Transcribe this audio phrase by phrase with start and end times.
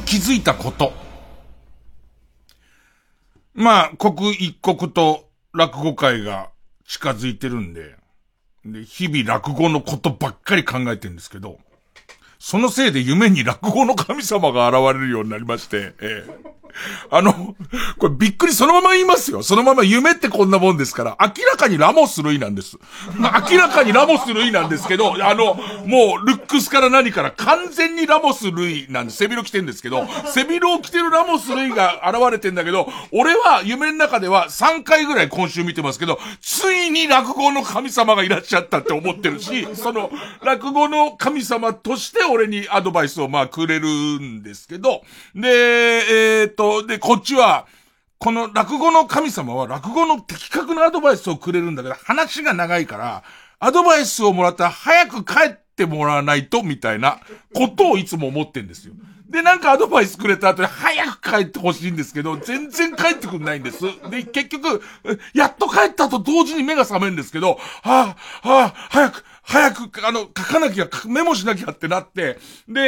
[0.00, 0.92] 気づいたこと。
[3.54, 6.50] まあ、刻一刻と落語会が
[6.86, 7.96] 近づいてるんで、
[8.64, 11.58] で、日々落語のことばっかり考えてるんですけど、
[12.44, 16.52] そのせいで夢に落語の神様が現れるようになりまして、ええ
[17.10, 17.54] あの、
[17.98, 19.42] これびっくりそのまま言いますよ。
[19.42, 22.78] そのまま夢ってこんなもんですから、明らかにラモス類なんです。
[23.18, 25.54] 明らかにラモス類なんですけど、あの、
[25.86, 29.18] もう、ルックスから何から完全にラモス類なんです。
[29.18, 40.10] 背広着てんですけど、背広を着てるラモス類が現れてんだけど、俺は夢の中では3回ぐらい今週見てますけど、ついに落語の神様がいらっしゃったって思ってるし、その、
[40.42, 45.02] 落語の神様として俺にアドバイスをまあくれるんですけど、
[45.34, 47.66] で、えー、っと、で、こっちは、
[48.18, 53.24] この落語の神様は落語の的確なアドバイスをくれるんだけど、話が長いから、
[53.58, 57.20] アドバイスをもらったら早く帰ってもらわないと、みたいな
[57.54, 58.94] ことをいつも思ってんですよ。
[59.32, 63.80] で、なんかアドバイスくれた後に早く帰ってほしいんですけど、全然帰ってくんないんです。
[64.10, 64.82] で、結局、
[65.32, 72.80] やっと帰った後同時に目が覚めるんですけど、はあ、はあ、早く、早く、あの、書かなきゃ、メモしなきゃってなって、で、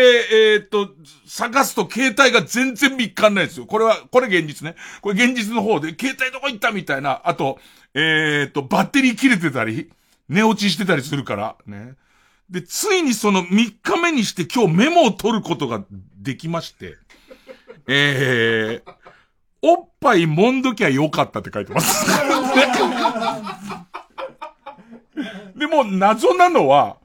[0.52, 0.88] えー、っと、
[1.26, 3.66] 探すと携帯が全然見っかんないですよ。
[3.66, 4.76] これは、これ現実ね。
[5.02, 7.20] これ現実の方で、携帯どこ行ったみたいな。
[7.24, 7.58] あと、
[7.92, 9.90] えー、っと、バッテリー切れてたり、
[10.28, 11.94] 寝落ちしてたりするから、ね。
[12.48, 15.84] で、ついにその3日目にして今日メモを取ることが
[16.16, 16.96] できまして、
[17.88, 18.92] えー、
[19.60, 22.06] おっぱい揉んどきゃよかったって書いてます。
[25.56, 26.98] でも謎なのは、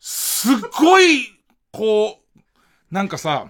[0.00, 1.26] すっごい、
[1.72, 3.48] こう、なんかさ、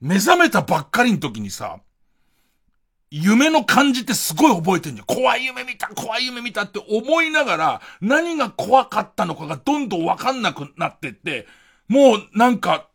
[0.00, 1.80] 目覚めたばっかりの時にさ、
[3.10, 5.06] 夢の感じってすごい覚えてんじゃん。
[5.06, 11.46] 怖い夢見た、怖い夢見たって思いながら、何が怖かったのかがどんどんわかんなくなってって、
[11.88, 12.86] もうなんか、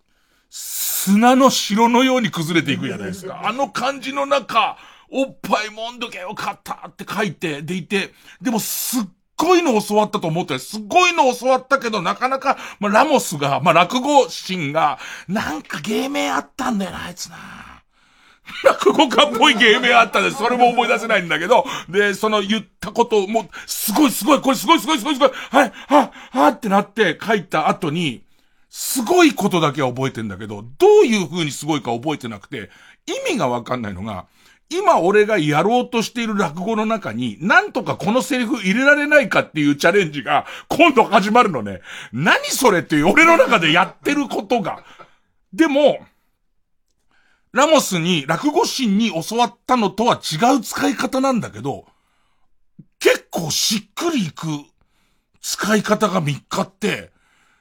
[0.50, 3.42] 砂の城のように崩れていくじゃないですか。
[3.46, 4.78] あの感じの中、
[5.10, 9.04] おっぱいもんどけよかったって書いて、でいて、でもすっ
[9.38, 17.38] ごいの教わったと思って、すっごいの教わったけど、なかなか、まあ、ラモスが、まあ、落語神が、なんか芸名あったんだよな、あいつな。
[18.64, 20.32] 落語家っぽい芸名あったんで。
[20.32, 28.24] それも思い出せないんだけど、で、その言ったことも、すごいすごい、これすごいすごいすごいすごい、はい、は、はってなって書いた後に、
[28.70, 32.70] すごいことだけは覚えてんだけど、どういう風にすごいか覚えてなくて、
[33.08, 34.26] 意味がわかんないのが、
[34.70, 41.82] 今俺がやろうとしている落語の中に、なんとかこのセリフ入れられないかっていうチャレンジが、今度始まるのね。
[42.12, 44.84] 何それっていう俺の中でやってることが。
[45.54, 46.00] でも、
[47.52, 51.86] ラモスに落語神に教わったのとは違う使い方なんだけど、
[53.00, 54.48] 結構しっくりいく
[55.42, 57.12] 使い方が3日って、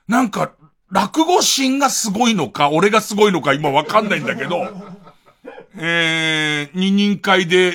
[0.09, 0.53] なんか、
[0.91, 4.66] 落語神がすごいのか、俺がすごいのか今わかんないんだけど、
[5.76, 7.74] えー、二人会で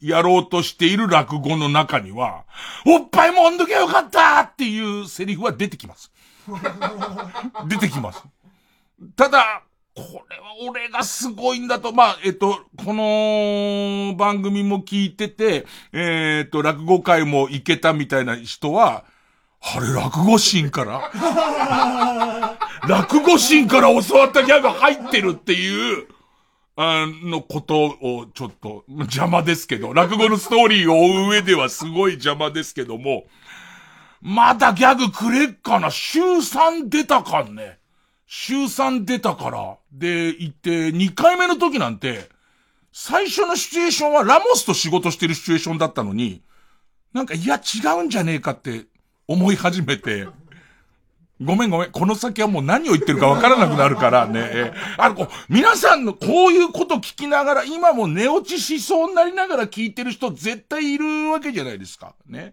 [0.00, 2.44] やろうとしている落語の中には、
[2.86, 6.12] おっぱいもんどけよかったっていうセリフは出てきます。
[7.68, 8.22] 出てきます。
[9.16, 9.62] ただ、
[9.94, 19.04] これは俺がすごいんだと、まあ、えっと、この番組も聞いてて、えー、っと、落語会も行けたみたいな人は、
[19.60, 21.10] あれ、落語神から？
[22.86, 26.06] 落語神から教わったギャグ入ってるっていう、
[26.80, 33.24] あのことをちょっと邪魔ですけど、落語のストーリーを追う上ではすごい邪魔ですけども、
[34.20, 35.90] まだギャグくれっかな？
[35.90, 37.80] 週3出たかんね。
[38.28, 39.76] 週3出たから。
[39.90, 42.28] で、行って、2回目の時なんて、
[42.92, 46.42] 最初のシチュエーションはラモスと仕事してるシチュエーションだったのに、
[47.12, 48.84] なんか、いや、違うんじゃねえかって
[49.26, 50.28] 思い始めて、
[51.40, 51.90] ごめんごめん。
[51.90, 54.40] この先はもう何を言ってるかわからなくなるからね。
[54.42, 62.14] えあの、皆さんのこういうこと聞きながら、今も寝落ちしそうになりながら聞いてる人絶対いるわけじゃないですか。
[62.26, 62.52] ね。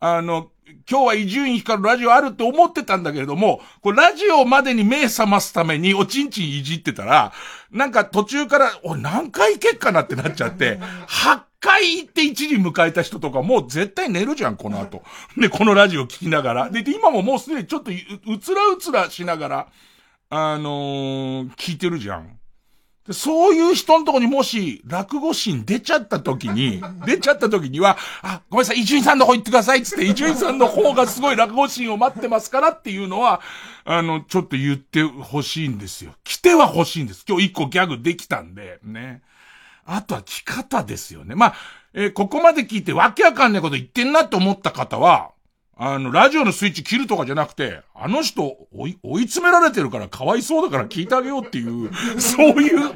[0.00, 0.50] あの、
[0.88, 7.32] 今日は伊集院光るラジオあるって思ってたんだけれども、こラジオまでに目覚ますためにおちんちんいじってたら、
[7.70, 10.78] なんか途中から、お何回行けっかなってなっちゃって、
[11.08, 15.02] 8回行って1時迎えた人とかもう絶対寝るじゃん、この後。
[15.36, 16.70] で、このラジオ聞きながら。
[16.70, 19.68] で、今ももうすでにちょっとうつらうつらしながら、
[20.30, 22.38] あのー、聞いてるじゃん。
[23.10, 33.40] そういう人のとこにもし、落語シーン出ちゃった時に、 出ちゃった時には、あ、ごめんなさい、伊集院さんの方行ってくださいっつって、伊集院さんの方がすごい落語シーンを待ってますからっていうのは、
[33.84, 36.12] あの、ちょっと言ってほしいんですよ。
[36.24, 37.24] 来ては欲しいんです。
[37.28, 39.22] 今日一個ギャグできたんで、ね。
[39.84, 41.34] あとは着方ですよね。
[41.34, 41.54] まあ、
[41.94, 45.30] えー、ここまで聞いてわけわかんないこと言ってんなって思った方は、
[45.78, 52.92] あの、ラジオのスイッチ切るとかじゃなくて、あの人、追い、追い詰められてるからかわいそうだから聞いてあげようっていう、 そういう、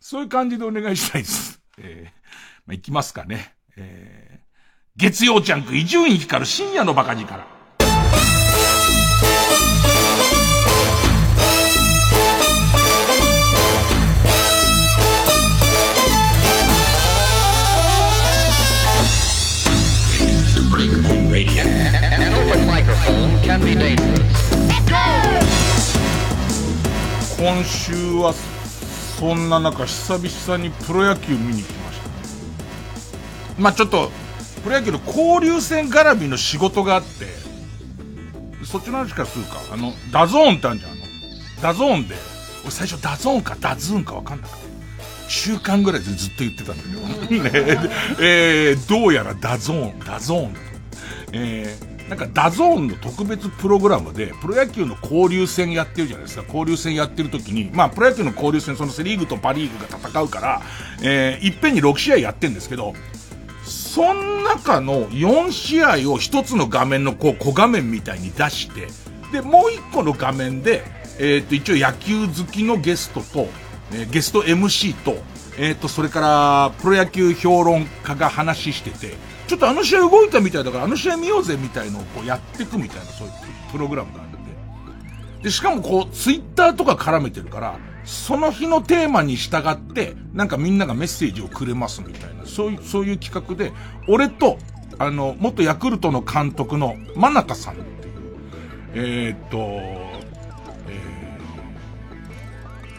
[0.00, 1.60] そういう感じでお願いしたいです。
[1.76, 2.10] えー、
[2.66, 3.54] まあ、いきますかね。
[3.76, 4.46] えー、
[4.96, 7.57] 月曜ジャンク、伊集院光る深夜のバカ力から。
[27.38, 28.34] 今週は
[29.18, 33.62] そんな中久々にプロ野球見に来ました。
[33.62, 34.10] まあちょっと
[34.64, 37.26] プロ野球の交流戦絡みの仕事があって
[38.64, 39.60] そっちの話からするか。
[39.72, 41.00] あのダゾーンってあるじゃんあの。
[41.62, 42.16] ダゾーンで
[42.62, 44.64] 俺最初ダゾーンかダズーンか分かんなくて
[45.28, 46.88] 週間ぐらいでずっと言ってたんだけ
[47.36, 47.42] ど。
[47.42, 47.50] ね。
[48.20, 50.52] えー、どうやらダゾーンダゾーン。
[50.54, 50.66] だと
[51.32, 56.44] えーなんかダゾーンの特別プログラムで、プロ野球の交流戦やってるじゃないですか。
[56.46, 60.62] 交流戦やってる時に、まあ、プロ野球の交流戦、そのセリーグとパリーグが戦うから、
[61.02, 62.94] えー、いっぺんに6試合やってんですけど、
[63.64, 68.88] その中の4試合を1つの画面のこう小画面みたいに出して、
[69.30, 70.84] で、もう1個の画面で、
[71.18, 73.48] えっ、と、一応野球好きのゲストと、
[73.92, 75.18] えー、ゲスト MC と、
[75.58, 79.16] えっ、ー、と、それから、プロ野球評論家が話してて、
[79.48, 83.32] ちょっとあの試合動いたみたいだから、あの試合見ようぜみたいのをこうやっていくみたいな、そういう
[83.72, 84.32] プログラムがあるん
[85.38, 85.44] で。
[85.44, 93.72] で、しかもこう、ツイッターとか絡めてるから、その日のテーマに従って、なんかみんながメッセージをくれますみたいな、そういう、そういう企画で、
[94.06, 94.58] 俺と、
[94.98, 98.14] あの、元ヤクルトの監督の真中さんっていう、
[98.94, 99.58] えー、っと、
[100.88, 101.38] え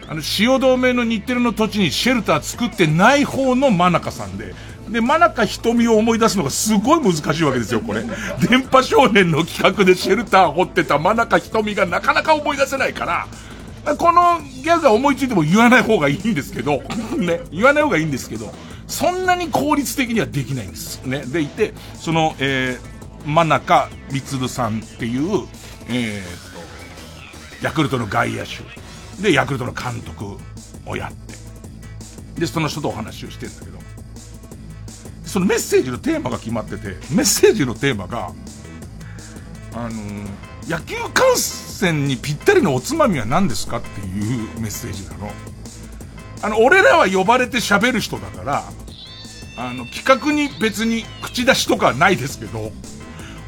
[0.07, 4.55] ー、あの、汐留の日テレの土地にシェルター作ってない方の真中さんで、
[4.89, 8.03] で、真中瞳を思い出すのがすごい難しいわけですよ、これ。
[8.49, 13.27] 電波少年の企画でシェルター掘ってた真中瞳がなかなか思い出せないから、
[13.95, 16.81] このギャグが思いついても言わない方がいいんですけど、
[17.17, 18.53] ね、言わない方がいいんですけど、
[18.87, 21.01] そんなに効率的にはできないんです。
[21.05, 21.23] ね。
[21.25, 25.45] でいて、その、えー、真中光さんっていう、
[25.89, 28.63] えー、ヤクルトの外野手。
[29.21, 30.37] で、ヤクルトの監督
[30.85, 31.35] をやって。
[32.39, 33.78] で、その人とお話をしてるんだけど、
[35.29, 38.31] そのメッセージのテーマが決まってて、メッセージのテーマが、
[39.75, 40.27] あのー、
[40.67, 45.31] 野球観戦にぴったりのおつまみは何ですかっていうメッセージなの。
[46.41, 48.63] あの、俺らは呼ばれて喋る人だから、
[49.55, 52.71] あの、企画に別に口出しとかはないですけど、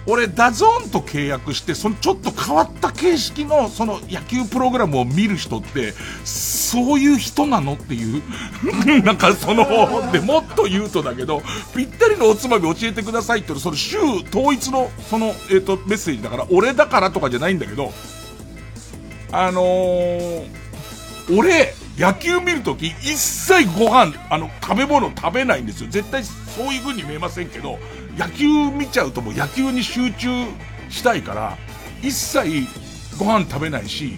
[0.07, 5.93] 俺、ダゾーンと契約して、そのちょっと変わった形式の、その野球プログラムを見る人って、
[6.25, 8.23] そういう人なのっていう。
[9.03, 11.43] なんかその、で、もっと言うとだけど、
[11.75, 13.97] ぴったりのおつまみ教えてくださいって、その週
[14.33, 17.93] 統一の、その、えっ、ー、と、メッセージだから、俺だからとかじゃないんだけど、
[19.31, 20.47] あのー、
[21.37, 25.89] 俺、野球見るとき、一切ご飯、あの、食べ物食べないんですよ。
[25.89, 26.31] 絶対そ
[26.69, 27.79] ういう風に見えませんけど、
[28.17, 30.27] 野球見ちゃうともう野球に集中
[30.89, 31.57] したいから、
[32.01, 32.67] 一切
[33.17, 34.17] ご飯食べないし、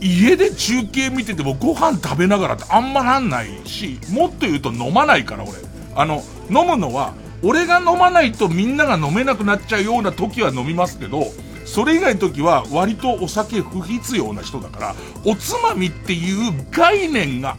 [0.00, 5.52] 家で中継見ててもご飯食べながらってあんまなんないし、もっと言うと飲まないから俺。
[5.94, 11.26] あの、飲むのは、俺が飲まないとみんなが飲めなくなっちゃうような時は飲みますけど、
[11.64, 17.56] それ以外の時は割とお酒不必要な人だから、おつまみっていう概念が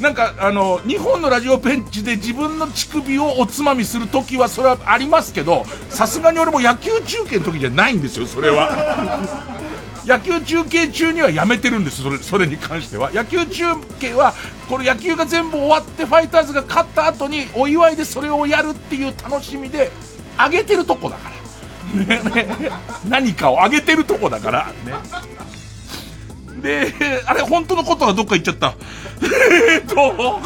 [0.00, 9.46] なんか、あの、日本のラジオペンチで自分の乳首をおつまみするときはそれはありますけど、さすがに俺も野球中継の時じゃないんですよ、それは。
[10.04, 13.10] 野球中継中にはやめてるんです、それ、それに関しては。
[13.12, 13.64] 野球中
[13.98, 14.34] 継は、
[14.68, 19.90] これ野球が全部終わってファイターズが勝った後にお祝いでそれをやるっていう楽しみで、
[20.36, 21.36] あげてるとこだから。
[23.08, 24.92] 何かをあげてるとこだから、ね。
[26.66, 26.92] で、
[27.26, 28.74] あれ、本当のことはどっか行っちゃった。
[29.72, 30.40] えっと、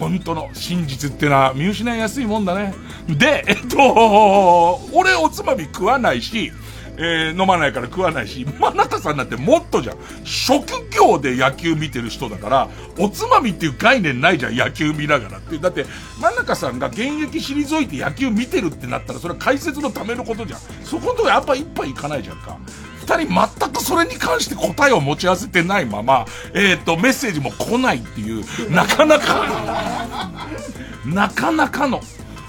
[0.00, 2.74] 本当の真実ってのは見失いやすいもんだね。
[3.08, 6.50] で、えっと、俺おつまみ食わないし、
[6.96, 9.96] えー、飲まないから食わないし、真中さんなんてもっとじゃん。
[10.24, 15.56] 職業で野球見てる人だから、おつまみっていう概念ないじゃん、野球見ながらって。
[15.58, 15.86] だって、
[16.20, 20.60] 真中さんが現役退いて野球見てるってなったら、それは解説のためのことじゃん。
[20.84, 22.58] そこのとこやっぱ一杯いかないじゃんか。
[23.00, 30.30] 二人全くそれに関して答えを持ち合わせてないまま、えっ、ー、と、メッセージも来ないっていう、なかなか
[31.06, 32.00] なかなかの、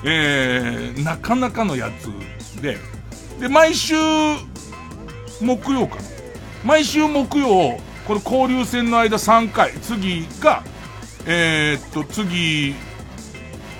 [0.03, 2.77] えー、なかなかのやつで、
[3.39, 3.95] で、毎週、
[5.41, 6.01] 木曜かな。
[6.63, 10.63] 毎週木曜、これ交流戦の間3回、次が、
[11.25, 12.75] えー、っと、次、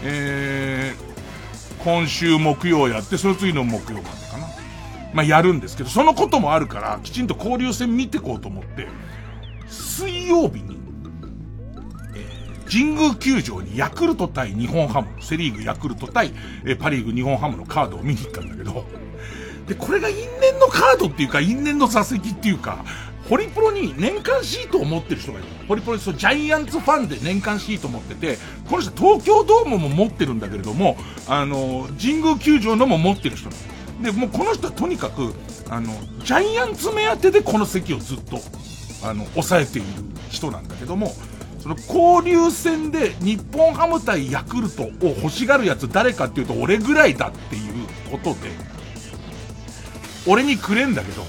[0.04, 4.21] えー、今週木曜やって、その次の木曜かな。
[5.14, 8.88] まあ、やるんですけど、そのこともあるから、きちんと交流戦見てこうと思って、
[9.68, 10.78] 水曜日に、
[12.16, 16.34] えー、神宮球場にヤクルト対日本ハム、セリーグヤクルト対、
[16.66, 18.86] えー、パリーグ日本ハムのカードを見に行ったんだけど、
[19.68, 22.84] で、これが因縁のカードっていうか、因縁の座席っていうか、
[23.30, 25.48] ホリプロに年間シートを持ってる人がいる。
[25.68, 28.38] ホリプロにそうジャイアンツファンで年間シートを持ってて、
[28.70, 33.62] この人東京ドームも持ってるんだけれども、あの、神宮球場のも持ってる人なの。
[34.02, 35.34] で、もうこの人はとにかく、
[35.70, 35.94] あの、
[36.24, 38.40] ジャイアンツ目当てでこの席をずっと、
[39.04, 39.88] あの、抑えている
[40.30, 41.14] 人なんだけども、
[41.60, 48.50] その交流戦で日本ハム対ヤクルトを欲しがるやつ誰かっていうと俺ぐらいだっていうことで、
[50.28, 51.24] 俺にくれんだけど、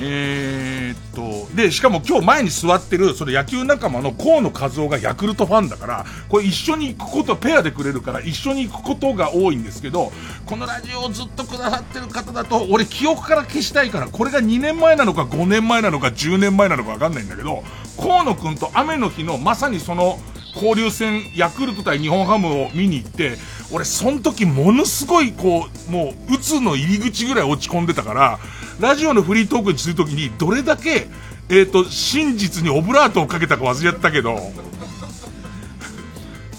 [0.00, 10.12] えー、っと、で、しかも今日前に座ってる、その野球仲間の河野和夫がヤクルトファンだから、これ一緒に行くこと、ペアでくれるから一緒に行くことが多いんですけど、
[10.46, 17.62] このラジオをずっとくださってる方だと、俺記憶から消したいから、これが2年前なのか5年前なのか10年前なのかわかんないんだけど、
[18.00, 20.18] 河野くんと雨の日のまさにその、
[20.54, 23.38] 交流戦、ヤクルト対日本ハムを見に行って、
[23.72, 28.38] 俺、その時ものすごい、こう、もう、鬱の入り口ぐらい落ち込んでたから、
[28.80, 31.08] ラジオのフリートークにするときに、どれだけ、
[31.48, 34.38] えっ、ー、と、真実にオブラートをかけたか忘れちゃったけど、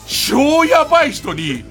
[0.07, 1.65] 超やばい人に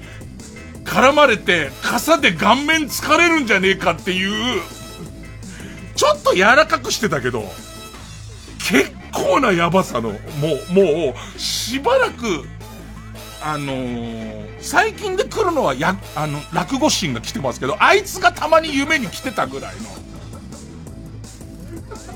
[0.83, 4.61] 絡まれて、傘で顔面疲れるんじゃねえかっていう、
[5.95, 7.43] ちょっと柔らかくしてたけど、
[8.59, 10.17] 結構なやばさの、も
[10.69, 12.45] う、もう、しばらく、
[13.41, 20.04] あのー、最近で来るのはや、あの、落語シーンが来てますけど、あいつがたまに夢に来てたぐらいの、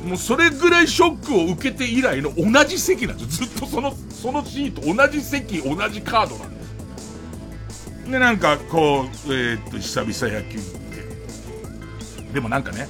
[0.05, 8.11] もうそれぐらいショックを受けて以来の同じ席なんですよずっとその、そのシート、同じ席、同じカードなんです。
[8.11, 12.33] で、なんか、こう、えー、っと、久々野球行って。
[12.33, 12.87] でもなんかね、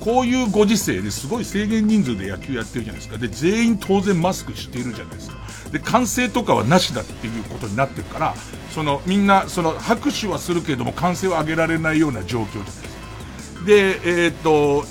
[0.00, 3.18] こういうご時世ですごい制限人数で野球やってるじゃないですか。
[3.18, 5.36] で、全員当然マスクしているじゃないですか。
[5.72, 8.34] で、歓声とかはなしだっていうことになってるから、
[8.70, 13.64] その、みんな、その、拍手はするけれども、歓声を上げられないような状況じゃないですか。
[13.66, 14.84] で、えっ、と、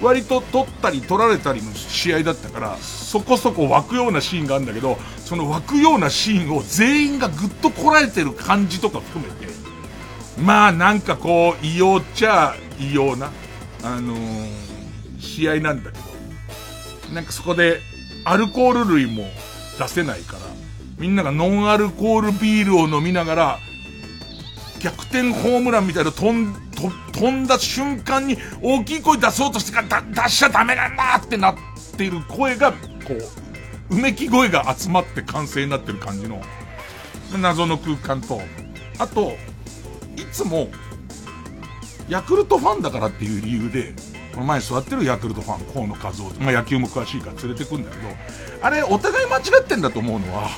[0.00, 9.46] 割と取ったり取られたりの試合だったから、そこそこ湧くようなシーンがあるんだけど、その湧くようなシーンを全員がぐっとこらえてる感じとか含めて、
[10.40, 13.32] まあなんかこう、異様っちゃ異様な、
[13.82, 14.48] あのー、
[15.20, 17.80] 試合なんだけど、なんかそこで、
[18.24, 19.24] アルコール類も
[19.78, 20.40] 出せないから、
[20.98, 23.58] みんながノンアルコールビールを飲みながら、
[24.80, 31.54] 逆転ホームランみたいな飛ん、と飛んだ瞬間に大きい声出そうとしてから出しちゃダメなんだってなっ
[31.96, 32.78] ている声が、こ
[33.90, 36.40] う、うめき声が集まって完成になってる感じの、
[37.40, 38.40] 謎の空間と、
[38.98, 39.32] あと、
[40.16, 40.68] いつも、
[42.08, 43.94] ヤクルトファンだからっていう理由で、
[44.32, 48.08] この前座ってるヤクルトファン、河野和夫、まあ野球も詳しいから連れてくんだけど、
[48.62, 50.48] あれ、お互い間違ってんだと思うのは、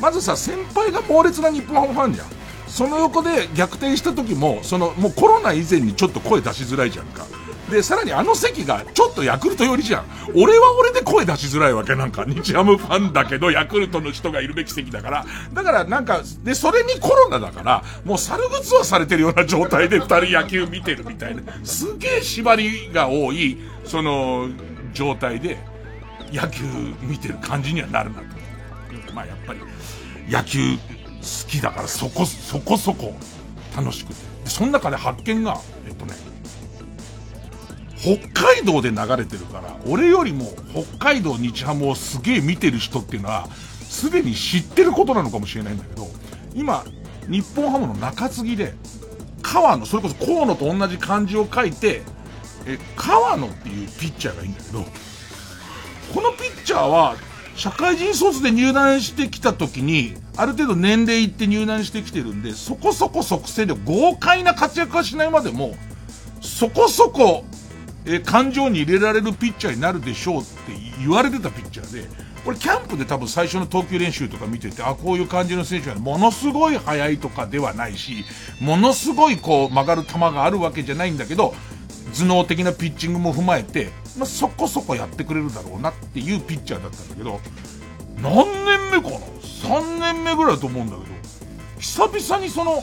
[0.00, 2.26] まずさ、先輩が猛烈な日本ハムファンじゃん。
[2.70, 7.26] その横で逆転した時も、その、もうコロナ以前にちょっと声出しづらいじゃんか。
[7.70, 10.04] で、さらにあの席がちょっとヤクルト寄りじゃん。
[10.34, 12.24] 俺は俺で声出しづらいわけなんか。
[12.24, 15.26] 日ハムファンだけど、ヤクルトの人がいるべき席だから。
[15.52, 21.42] だからなんか、で、それにコロナだから、もう猿靴はされてるような状態で二人野球見てるみたいな。
[21.64, 24.48] すげえ縛りが多い、その、
[24.92, 25.58] 状態で、
[26.32, 26.64] 野球
[27.02, 28.24] 見てる感じにはなるなと。
[29.14, 29.60] まあやっぱり、
[30.28, 30.76] 野球
[31.20, 33.14] 好きだからそこ、そこそこ
[33.76, 34.30] 楽しくて。
[34.46, 36.14] その中で発見が、えっとね、
[38.00, 43.48] 北海道で流れてるから、俺よりも北海道日ハムをすげえ見てる人っていうのは、
[43.82, 46.08] すでに知ってることなのかもしれないんだけど、
[46.54, 46.84] 今、
[47.28, 48.74] 日本ハムの中継ぎで、
[49.42, 52.02] 川野、それこそ河野と同じ漢字を書いて、
[52.66, 54.84] え、川野っていうピッチャーがいいんだけど、
[56.14, 57.16] このピッチャーは、
[57.60, 65.74] 社会人卒で入団してきた時に、ある程度年齢いって入団してきてるんで、そこそこ即戦力、豪快な活躍はしないまでも、
[66.40, 67.44] そこそこ
[68.06, 72.08] え、感情に入れられるピッチャーになるでしょうって言われてたピッチャーで、
[72.46, 78.24] これキャンプで多分最初の投球練習とか見てて、あ、こういう感じの選手はものすごい速いとかではないし、
[78.62, 81.54] ものすごいこう曲がる球があるわけじゃないんだけど、
[82.14, 87.40] 頭脳的なピッチングも踏まえて、まあ、そこそこやってくれるだろうなっていうピッチャーだったんだけど、
[88.22, 91.06] 何年目かな ?3 年目ぐらいだと思うんだけど、
[91.78, 92.82] 久々にその、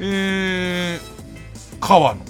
[0.00, 2.20] えー、川野。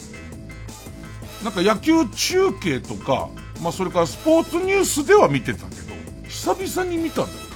[1.44, 3.28] なんか野球中継とか、
[3.62, 5.94] まあそれからスポーツニュースでは見てたけど、
[6.28, 7.50] 久々に見たんだよ。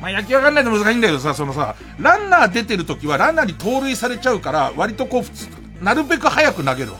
[0.00, 5.48] まあ、野球わかんないと難しいんだけどさ、そのさ、ランナー出てる時はランナーに盗塁されちゃうから、割とこう普通、
[5.82, 6.98] なるべく早く投げるわ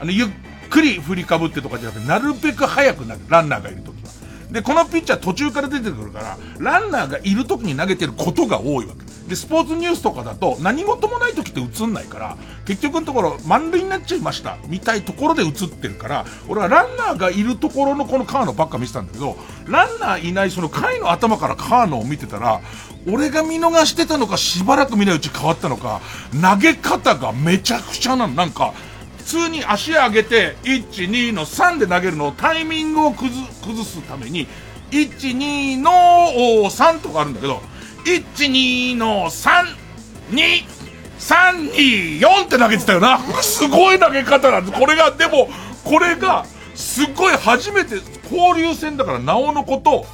[0.00, 0.28] あの、ゆっ
[0.64, 3.20] くり振りかぶってとかじゃなくて、なるべく早く投げる。
[3.28, 4.10] ランナーがいる時は。
[4.50, 9.04] で、このピッチャー途中から出てくるから、ランナーがいる時に投げてることが多いわけ。
[9.28, 22.60] で、スポーツニュースとかだと、何事もない時って映んないから、結局のところ、満塁になっちゃいました、みたいところで映ってるから、俺はランナーがいるところのこの川野ばっか見てたんだけど、ランナーいないその回の頭から川野を見てたら、
[23.10, 26.00] 俺が見逃してたのか、しばらく見ないうち変わったのか、
[26.40, 28.34] 投げ方がめちゃくちゃなの。
[28.34, 28.74] なんか、
[29.24, 33.34] 普通に足上げて、1、2の3で投げるのをタイミングを崩
[33.82, 34.46] すために、
[34.90, 35.90] 1、2の
[36.70, 37.62] 3とかあるんだけど、
[38.04, 39.64] 1、2の3、
[40.30, 40.64] 2、
[41.18, 43.18] 3、2、4って投げてたよな。
[43.42, 44.78] すごい投げ方なんです。
[44.78, 45.48] これが、でも、
[45.84, 47.96] これが、すごい初めて、
[48.30, 50.04] 交流戦だから、なおのこと、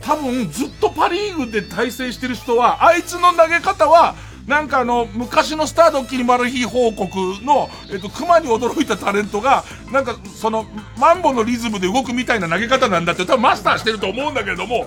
[0.00, 4.14] 多分ずっとパリーグで対戦してる人は、あいつの投げ方は、
[4.48, 7.14] なんかあの、昔のスタードッキリマル秘報告
[7.44, 9.62] の、えっと、熊に驚いたタレントが、
[9.92, 10.64] なんか、その、
[10.96, 14.86] マンボのリズムで動くみたいな投げ方なんだって多分マスターしてると思うんだけれども、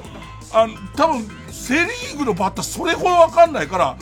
[0.51, 3.95] あの、多分、セリーグのバッターそれほどわかんないから、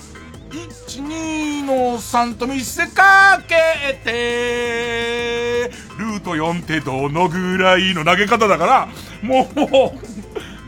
[0.49, 8.87] 1、2の3と見せかけて、ルート4ってどのぐらいの投げ方だから、
[9.21, 9.55] もう、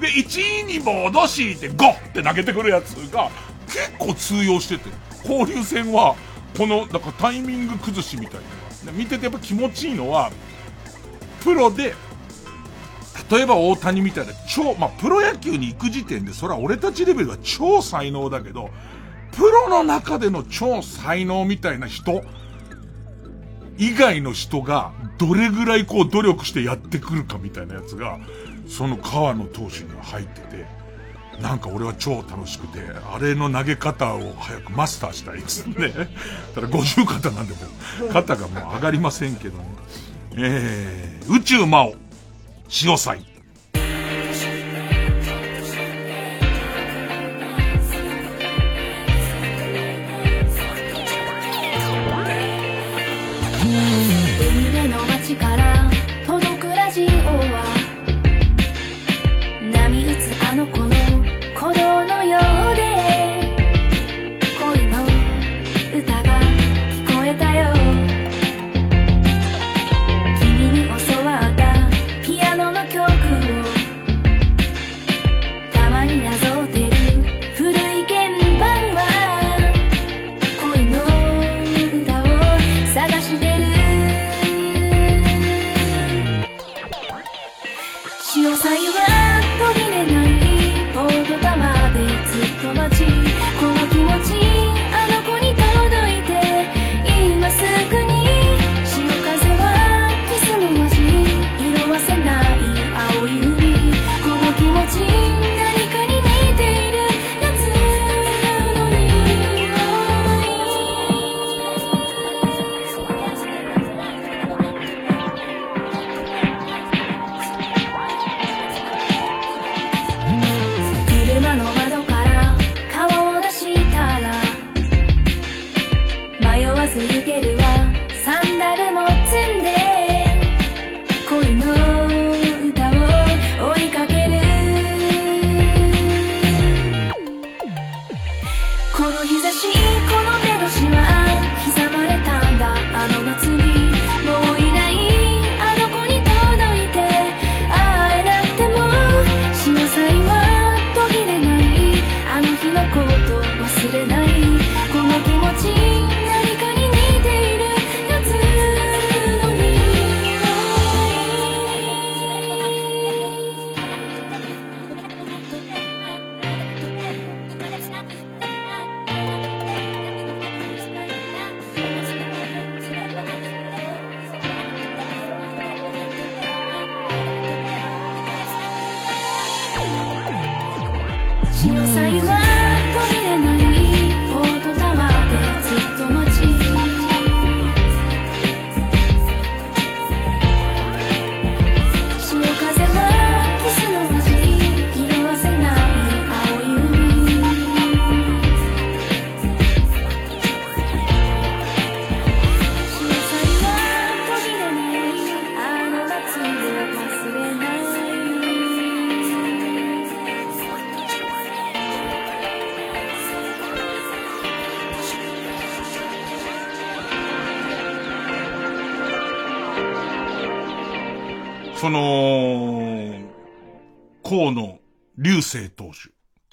[0.02, 3.30] で、1に戻して5って投げてくるやつが、
[3.68, 4.90] 結構通用してて、
[5.28, 6.16] 交流戦は、
[6.58, 8.42] この、なんかタイミング崩しみたい
[8.86, 8.92] な。
[8.92, 10.32] 見ててやっぱ気持ちいいのは、
[11.44, 11.96] プロで、
[13.30, 18.70] 例えば大谷みたいな超、まあ、プロ野球に行く時点で、それは俺たちレベルは超才能だけど、
[19.32, 22.24] プロの中での超才能みたいな人
[23.78, 28.20] 以外の人が、どれぐらいこう努力してやってくるかみたいなやつが、
[28.68, 30.66] その川野投手には入ってて、
[31.42, 32.80] なんか俺は超楽しくて、
[33.12, 35.92] あれの投げ方を早くマスターしたいですね。
[36.54, 37.60] ただ50肩なんでも、
[38.12, 39.66] 肩がもう上がりませんけども。
[40.34, 41.96] えー、宇宙魔王、
[42.70, 43.31] 潮祭。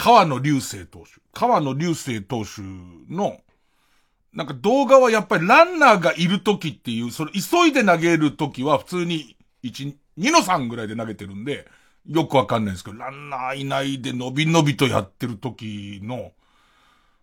[0.08, 2.62] 川野流星投手、川野流星投手
[3.14, 3.36] の、
[4.32, 11.68] なんか動画はやっぱりランナーがいる時っていう、それ急いで投げる時は普通に1、2の3ぐらいで投げてるんで、
[12.06, 16.32] よくわかんないですけど、ランナーいないで伸び伸びとやってる時の、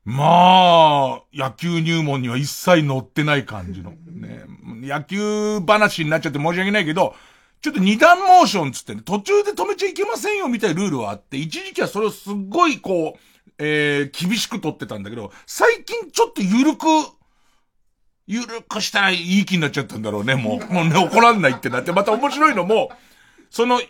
[0.03, 3.93] まあ、野球入門には一切載ってない感じの。
[4.05, 7.15] ね、野球話になっちゃって申し訳ないけど、
[7.65, 13.19] ちょっと二段モーションつってね、途中で止めちゃいけませんよみたいなルールはあって、一時期はそれをすっごいこう、
[13.57, 16.85] えー、厳しく取ってたんだけど、最近ちょっと緩く、
[18.27, 20.71] 緩くしたらいい気になっちゃったんだろうね、もう。
[20.71, 22.91] もうね、怒らんないってなって、また面白いのも、
[23.49, 23.87] その、1、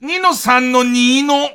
[0.00, 1.50] 2の3の2の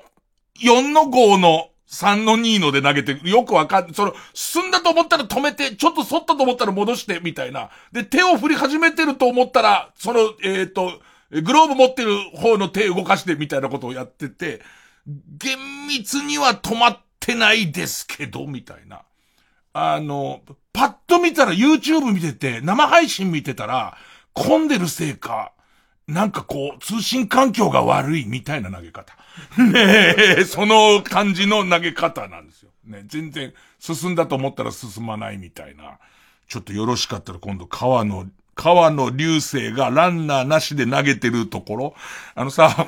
[0.62, 7.70] 4の5の3の2ので投げて、よくわかん、その、進んだと思ったら止めて、ちょっと反ったと思ったら戻して、みたいな。
[7.92, 14.62] で、手を振り始めてると思ったら、その、えっ、ー、と、グローブ持ってる方の手動かして、みたいなことをやってて、
[15.06, 19.04] 厳密には止まってないですけど、みたいな。
[19.74, 23.98] あの、パッと見たら YouTube 見てて、生配信見てたら、
[24.34, 25.52] 混んでるせいか、
[26.08, 29.16] なんかこう、通信環境が悪いみたいな投げ方。
[29.58, 32.70] ねえ、その感じの投げ方なんですよ。
[32.86, 36.00] ね、全然進んだと思ったら進まないみたいな。
[36.48, 41.96] ちょっとよろしかったら今度川の、川の流星がランナーなしで投げてるところ。
[42.36, 42.88] あのさ、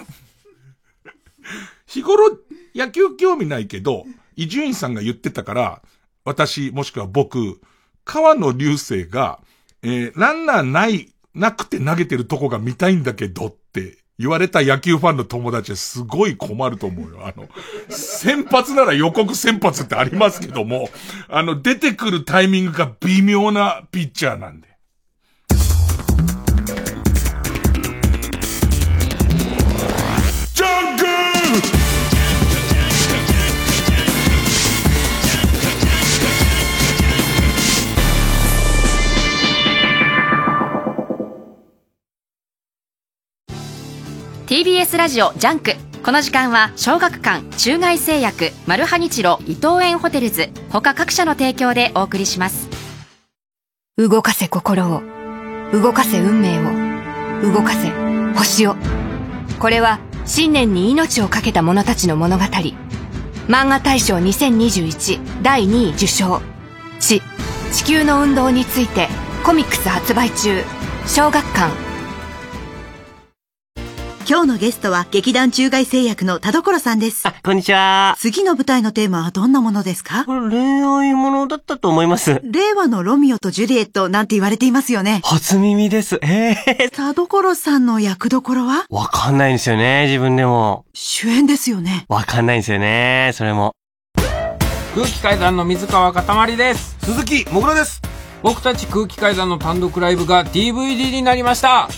[1.87, 2.37] 日頃
[2.75, 4.05] 野球興味ないけど、
[4.35, 5.81] 伊集院さんが言ってたから、
[6.23, 7.61] 私もしくは僕、
[8.03, 9.39] 川野流星が、
[9.81, 17.27] えー、ランナーない、なくて投げてるとこが見たいんだけどって言われた野球ファンの友達はすごい困ると思うよ。
[17.27, 17.49] あの、
[17.89, 20.89] 先発なら予告先発ってありますけども、
[21.27, 24.74] あの、出てくるタイミングが微妙なピッチャーなんで。
[44.65, 45.73] TBS ラジオジャンク。
[46.03, 50.49] この時間は小学館中外製薬マルハニチロ伊藤園ホテルズ。
[50.71, 52.67] 他各社の提供でお送りします。
[53.95, 55.03] 動かせ心を
[55.71, 57.91] 動かせ運命を動かせ
[58.35, 58.75] 星を。
[59.59, 62.45] これは信念に命を懸けた者たちの物語。
[63.47, 66.41] 漫画大賞2021第2位受賞。
[66.99, 67.21] 地
[67.71, 69.09] 地球の運動について
[69.45, 70.63] コミックス発売中。
[71.05, 71.84] 小学館
[74.27, 77.27] 今日のゲストは劇団中外製薬の田所さんです。
[77.27, 78.15] あ、こんにちは。
[78.17, 80.25] 次の舞台のテーマはどんなものですか？
[80.25, 82.41] 恋愛ものだったと思います。
[82.43, 85.21] 令和のロミオとジュリエットなんて言われていますよね。
[85.23, 86.17] 初耳です。
[86.23, 86.89] ええー。
[86.89, 88.87] 田所さんの役どころは？
[88.89, 90.85] わかんないんですよね、自分でも。
[90.95, 92.07] 主演ですよね。
[92.09, 93.73] わかんないんですよね、それも。
[94.95, 96.97] 空気階段の水川かたまりです。
[97.03, 98.01] 鈴木もぐらです。
[98.41, 101.89] 僕たち空気階段の単独ライブが DVD になりました。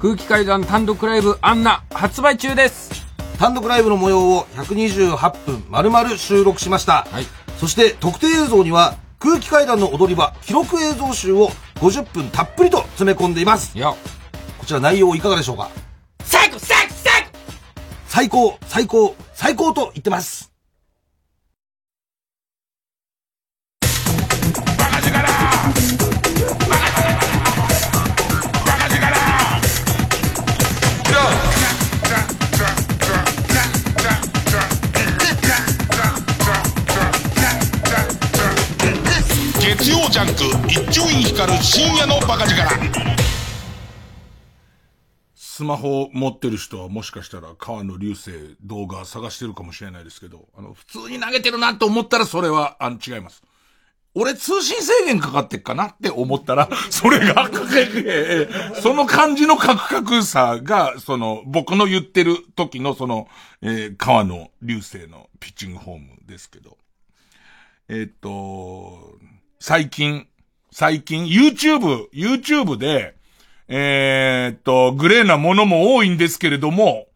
[0.00, 2.90] 空気階段単独ライブアンナ発売中です。
[3.38, 7.26] 単独ライブの模様を128分丸々収録しました、はい、
[7.58, 13.76] そして特定映像には空気階段の踊り場記録映像集を50分たっぷりと詰め込んでいます。
[13.76, 15.68] こちら内容いかがでしょうか？
[16.22, 16.94] 最高最高。
[18.06, 20.53] 最高最高最高と言ってます
[39.84, 42.58] 月曜ジャンク一丁院光る深夜のバカ力
[45.34, 53.42] スマホ持ってる人はもしかしたら川野流星動画探してるかもしれないですけど、あの、普通に投げてるなと思ったらそれは、あの、違います。
[54.14, 57.50] 俺通信制限かかってっかなって思ったら、 それが、
[58.80, 63.28] その感じのカクカクさが、その、僕の言ってる時のその、
[63.60, 66.78] えー、川野流星のピッチングフォームですけど。
[67.88, 69.18] えー、っと、
[69.58, 70.26] 最近、
[70.72, 73.14] 最近、YouTube、YouTube で、
[73.68, 77.06] えー、っと、グレーなものも多いんですけれども、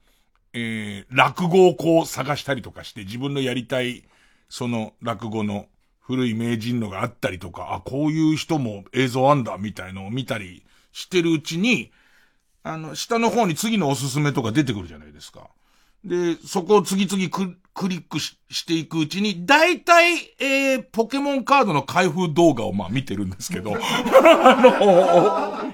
[0.55, 4.05] えー、落語をこう探したりとかして、自分のやりたい、
[4.49, 5.67] その落語の
[6.01, 11.93] 古い名人のがあったりとか、あ、こういう人も映像あんだ、みたいのを見たりしてるうちに、
[12.63, 15.49] あの、下の方に次のおすすめとか出てくるじゃないですか。
[16.05, 23.79] で、そこを次々ククリックししていくうちに、大体、えー、ポケモンカードの開封動画をまあ見てるんですけど、あ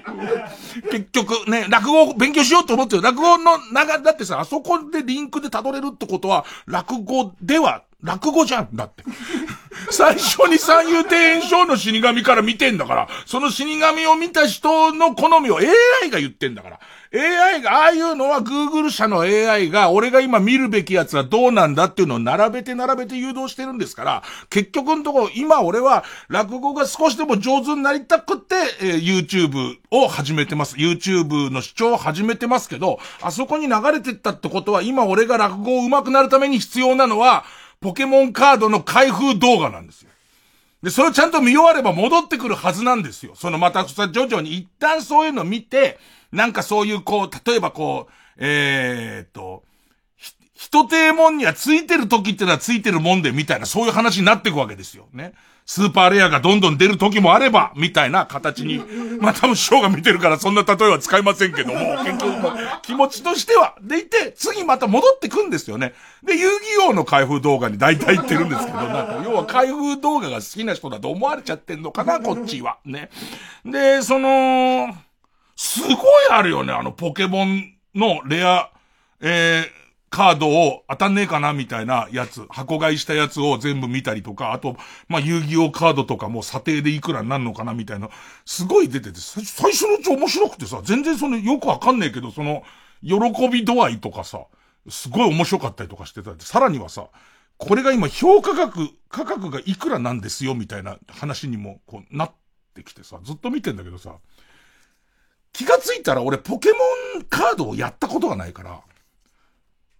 [0.83, 3.01] の結局ね、落語を勉強しようと思ってる。
[3.01, 9.03] 落語の長、だってさ、あそこでリンクで辿れるってことは、落語では、落語じゃんだって。
[9.91, 16.79] 最初に三遊庭園賞の死神から見てんだから、その死神を見た人の好みを AI が言ってんだから。
[17.13, 30.75] AI が、ああいうのは Google 社の AI が、俺が今見るべきやつはどうなんだっていうのを並べて並べて誘導してるんですから、結局のところ、今俺は落語が少しでも上手になりたくって、えー、YouTube を始めてます。
[30.75, 37.45] YouTube の視聴を始めてますけど、あそこに流れてったってことは、今俺が落語を上手くなるために必要なのは、
[37.85, 40.09] ポケモンカードの開封動画なんですよ。
[40.81, 43.33] で、それをちゃんと見終われば戻ってくるはずなんですよ。
[43.35, 45.99] そのまた、徐々に一旦そういうの見て、
[46.31, 49.64] なんかそういうこう、例えばこう、えー、っと、
[50.65, 55.07] 一定もんにはついてる時ってのはついてるもんで、みたいな、そういう話になっていくわけですよ。
[55.13, 55.33] ね。
[55.67, 58.83] スーパーレアがどんどん出る時もあれば、みたいな形に、
[59.21, 65.93] まあ多分師匠が見てるからそんな例えは使いませんけども、 結局も気持ちとしては、でいて、次また戻ってくんですよね。
[66.23, 72.77] で、遊戯王の開封動画に大体言ってるんですけど、なんか、要は開封動画が好きな人だと思われちゃってんのかな、こっちは。
[72.85, 73.09] ね。
[73.65, 74.95] で、その、
[75.55, 75.95] すごい
[76.29, 78.69] あるよね、あのポケモンのレア、
[79.21, 79.84] えー、
[80.15, 84.77] カードを当たんねえかなみたいなやつ、箱買いしたやつを全部見たりとか、あと、
[85.09, 88.09] まあ、遊戯王カードとかも査定でいくらになるのかなみたいな、
[88.45, 92.63] すごい出てて、最初のうち面白くてさ、全然その、よくわかんねえけど、その、
[93.03, 94.45] 喜び度合いとかさ、
[94.87, 96.31] すごい面白かったりとかしてた。
[96.39, 97.09] さらにはさ、
[97.57, 102.31] これが今評価額、価格がいくらなんですよみたいな話にも、こう、なっ
[102.73, 104.15] てきてさ、ずっと見てんだけどさ、
[105.51, 106.77] 気がついたら俺ポケモ
[107.19, 108.79] ンカードをやったことがないから、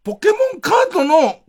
[0.05, 1.39] ポケモンカードの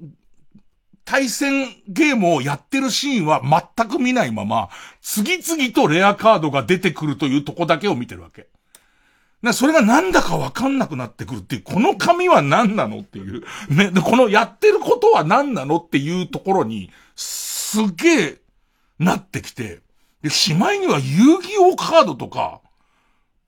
[1.05, 3.42] 対戦ゲームをやってるシーンは
[3.77, 4.71] 全く見ないまま、
[5.03, 8.49] 次々とレアカードが出てくるというとこだけを見てるわけ。
[9.42, 13.45] な、それがなんだかわかんなくなってくるっていう、この紙は何なのっていう。
[13.69, 18.37] ね、で、このやってることは何なのっていうところに、すげえ、
[18.99, 19.81] なってきて、
[20.23, 22.62] で、しまいには遊戯王カードとか、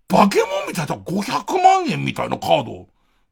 [0.08, 2.88] バケモンみたいな500万円みたいなカード。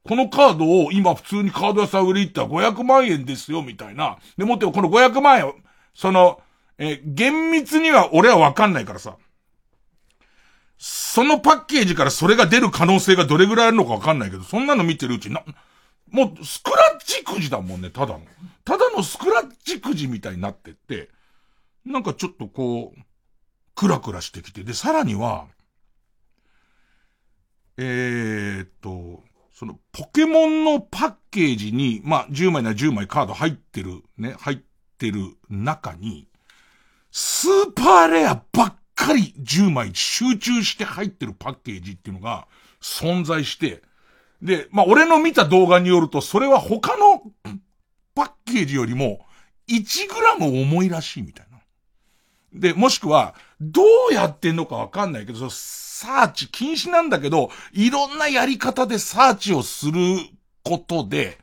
[0.06, 4.18] このカードを今普通にカード屋さん売り行ったら500万円ですよ、みたいな。
[4.36, 5.54] でもってこの500万円、
[5.94, 6.40] その、
[6.78, 9.16] え厳密には俺はわかんないからさ。
[10.78, 15.42] そのパッケージからそれが出る可能性がどれぐらいあるのかわかんないけど、そんなの見てるうちな、
[16.10, 18.20] もうスクラッチくじだもんね、ただの。
[18.64, 21.08] ただのスクラッチくじみたいになってって、
[21.84, 23.00] なんかちょっとこう、
[23.74, 25.46] クラクラしてきて、で、さらには、
[27.78, 29.22] えー、っと、
[29.58, 34.58] その、ポケモンのパッケージに、まあ、10枚なら10枚カード入ってる、ね、入っ
[34.98, 36.28] てる中に、
[37.10, 42.46] スーパーレアばっかり10枚集中して入ってるパッケージっていうのが
[42.82, 43.80] 存在して、
[44.42, 47.22] で、まあ、俺の見た動画によると、それは他の
[48.14, 49.24] パッケージよりも
[49.68, 51.60] 1グラム重いらしいみたいな。
[52.52, 55.48] で、もしくは、どうやってんのかわかんないけど、
[55.98, 59.92] サーチ禁止なんだけど、いろんなやり方でサーチをする
[60.62, 61.38] ことで、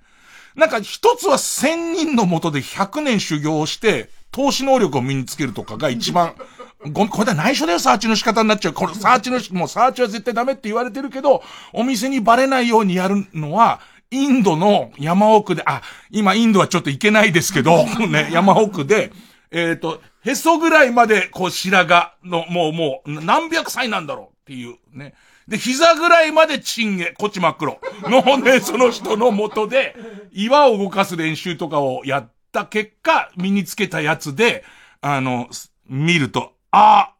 [0.55, 6.35] なんか一つは千人のもとで100年修行をして、投資能力を身につけるとかが一番、
[6.91, 8.73] ごこれは内緒だよ、サーチの仕方になっちゃう。
[8.73, 11.41] このサーチの、もうサーチは絶対ダメって言われてるけど、
[11.73, 13.79] お店にバレないようにやるのは、
[14.11, 19.11] インドの山奥で、あ、今インドはちょっと行けないですけど、 ね、山奥で、
[19.49, 24.32] えっ、ー、と、へそぐらいまで、こう、白髪の、もう、もう、何百歳なんだろう。
[24.43, 25.13] っていうね。
[25.47, 27.79] で、膝ぐらいまでチンゲ、こっち真っ黒。
[28.03, 29.95] のね、その人の元で、
[30.33, 34.65] 岩を動かす練習とかをやった結果、身につけたやつで、
[34.99, 35.47] あの、
[35.87, 37.13] 見ると、あ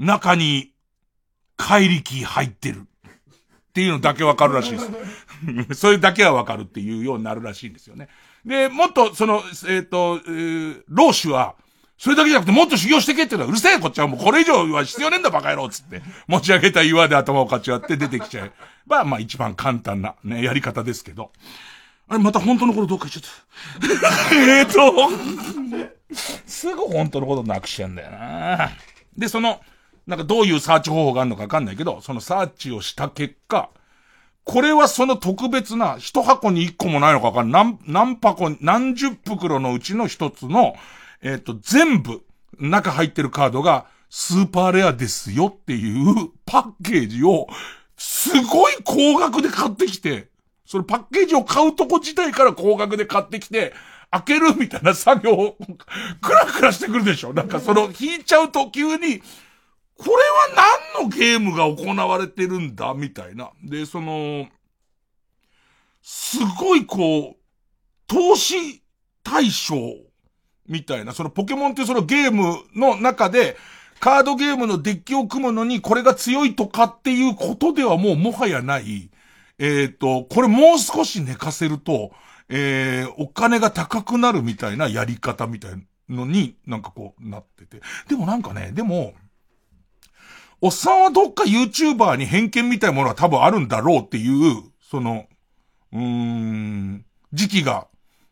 [0.00, 0.72] 中に、
[1.56, 2.80] 怪力入ってる。
[2.80, 4.90] っていうのだけわかるらしいです。
[5.78, 8.08] それだけはわかるっていうようになるらしいんですよね。
[8.44, 11.54] で、もっと、その、えっ、ー、と、えー、老子は、
[12.02, 16.00] それだけじゃなくてもっと修行してけって言うのはうるせえこっちはもうこれ以上は必要ねえんだバカ野郎つって。
[16.26, 18.52] 持ち上げた岩で頭をかち割って出てきちゃえ
[18.86, 21.30] ば、まあ一番簡単なね、やり方ですけど。
[22.08, 24.34] あれ、また本当のことどっか行っちゃった。
[24.34, 25.10] えっと、
[26.46, 28.70] すぐ本当のことなくしちゃうんだよな。
[29.18, 29.60] で、その、
[30.06, 33.68] なんかどういうサーチ方法があるのかわかんないけど、そのサーチをした結果、
[34.44, 37.64] これはその特別な、一箱に一個もないのかわかんない。
[37.64, 40.76] 何、何箱、何十袋のうちの一つの、
[41.22, 42.22] えっ、ー、と、全部、
[42.58, 47.46] 中入ってるカードが、スーパーレアですよっていうパッケージを、
[47.96, 50.28] すごい高額で買ってきて、
[50.64, 53.72] そのパッケージを買うとこ自体から高額で買ってきて、
[54.10, 55.56] 開けるみたいな作業を、
[56.20, 57.32] クラクラしてくるでしょ。
[57.32, 59.22] なんかその、引いちゃうと急に、
[59.96, 60.12] これ
[60.56, 62.94] は何のゲームが行われてるんだ？
[62.94, 63.50] みたいな。
[63.62, 64.48] で、その、
[66.02, 67.40] すごいこう、
[68.06, 68.82] 投資
[69.22, 69.76] 対象
[70.70, 73.56] みたいな、そのポケモンってそのゲームの中で、
[73.98, 79.10] カードゲームのデッキを組むのにこれが強いとかっていうことではもうもはやない、
[79.58, 82.12] えっ、ー、と、これもう少し寝かせると、
[82.48, 85.72] えー、お金が高くなるみたいなやり方みたい
[86.08, 87.82] のになんかこうなってて。
[88.08, 89.12] でもなんかね、でも、
[90.60, 95.26] おっさんはどっか YouTuber に偏見みたいなものは多分あるんだろうっていう、その、
[95.92, 97.88] うーん、時期が、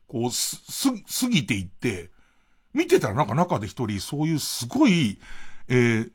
[0.06, 2.10] こう、す、す、過ぎていって、
[2.78, 5.18] 見てたらなんか中で一人そういうすごい、
[5.68, 6.10] えー、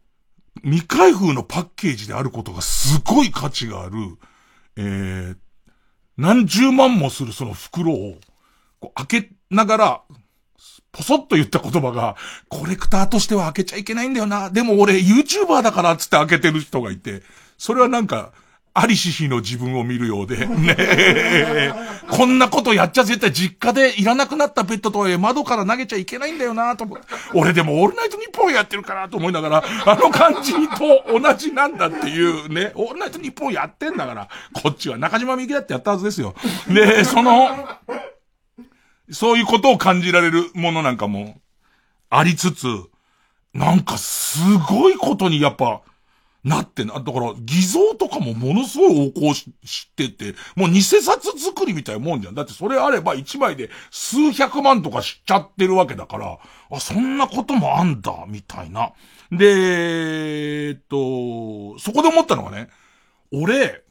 [0.63, 3.95] 未開封のパッケージであることがすごい価値がある、
[4.77, 5.37] えー、
[6.17, 8.17] 何十万もするその袋を、
[8.79, 10.01] こう開けながら、
[10.93, 12.15] ポソッと言った言葉が、
[12.47, 14.49] コレクターとしては開けちゃいけないんだよな。
[14.49, 17.23] でも俺 YouTuber だからっつって開けてる人がいて、
[17.57, 18.31] それはなんか、
[18.75, 21.73] ありし日の自分を見るようで、ね、
[22.09, 27.05] こんなことやっちゃ絶対実家でいらなくなったペットとはいえ窓から投げちゃいけないんだよなと思って、
[27.35, 36.33] 俺でもオールナイトニッポンやってるからと思いながら、あの感じと同じなんだっていうね、オールナイトニッポンやってんだから、こっちは中島みゆきだってやったはずですよ。
[36.67, 37.49] で、その、
[39.11, 41.35] そういうことを感じられるものなんかも、
[42.09, 42.65] ありつつ、
[43.53, 45.81] なんかすごいことにやっぱ、
[46.43, 46.95] なってな。
[46.95, 52.35] だから、偽造とかもものすごい横行してて、もう偽札作りみたいなもんじゃん。
[52.35, 56.37] だってそれあれば1枚で数百万とかしちゃってるわけだから、
[56.71, 58.91] あ、そんなこともあんだ、みたいな。
[59.31, 62.69] で、えっと、そこで思ったのがね、
[63.31, 63.83] 俺、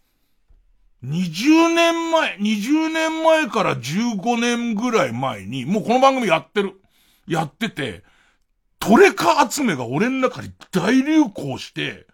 [1.04, 6.80] 20年前、20年前から15年ぐらい前に、もうこの番組やってる。
[7.26, 8.04] やってて、
[8.78, 12.06] トレカ集めが俺の中に大流行して、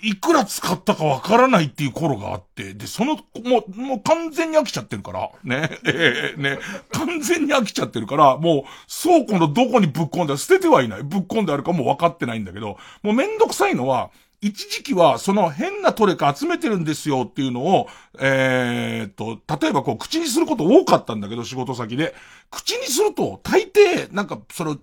[0.00, 6.58] いくら使ったかわからないっていう頃があって、で、その、もう、もう完全に飽きちゃってるから、ね、えー、ね、
[6.92, 8.62] 完全に飽きちゃってるから、もう、
[9.02, 11.02] 倉庫のどこにぶっ込んで、捨ててはいない。
[11.02, 17.88] ぶっ込んであるかも分かってないんだけど、もうめんどくさいのは、一時期は、その変なトレカ集めてるんですよっていうのを、
[18.20, 22.14] えー、と、例えばこう、口にすること多かったんだけど、仕事先で。
[22.50, 24.78] 口にすると、大抵、なんか、その、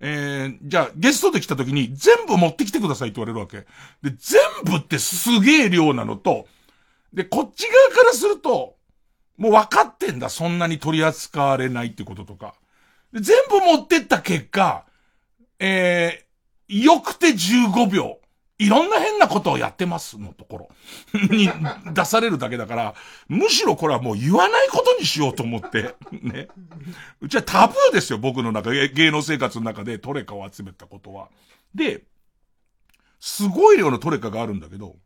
[0.00, 3.58] えー、じゃあ、ゲストで来た時に、全部持ってきてくださいって言われるわけ。
[4.02, 6.46] で、全部ってすげえ量なのと、
[7.12, 8.76] で、こっち側からすると、
[9.36, 12.54] もう分かってんだ、そんなに取り扱われないってこととか。
[13.12, 14.86] で、全部持ってった結果、
[15.58, 18.19] えー、よくて15秒。
[18.60, 20.68] いろんな変なことをやってますのところ
[21.34, 21.48] に
[21.94, 22.94] 出されるだけだから、
[23.26, 26.48] むしろこれはもう言わないことにしようと思って、 ね。
[27.22, 31.30] うちはタブーですよ、僕の中、芸能生活の中でトレカを集めたことは。
[31.74, 32.04] で、
[33.18, 34.96] すごい量のトレカがあるんだけど、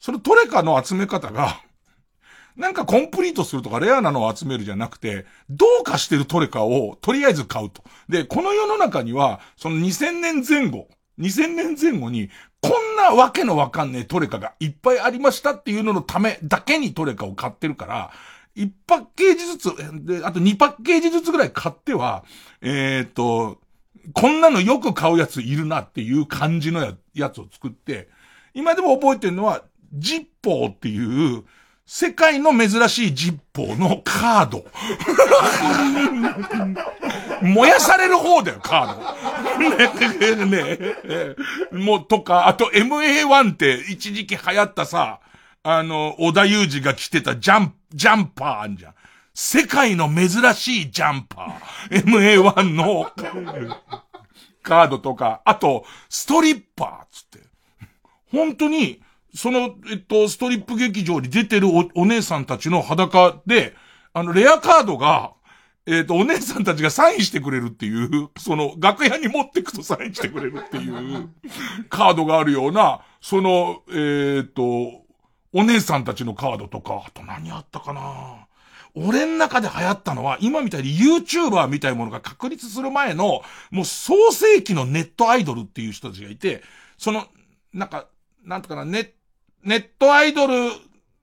[0.00, 1.62] そのトレカの集め方が、
[2.56, 7.84] なんかコンプリートするとかレアなのを集めるじゃなくて、どうかしてるトレカをとりあえず買うと。
[8.08, 10.88] で、この世の中には、その2000年前後、
[11.20, 12.30] 2000年前後に、
[12.62, 18.10] こんなわけのわかんねえトレカがいっぱいありましたっていうののためだけにトレカを買ってるから、
[18.56, 22.24] 1パッケージずつ、で、あと2パッケージずつぐらい買っては、
[22.60, 23.58] えー、と、
[24.14, 28.08] こんなのよく買うやついるなっていう感じのややつを作って、
[28.54, 31.44] 今でも覚えてるのは、ジッポーっていう、
[31.86, 34.64] 世界の珍しいジッポーのカード。
[37.42, 39.60] 燃やされる方だよ、カード。
[40.46, 41.36] ね、ね、ね
[41.72, 45.20] もう、とか、あと MA1 って一時期流行ったさ、
[45.62, 48.94] あの、小田裕二が着てたジャン、ジャンパーあんじゃん。
[49.34, 52.04] 世界の珍しいジャンパー。
[52.04, 53.10] MA1 の
[54.62, 57.40] カードとか、あと、ストリッパーつって。
[58.30, 59.00] 本当に、
[59.34, 63.74] その、えっと、ストリップ劇場に出てるおお姉さんたちの裸で、
[64.12, 65.32] あの、レアカードが、
[65.90, 71.30] えっ、と、お姉さんたちがサインしてくれるっていう、その、楽屋に持ってくとサインしてくれるっていう、
[71.88, 74.62] カードがあるような、その、えっ、と、
[75.52, 78.46] お姉さんたちのカードとか、あと何あったかな。
[78.94, 86.62] 俺ん中で流行ったのは、今みたいに YouTuber みたいなものが確立する前の、もう創世紀のネットアイドルっていう人たちがいて、
[86.98, 87.26] その、
[87.72, 88.06] なんか、
[88.44, 89.12] なんとかな、ネ
[89.64, 90.70] ネットアイドル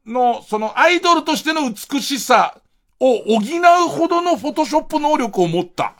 [0.05, 2.59] の、そのアイドルとしての美しさ
[2.99, 5.95] を補うほどのフォトショップ能力を持った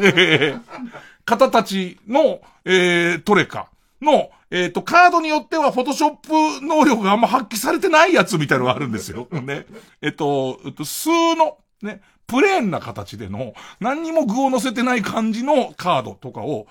[1.24, 3.68] 方たちの、えー、トレカ
[4.00, 9.26] の、えっ、ー、と、カードによってはフォトショップ能力があんま発揮されてないやつみたいのがあるんですよ。
[9.42, 9.66] ね。
[10.00, 16.66] えっ、ー、と、えっと、数の、ね、プレーンな形での、何にも具を乗せてない感じのカードとかを、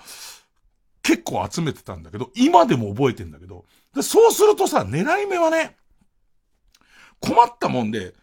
[1.01, 3.65] 結構集めてたんだけど、今でも覚えてんだけど、
[4.01, 5.75] そうするとさ、狙い目はね、
[7.19, 8.13] 困ったもんで、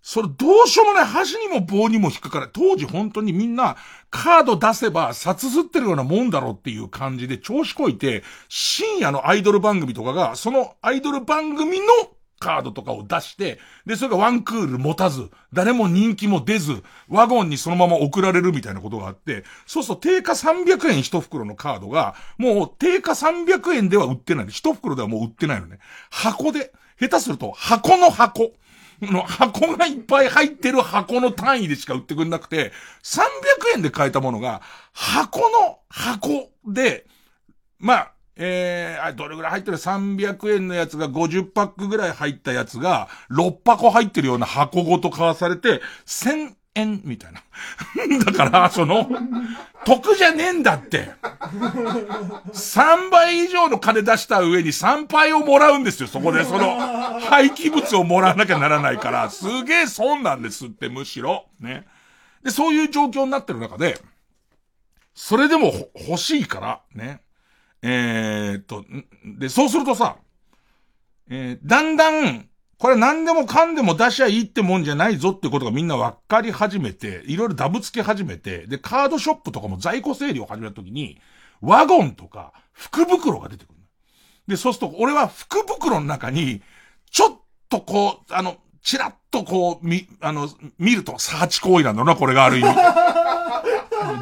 [0.00, 2.50] それどうしようもない箸にも棒にも引っかかる。
[2.52, 3.76] 当時本当にみんな
[4.10, 11.86] カード出せば札すってるようなもんだろうっていう感じで調子こいて、深夜のアイドル番組とかが、そのアイドル番組の
[12.38, 24.46] カードとかを出して、で、それがワンクール持たず、誰も人気も出ず、ワゴンにそのまま送られるみたいなことがあって、そうすると定価300円一袋のカードが、もう定価300円では売ってない。
[24.48, 25.80] 一袋ではもう売ってないのね。
[26.10, 28.52] 箱で、下手すると箱の箱。
[29.02, 32.72] の箱がいっぱい入ってる箱の単位でしか売ってくんなくて、
[33.02, 33.22] 300
[33.76, 37.06] 円で買えたものが、箱の箱で、
[37.78, 47.42] まあ、えー、どれぐらい入ってる ?300 円のやつが50パックぐらい入ったやつが、6箱入ってるような箱ごと買わされて、1000円みたいな。
[48.24, 49.08] だから、その、
[49.84, 51.10] 得じゃねえんだって。
[52.52, 56.44] 3倍以上の金出した上に3倍をもらうんですよ、そこで。
[56.44, 56.76] その、
[57.20, 61.46] 廃棄物をもらわなきゃならないから、すげえ損なんですって、むしろ。
[61.60, 61.86] ね。
[62.42, 64.00] で、そういう状況になってる中で、
[65.14, 65.72] それでも
[66.08, 67.22] 欲しいから、ね。
[67.82, 68.84] えー、っと、
[69.24, 70.16] で、そうするとさ、
[71.30, 72.47] えー、だんだん、
[72.78, 81.20] これ何でもかんでも出しゃいいってもんじゃないぞってことがみんな分かり始めて、いろいろダブつけ始めて、で、カードショップとかも在庫整理を始めた時に、
[81.60, 83.74] ワゴンとか福袋が出てくる。
[84.46, 86.62] で、そうすると、俺は福袋の中に、
[87.10, 90.48] ちょっとこう、あの、チラッとこう、み、あの、
[90.78, 92.74] 見ると、サーチ行為なんだろうな、これがある意味。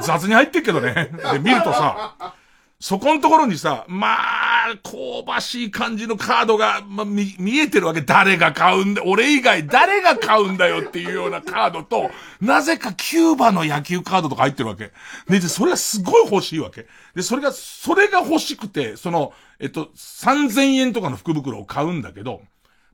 [0.02, 1.10] 雑に入ってるけどね。
[1.32, 2.35] で、見るとさ、
[2.78, 8.02] そこのところにさ、まあ、香ばしい感じのカードが、まあ、見、見えてるわけ。
[8.02, 12.10] 誰が買うんだ、俺以外誰が買うんだよっていうようなカードと、
[12.40, 14.92] なぜかキューバの野球カードとか入ってるわけ。
[15.26, 16.86] で、で、それがすごい欲しいわけ。
[17.14, 22.42] で、それが、それが欲しくて、その、えっと、3000円とかの福袋を買うんだけど、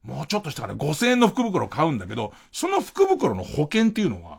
[0.05, 4.39] もうちょっとしたから5000円の福袋を買うんだけど、その福袋の保険っていうのは、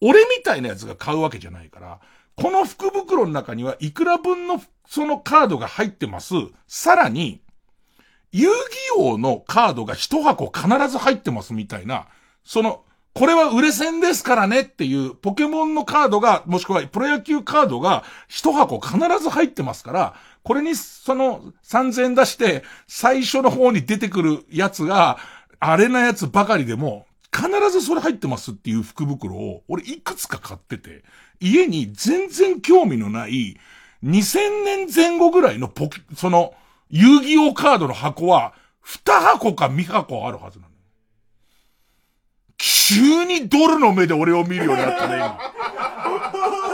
[0.00, 2.00] 俺みたいなやつが買うわけじゃないから、
[2.40, 6.34] この福袋の中にはいくら分のそのカードが入ってます。
[6.66, 7.42] さらに、
[8.32, 12.06] 遊戯王のカードが一箱必ず入ってますみたいな、
[12.42, 25.18] その、これは売れ線ですからねっていうポケモンのカードが、もしくはプロ野球カードが一箱必ず入ってますから、これにその3000円出して最初の方に出てくるやつが、
[25.58, 31.04] あれなやつばかりでも、必ずそれ入ってますっていう福袋を、俺いくつか買ってて、
[31.40, 33.56] 家に全然興味のない、
[34.04, 36.54] 2000年前後ぐらいのポキ、その、
[36.90, 38.52] 遊戯王カードの箱は、
[38.84, 40.70] 2箱か3箱あるはずなの。
[42.58, 45.38] 急にドルの目で俺を見るようになったね、今。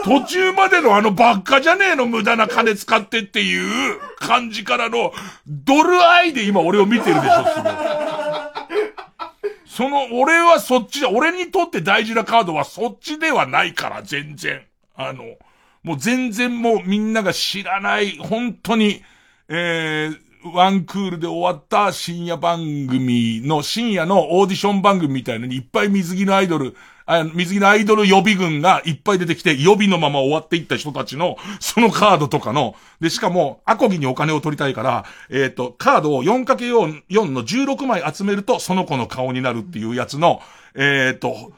[0.05, 5.13] 途中までのあのばっかじゃねえの無駄な金使ってっていう感じからの、
[5.47, 8.06] ドル愛で今俺を見てるでしょ、すごい。
[9.77, 11.11] その、俺はそっちだ。
[11.11, 14.63] 俺にとって大事なカードはそっちではないから、全然。
[14.95, 15.25] あの、
[15.83, 19.03] もう全然もうみんなが知らない、本当に、
[19.51, 26.75] えー、ワンクールで終わった深夜番組の、深夜のオーディション番組みたいなのにいっぱい水着のアイドル、
[27.07, 40.43] あ水着のアイドル予備軍がいっぱい出てきて、予備のまま終わっていった人たちの、そのカードとかの、で、しかも、アコギにお金を取りたいから、えっ、ー、と、カードを 4×4 4の16枚集めると、その子の顔になるっていうやつの、
[40.75, 41.53] えっ、ー、と、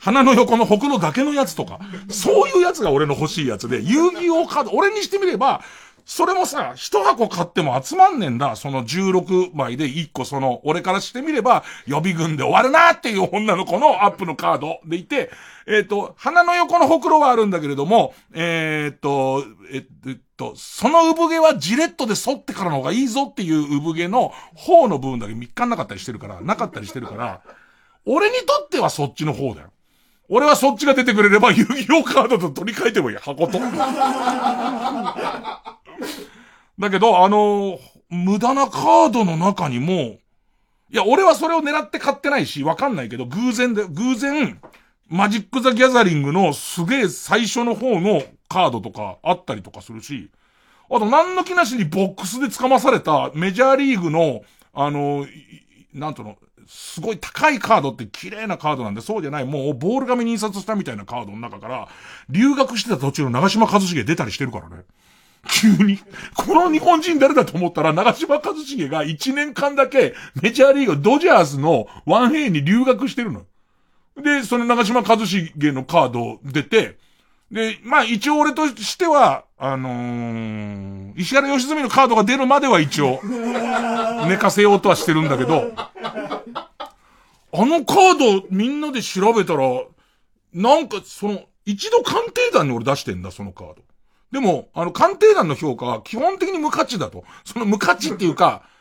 [0.00, 1.78] 鼻の横のほくろだけのやつとか、
[2.08, 5.62] そういうやつが俺の欲しいやつで、遊戯王カード、俺にしてみれば、
[6.04, 8.56] それもさ、一箱買っても集まんねんだ。
[8.56, 15.30] その16枚で1個その、俺からしてみれば、予備軍で終わるなっていう女の子のアップのカードでいて、
[15.66, 27.42] えっ、ー、と、鼻の横のほくろはあるんだけれども、えっ、ー、と、えっ、と、その産毛はジレットで剃ってからの方がいいぞっていう産毛の方の部分だけ3日なかったりしてるから、なかったりしてるから、
[28.04, 29.72] 俺にとってはそっちの方だよ。
[30.28, 33.58] 俺はそっちが出てくれれば遊戯王カードと取り替えてもいい、箱と。
[36.78, 37.78] だけど、あの、
[38.08, 40.18] 無駄なカードの中にも、
[40.90, 44.60] いや、俺はそれを狙って買ってないし、わかんないけど、偶然で、偶然、
[45.08, 50.30] マジック・ザ・ギャザリングのすげえ最初の方のカードとかあったりとかするし、
[50.90, 54.42] あと何の気なしにボックスで掴まされたメジャーリーグの、
[54.74, 55.26] あの、
[55.94, 56.36] なんとの、
[56.66, 61.88] すごい高いカードって綺麗なカードなんで、そうじゃない、もうボール紙に印刷したみたいなカードの中から、
[62.28, 64.84] 留学してた途中の長島一茂出たりしてるからね。
[65.48, 65.98] 急に。
[66.36, 73.44] この日本人誰だと思ったら、長嶋一茂が1年間だけメジャーリーグドジャースの 1A に留学してるの。
[74.16, 76.96] で、その長嶋一茂のカード出て、
[77.50, 83.20] で、まあ一応俺としては、あのー、石原良純のカードが出るまでは一応、
[84.26, 85.90] 寝かせようとはしてるんだけど、あ
[87.52, 89.82] のカードみんなで調べたら、
[90.54, 93.82] なんかその、一度鑑定団に俺出してんだ、そのカード。
[94.32, 97.24] でも、あの、鑑定団の評価は基本的に無価値だと。
[97.44, 98.62] その無価値っていうか、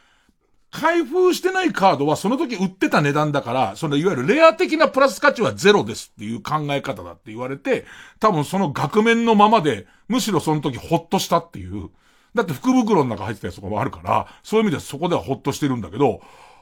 [0.71, 7.85] 開封してないカードはその時売ってた値段だから、そのいわゆるレア的なプラス価値はゼロですっていう考え方だって言われて、
[8.21, 11.89] 多分その額面のままで、むしろその時ほっとしたっていう。
[12.33, 16.21] だって福袋の中入ってたやつとかもあるから、そういう意味ではそこではほっとしてるんだけど、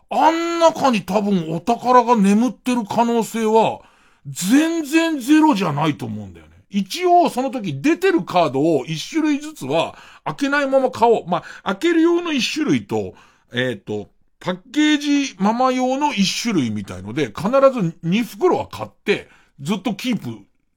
[0.09, 3.81] あん中に多分お宝が眠ってる可能性は、
[4.25, 6.48] 全然ゼロじゃないと思うんだよね。
[6.69, 11.27] 一応その時出てるカードを一種類ずつは開けないまま買おう。
[11.27, 13.13] まあ、開ける用の一種類と、
[13.51, 14.09] えっ、ー、と、
[14.39, 20.17] パッケージママ用の一種類みたいので、必ず二袋は買って、ずっとキー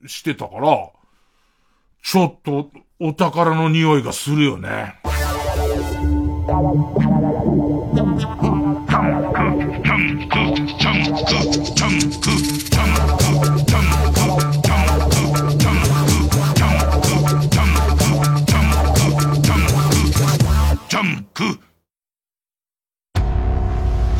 [0.00, 0.90] プしてたから、
[2.02, 4.94] ちょっとお宝の匂いがするよね。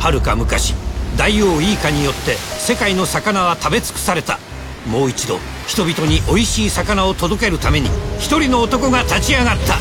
[0.03, 0.73] はるか昔
[1.17, 4.37] 大王イーカによって世界の魚は食べ尽くされた。
[4.85, 7.87] もう一度人々に美味しい魚を届けるために
[8.19, 9.75] 一人の男が立ち上がった。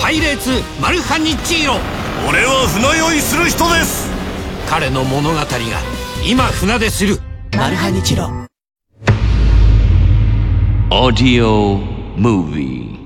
[0.00, 1.74] パイレーツマルハニッチーロ。
[2.26, 4.10] 俺は船酔いする人です。
[4.70, 5.46] 彼の物語が
[6.26, 7.18] 今船出する。
[7.54, 8.30] マルハニチロ
[10.90, 11.76] オーディオ
[12.16, 12.98] ムービ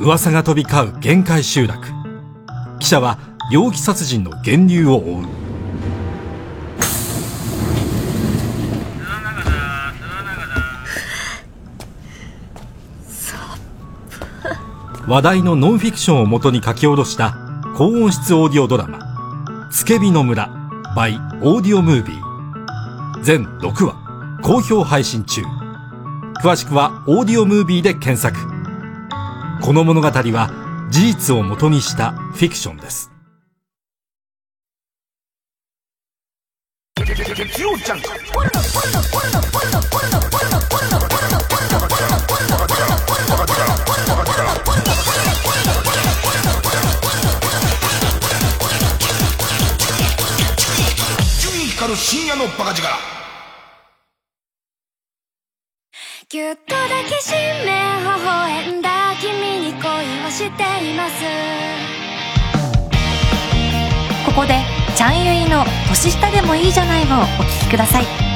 [0.00, 1.88] ー噂が飛び交う限界集落。
[2.78, 5.44] 記者は猟奇殺人の源流を追う。
[15.06, 17.36] 話題のノンフィクションをもとに書き下ろした
[17.76, 18.98] 高音質オーディオドラマ
[19.70, 20.48] 「つけびの村」
[20.96, 23.94] by オーディオムービー全6話
[24.42, 25.42] 好評配信中。
[26.42, 28.38] 詳しくはオーディオムービーで検索。
[29.62, 33.13] この物語は事実をもとにしたフィクションです。
[37.64, 38.08] 月曜ジャンク
[51.70, 52.88] 光る深夜のバカ力
[56.28, 59.82] ぎゅっと抱きしめ微笑んだ君に恋
[60.26, 61.14] をしています。
[64.26, 67.06] ここでチャンユイの年下でもいいじゃないを
[67.40, 68.33] お聴きください。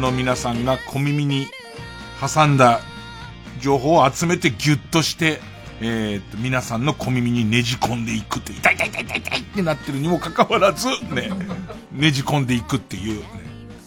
[0.00, 1.46] の皆さんが小耳に
[2.20, 2.80] 挟んだ
[3.60, 5.40] 情報を集めてギュッとして
[5.80, 11.30] えー、と、皆さんの小耳にねじ込んでいくって痛い痛い痛い痛い痛いってなってるにもかかわらず、ね、
[11.92, 13.26] ねじ込んでいくっていう、ね、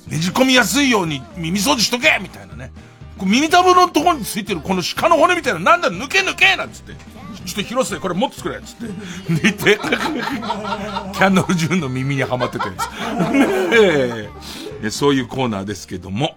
[0.08, 2.72] ねじ込みやすいように耳掃除しとけみたいなね。
[3.26, 6.94] 耳たぶのところについてるこの鹿の骨みたいな、なんだ抜け抜けなんつって。
[7.46, 8.86] ちょっと広瀬これもっと作れっつって。
[9.30, 12.90] 寝て、 キャンドル・ジュンの耳にはまっててるんです。
[14.90, 16.36] そういうコーナーですけども。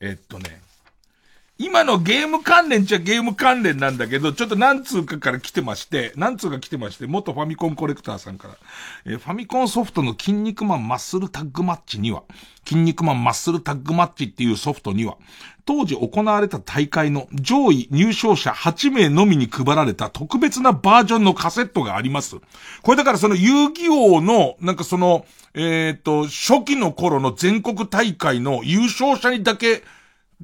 [0.00, 0.59] えっとね。
[1.62, 8.56] 今のゲーム関連じゃゲーム関連なんだけど、ちょっと何通かから来てまして、何通か来てまして、元ファミコンコレクターさんから、
[9.04, 12.22] えー、ファミコンソフトの筋肉マンマッスルタッグマッチには、
[12.66, 15.18] 筋肉マンマッスルタッグマッチっていうソフトには、
[15.66, 22.36] 当時行われた大会の上位入賞者8名のみに配られた特別なバージョンのカセットがあります。
[22.80, 29.82] これだからその遊戯王の、なんかその、えっ、ー、と、初期の頃の全国大会の優勝者にだけ、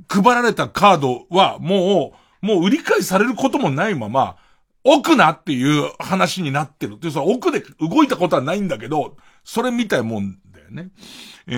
[0.08, 4.36] 配られたカードはもう、もう売り買いされることもないまま、
[4.84, 7.00] 奥なっていう話になってる。
[7.00, 10.90] で、その奥で動いたことはないんだけど、それみたいもんだよね。
[11.48, 11.54] え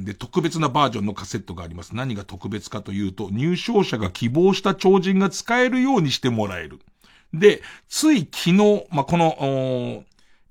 [0.00, 1.96] ー、で、特別なバージョンのカセットがあります。
[1.96, 6.80] 何が特別かというと、入賞者が希望した超人が使えるようにしてもらえる。
[7.32, 10.04] で、つい昨日、まあ、この、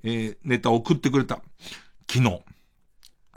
[0.03, 1.41] えー、ネタを送ってくれた、
[2.11, 2.41] 昨日、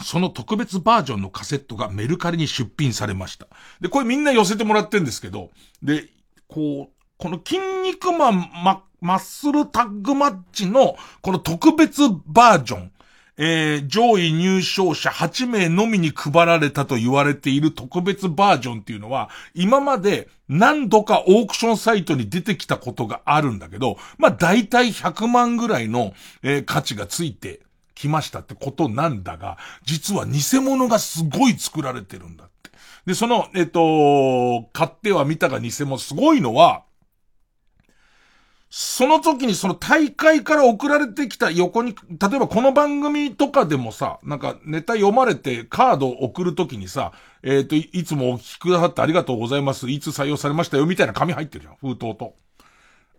[0.03, 3.47] その特別バージョンのカセットがメルカリに出品されました。
[3.81, 5.51] で、これみんな寄せてもらってんですけど、
[5.83, 6.09] で、
[6.49, 12.93] こう、この筋肉マンママッスルタッグマッチのこの特別バージョン、
[13.37, 27.61] えー、上位入賞者8名のみに配られたと言われている特別バージョンっていうのは、今まで何度かオークションサイトに出てきたことがあるんだけど、まあ大体100万ぐらいの、えー、価値がついて
[27.95, 32.71] 来ましたってことなんだが、実は偽物がすごい作られてるんだって。
[33.07, 36.85] で、その、えっと、買っては見たが偽物すごいのは、
[38.77, 47.13] その時にその大会から送られてきた横に、例えばこの番組とかでもさ、なんかネタ読まれてカードを送る時にさ、
[47.45, 49.89] えっ、ー、と、いつもお聞きくださってありがとうございます。
[49.89, 52.35] いつ採用されましたよ、みたいな紙入ってるじゃん、封筒と。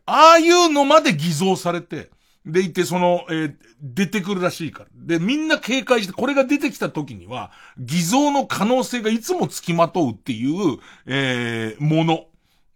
[0.05, 2.09] ああいうのまで偽造されて、
[2.45, 4.89] でいて、その、えー、出てくるらしいから。
[4.93, 10.77] で、みんな警戒して、これが出てきた時には、偽造の可能性がいつも付きまとうっていう、
[11.07, 12.25] えー、もの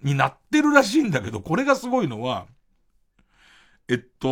[0.01, 2.47] になってるらしいんだけど、これがすごいのは、
[3.88, 4.28] えっと、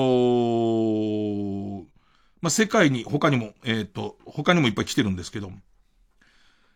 [2.41, 5.51] まあ、世界に、他にも、えっと、他にもいっぱい来てるんですけど、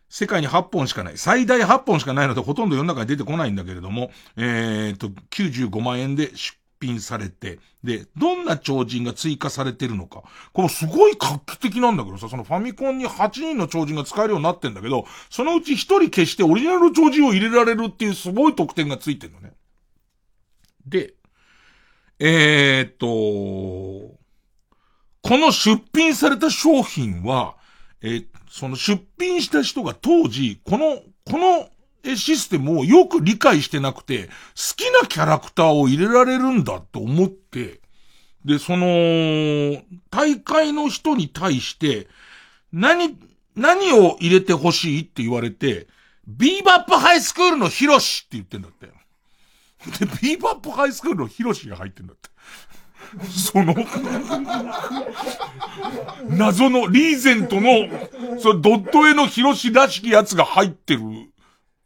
[0.10, 1.18] 世界に8本しかない。
[1.18, 10.24] 最大8本しかないので、ほとんど世の中に出てこないんだけれども、えっと、95万円で出品されて、で、どんな超人が追加されてるのか。
[10.54, 19.54] このすごい画期的なんだけどさ、そのファミコンに8人の超人が使えるようになってんだけど、そのうち1人消してオリジナルの超人を入れられるっていうすごい特典がついてるのね。
[20.86, 21.14] で、
[22.20, 23.08] えー、っと、
[25.24, 27.56] この出品された商品は、
[28.02, 31.70] えー、その出品した人が当時、この、この
[32.16, 34.32] システムをよく理解してなくて、好
[34.76, 37.80] きなキャラクターを入れられるんだと思って、
[38.46, 42.08] で、その、大会の人に対して、
[42.74, 43.18] 何、
[43.56, 45.88] 何を入れてほしいって言われて、
[46.28, 48.88] ビーバップハイスクールのヒロシって言ってんだって。
[48.88, 52.30] で、ビーバップハイスクールのヒロシが入ってんだって。
[53.30, 53.76] その
[56.30, 61.02] 謎のリーゼントの、そのドット絵のヒロシらしきやつが入ってる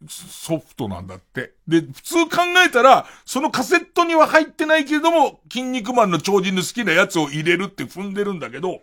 [0.08, 1.53] ソフトなんだって。
[1.68, 8.82] で、普通考えたら、そのカセットには入ってないけれども、キン肉マンの超人の好きなやつを入れるって踏んでるんだけど、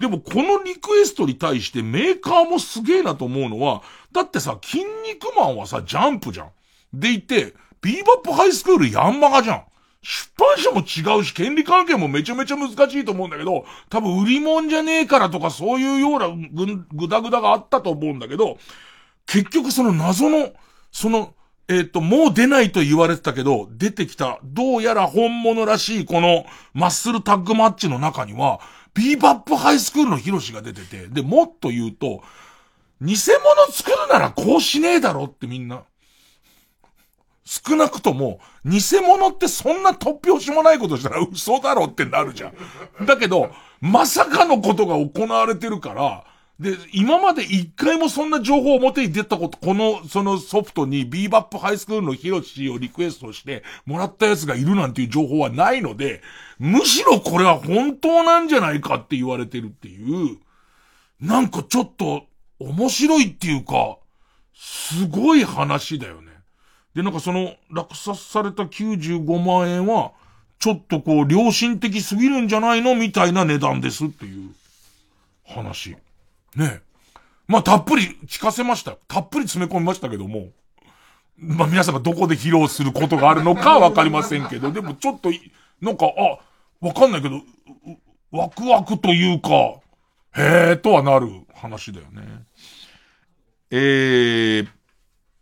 [0.00, 6.50] でもこのリクエストに対してメーカーもすげえなと思うのは、だってさ、筋肉マンはさ、ジャンプじゃん。
[6.92, 9.64] でいて、ビーバップハイスクールヤンマガじゃん。
[10.02, 18.58] 出版社も違うし、権利関係もめちゃめちゃ難しいと思うんだけど、多分売り物じゃねえからとかそういうようなぐ、ぐだぐだがあったと思うんだけど、
[19.26, 20.52] 結局その謎の、
[20.92, 21.34] その、
[21.68, 26.44] えっ、と、もう出ないと言われてたけど、出てきた、どうやら本物らしいこの
[26.74, 28.60] マッスルタッグマッチの中には、
[28.92, 32.22] ビーバップハイスクールのヒロシが出てて、で、もっと言うと、
[33.00, 35.84] 偽物作るならこうしねえだろってみんな。
[37.44, 42.52] 少なくとも、偽物ってそんな突拍子もないことしたら嘘だろってなるじゃ
[43.00, 43.06] ん。
[43.06, 43.50] だけど、
[43.80, 46.24] まさかのことが行われてるから、
[46.60, 56.20] で、今まで一回もそんな情報を表に出たこと、この、そのソフトにビーバップハイスクールのヒロシをリクエストしてもらったやつがいるなんていう情報はないので、
[56.58, 60.36] むしろこれは本当なんじゃないかって言われてるっていう、
[61.18, 62.26] なんかちょっと
[62.58, 63.96] 面白いっていうか、
[64.54, 66.30] すごい話だよね。
[66.94, 70.12] で、なんかその、落札された95万円は、
[70.58, 74.50] ちょっとこう、良心的すぎるんじゃないのみたいな値段ですっていう
[75.46, 75.96] 話。
[76.56, 76.82] ね
[77.46, 80.50] まあ、たっぷり聞かせましたたっぷり詰め込みましたけども。
[81.36, 85.30] まあ、皆さんがどこで披露することがあるのかわかりませんけど、でもちょっと、
[85.80, 86.38] なんか、あ、
[86.86, 87.40] わかんないけど、
[88.30, 89.50] ワクワクというか、
[90.36, 92.22] へえとはなる話だよね。
[93.70, 94.68] えー、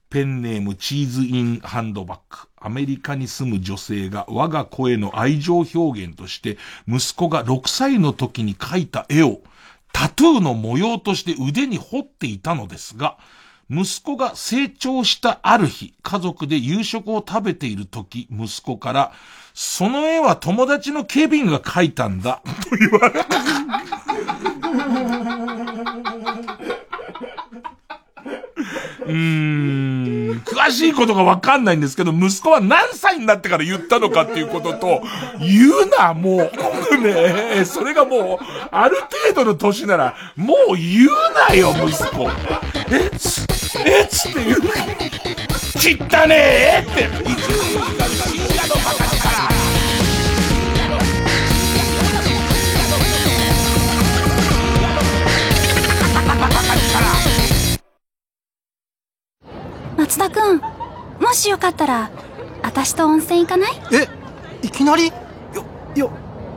[0.09, 2.49] ペンネームチーズインハンドバッグ。
[2.57, 9.41] アメリカに住む女性が我が子への愛情表現として息子が6歳の時に描いた絵を
[9.93, 13.19] タトゥーの模様として腕に彫っていたのですが、
[13.71, 19.13] 息子が成長したある日、家族で夕食を食べている時、息子から、
[19.53, 23.37] その絵は友達のケビンが描いたんだ、と言われた。
[29.09, 35.03] うーん、詳しいことがわかんないんですけど、息子は何歳になってから言ったのかっていうことと、
[35.41, 36.99] 言うな、もう。
[36.99, 38.97] ねそれがもう、ある
[39.33, 41.09] 程度の年なら、もう言う
[41.49, 42.29] なよ、息子。
[42.91, 43.47] え、つ、
[43.87, 44.59] え、つって言う。
[45.79, 48.48] ちったねえって。
[60.09, 60.63] 松田くん、
[61.21, 62.09] もしよかったら、
[62.63, 63.73] 私と温泉行かない？
[63.93, 64.09] え、
[64.67, 65.09] いきなり？
[65.95, 66.11] よ、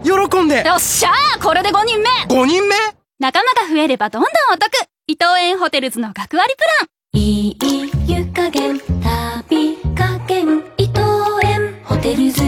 [0.06, 0.66] よ、喜んで。
[0.66, 2.76] よっしゃーこれで5人目 !5 人目？
[3.20, 4.72] 仲間が増えればどんどんお得。
[5.08, 7.20] 伊藤園ホテルズの学割プラン。
[7.20, 11.02] いい湯加減、旅加減、伊藤
[11.44, 12.42] 園ホテルズ。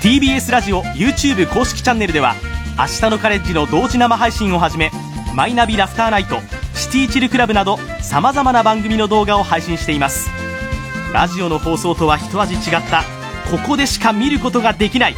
[0.00, 2.34] TBS ラジオ YouTube 公式チャンネルでは
[2.78, 4.90] 明日のカレッジの同時生配信をはじめ
[5.34, 6.38] マイナビラフターナイト
[6.80, 10.30] シティチルクラブなどさまざまな番組の動画を配信しています。
[11.12, 13.04] ラジオの放送とは一味違った
[13.50, 15.14] ここでしか見ることができない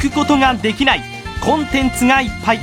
[0.00, 1.02] 聞くことができない
[1.40, 2.60] コンテンツがいっぱい。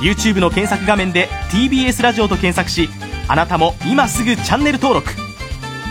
[0.00, 2.88] YouTube の検索画面で TBS ラジオと検索し
[3.26, 5.10] あなたも今すぐチャンネル登録。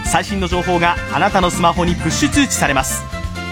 [0.06, 3.04] 最新の情報があなたのスマホにプッシュ通知されます。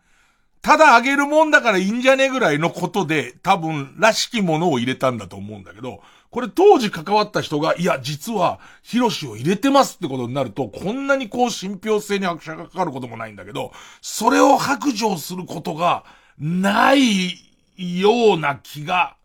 [0.61, 6.01] ただあげるもんだからいいんじゃねぐらいのことで、多分、らしきものを入れたんだと思うんだけど、
[6.35, 13.71] これ当時関わった人が、いや、実は、ヒロシを入れてますってことになると、こんなにこう、信憑性に拍車がかかることもないんだけど、
[14.01, 16.03] それを白状することが、
[16.37, 17.29] ない
[17.77, 19.15] ような気が、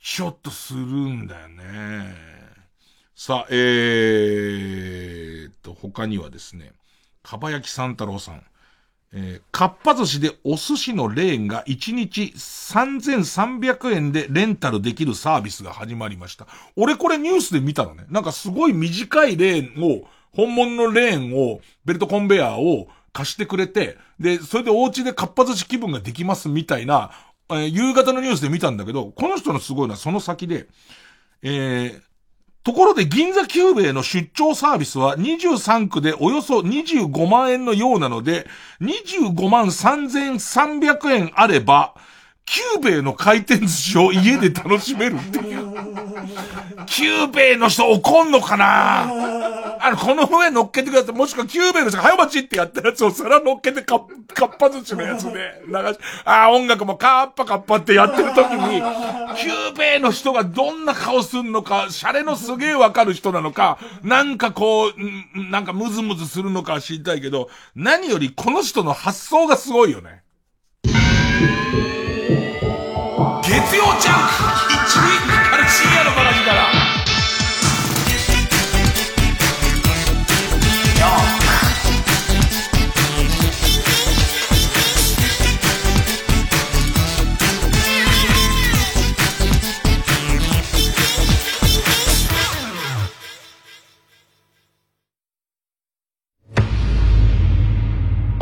[0.00, 2.14] ちょっとするんだよね。
[3.16, 6.70] さあ、えーと、他にはですね、
[7.24, 8.44] かばやきさん太郎さん。
[9.12, 16.46] えー、かっぱ寿司でお寿司のレーンが1日3300円でレンタルできるサービスが始まりました。
[16.76, 18.04] 俺これニュースで見たのね。
[18.08, 27.10] なんかすごい短いレーンを、本物のレーンを、ベルトコンベヤーを貸してくれて、で、それでお家でかっぱ寿司気分ができますみたいな、
[27.48, 30.68] えー、夕方のニュースで見たんだけど、この人のすごいのはその先で、
[31.42, 32.00] えー、
[32.62, 38.46] ところで銀座久兵衛の出張サービスは23区でおよそ25万円のようなので、
[38.82, 41.94] 25万3300円あれば、
[42.50, 45.72] キューベイの回転寿司を家で楽しめるっていう。
[46.86, 49.04] キューベイの人怒んのかな？
[49.80, 51.14] あの、この上乗っけてください。
[51.14, 54.00] もしくはキューベイの人が早待ちってやったやつを皿乗っけてか、
[54.34, 58.80] かっぱ寿司のやつで流し、ああ、音楽もカッパカッパってやってる時に、
[59.36, 64.92] キューベイの人がどんな顔すんのか、シャレのすげえわかる人なのか、なんかこう、
[65.52, 70.24] なんかムズムズするのか知りたいけど、何よりこの人の発想がすごいよね。
[73.50, 75.02] 月曜ジャンク一に
[75.52, 76.40] あれ深夜のバカ力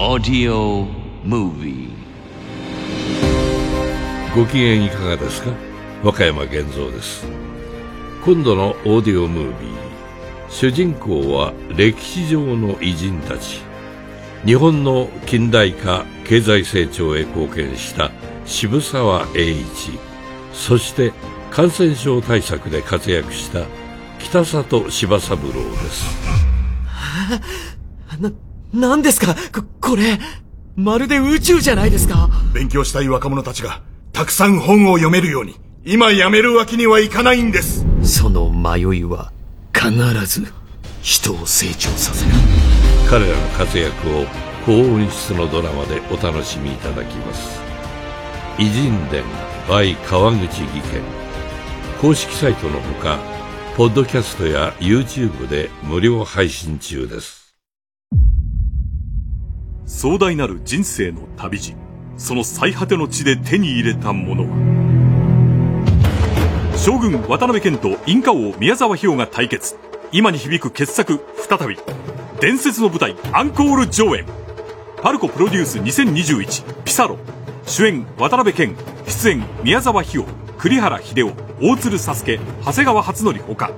[0.00, 0.84] オーディオ
[1.24, 1.97] ムービー
[4.34, 5.50] ご機嫌いかがですか？
[6.04, 7.26] 和歌山源三です。
[8.24, 9.70] 今度のオーディオムービー
[10.48, 13.60] 主人公は歴史上の偉人たち。
[14.44, 18.12] 日本の近代化経済成長へ貢献した
[18.44, 19.98] 渋沢栄一。
[20.52, 21.12] そして
[21.50, 23.64] 感染症対策で活躍した
[24.18, 25.58] 北里柴三郎で
[25.90, 26.04] す。
[28.20, 28.30] な、
[28.72, 29.34] 何ですか？
[29.52, 30.18] こ、これ、
[30.76, 32.28] まるで宇宙じゃないですか？
[32.54, 33.82] 勉強したい若者たちが
[34.18, 35.54] たくさん本を読めるように、
[35.84, 37.86] 今やめるわけにはいかないんです。
[38.02, 39.30] その迷いは、
[39.72, 39.92] 必
[40.26, 40.52] ず、
[41.02, 42.32] 人を成長させる。
[43.08, 44.26] 彼らの活躍を
[44.66, 47.60] 高音質のドラマでお楽しみいただきます。
[48.58, 49.22] 偉人伝
[49.68, 51.00] by 川口義賢。
[52.00, 53.20] 公式サイトのほか、
[53.76, 57.54] ポッドキャストや YouTube で無料配信中です。
[59.86, 61.87] 壮大なる人生の旅路。
[62.18, 64.48] その最果ての地で手に入れたものは。
[66.76, 69.76] 将軍渡辺謙とインカ王宮沢氷が対決。
[70.12, 71.78] 今に響く傑作再び。
[72.40, 74.26] 伝説の舞台アンコール上演。
[75.02, 77.16] パルコプロデュース2021ピサロ。
[77.66, 78.74] 主演渡辺謙
[79.06, 80.24] 出演宮沢氷
[80.58, 83.70] 栗原秀夫大鶴佐助長谷川初則ほか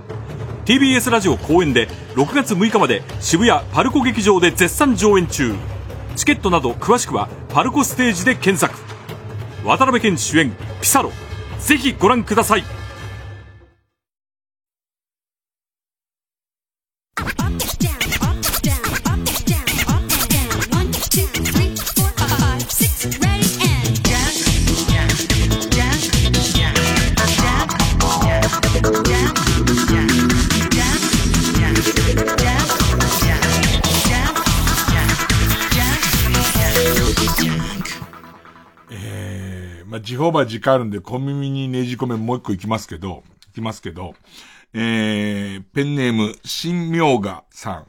[0.64, 5.54] TBS ラジオ公演で6月6日まで渋谷パルコ劇場で絶賛上演中。
[6.20, 8.78] チケットなど詳しくはパルコステージで検索。
[9.64, 10.52] 渡辺謙主演
[10.82, 11.10] ピサロ。
[11.58, 12.79] ぜひご覧ください。
[40.40, 44.14] 地方ば時間あるんで小耳にねじ込めもう一個行きますけど、行きますけど、
[44.72, 47.86] えー、ペンネーム、新明賀さん。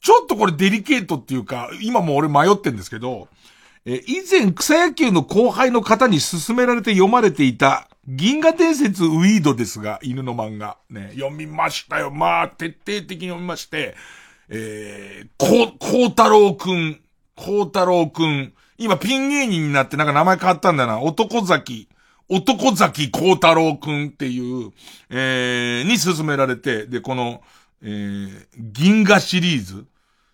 [0.00, 3.28] ちょっとこれデリケートっていうか、今も俺迷ってんですけど、
[3.84, 10.78] えー、以前草野球の後輩の方に勧められて読まれていた、銀河伝説ウィードですが、犬の漫画。
[10.88, 12.10] ね、読みましたよ。
[12.10, 13.94] まあ、徹底的に読みまして、
[14.48, 17.00] えー、こ、こうたろうくん、
[17.36, 21.00] こうたろうくん、今ピン芸人になってなんか名前変わったんだな。
[21.00, 21.89] 男崎。
[22.30, 24.70] 男崎幸太郎くんっていう、
[25.10, 27.42] えー、に勧められて、で、この、
[27.82, 29.86] えー、銀河シリーズ。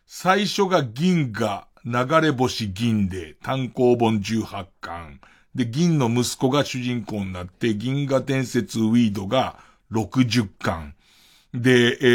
[0.07, 5.20] 最初が銀河、流れ星銀で、単行本18巻。
[5.55, 9.57] で、銀の息子が主人公になって、銀河伝説ウィードが
[9.90, 10.94] 60巻。
[11.55, 12.07] で、え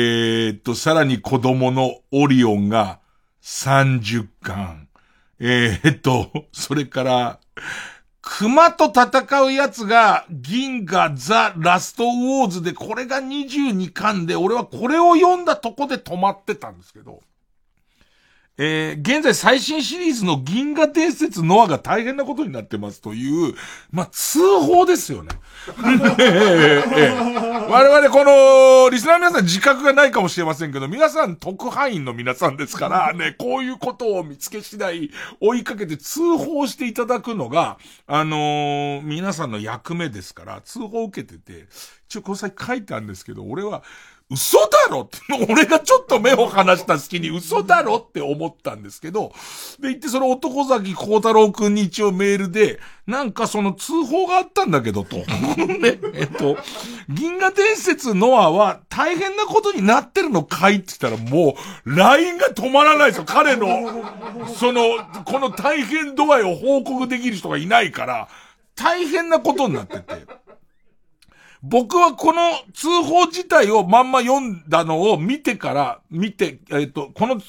[0.49, 2.99] ー、っと、さらに子供のオリオンが
[3.41, 4.87] 30巻。
[5.39, 7.39] えー、っと、それから、
[8.21, 17.21] 熊と戦うやつが、銀河ザ・ラストウォーズで、これが22巻で、俺はこれを読んだとこで止まってたんですけど、
[18.57, 23.55] えー、現在最新シリーズの銀河伝説ノアが大変なことになってますという、
[23.91, 25.29] まあ、通報ですよね。
[26.19, 41.67] えー、我々この、リスナーの皆さん自覚がないかもしれませんけど、皆さん特派員の皆さんですからね、こういうことを見つけ次第追いかけて通報していただくのが、あのー、皆さんの役目ですから、通報を受けてて、
[42.09, 43.83] 一応この際書いてあるんですけど、俺は、
[44.33, 45.19] 嘘だろって、
[45.51, 49.33] 俺がちょっと目を離した隙に嘘だろって思ったんですけど、
[49.81, 55.17] で、言ってその男崎幸太郎くんに一応メールで、なんかその通報があったんだけどと。
[55.67, 56.57] ね、えっと、
[57.09, 63.25] 銀河伝説ノアは大変なことになってるのかいって言ったらもう、LINE が止まらないですよ。
[63.27, 63.67] 彼の、
[64.57, 64.83] その、
[65.25, 68.29] この大変度合いを報告できる人がいないから、
[68.75, 70.25] 大変なことになってて。
[71.63, 72.41] 僕はこの
[72.73, 77.39] 通報自体をまんま読んだのを見てから、見て、えっ、ー、と、この、えっ、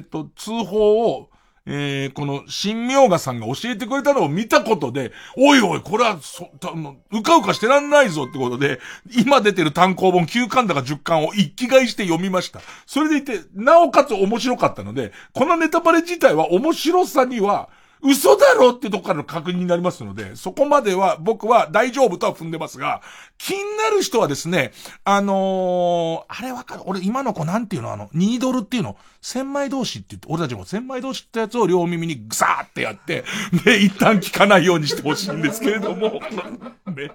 [0.00, 1.28] ー、と、通報を、
[1.64, 8.80] えー、この、新明賀さんが教えてくれたのを見たことで、おいおい、これは、そ、たうかうかしてらんないぞってことで、
[9.16, 12.60] 今出てる単行本9巻だか10巻を一気買いして読みました。
[12.84, 17.68] それでいて、なおかつ面白かったので、このネタバレ自体は面白さには、
[18.02, 23.00] 嘘だろってとこからの確認になりますので、そこまでは僕は大丈夫とは踏んでますが、
[23.38, 24.72] 気になる人はですね、
[25.04, 26.82] あのー、あれわかる。
[26.86, 27.92] 俺今の子なんていうの？
[27.92, 33.24] あの、ニードルっていうの、千枚同士って言って、俺たちも千枚同士ってやつを両耳にグサーってやって、
[33.64, 36.20] で、一旦聞かないようにしてほしいんですけれども、
[36.94, 37.12] ね。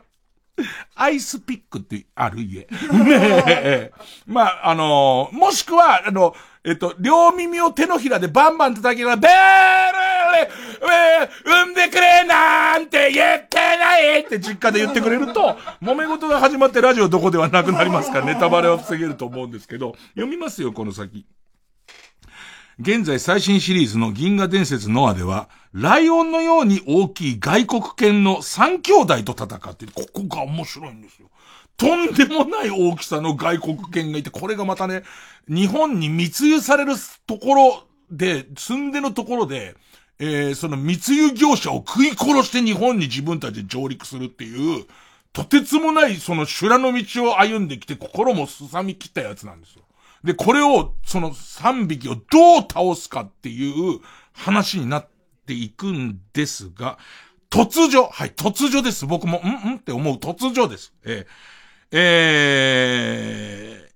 [0.95, 2.62] アイスピックってある家。
[2.62, 2.68] ね
[3.47, 3.91] え。
[4.26, 9.32] まあ、あのー、もしくは、あの、えっと、両耳を手のひらでバンバン叩きながら、ベー
[9.93, 10.08] ル
[11.45, 21.26] 産んでくれなんて言ってないって実家で言ってくれると、揉め事が始まってラジオどこではなくなりますから、ネタバレは防げると思うんですけど、読みますよ、この先。
[22.80, 31.30] 現在最新シリーズの銀河伝説ノアでは、ライオンのように大きい外国犬の三兄弟と戦ってる、ここが面白いんですよ。
[31.75, 35.01] とんでもない大きさの外国犬がいて、これがまたね、
[35.47, 36.93] 日本に密輸される
[37.25, 39.75] ところで、住んでのところで、
[40.19, 44.86] えー、その密輸業者を食い殺して日本に自分たちで上陸するっていう、
[45.34, 49.82] とてつもないその修羅の道を歩んできて心もすさみ切ったやつなんですよ。
[50.28, 54.01] で、これを、その3匹をどう倒すかっていう
[54.34, 55.07] 話になっ
[55.45, 56.97] ていくんですが、
[57.49, 59.05] 突如、はい、突如です。
[59.05, 60.93] 僕も、んんって思う突如です。
[61.05, 61.25] えー、
[61.93, 63.89] え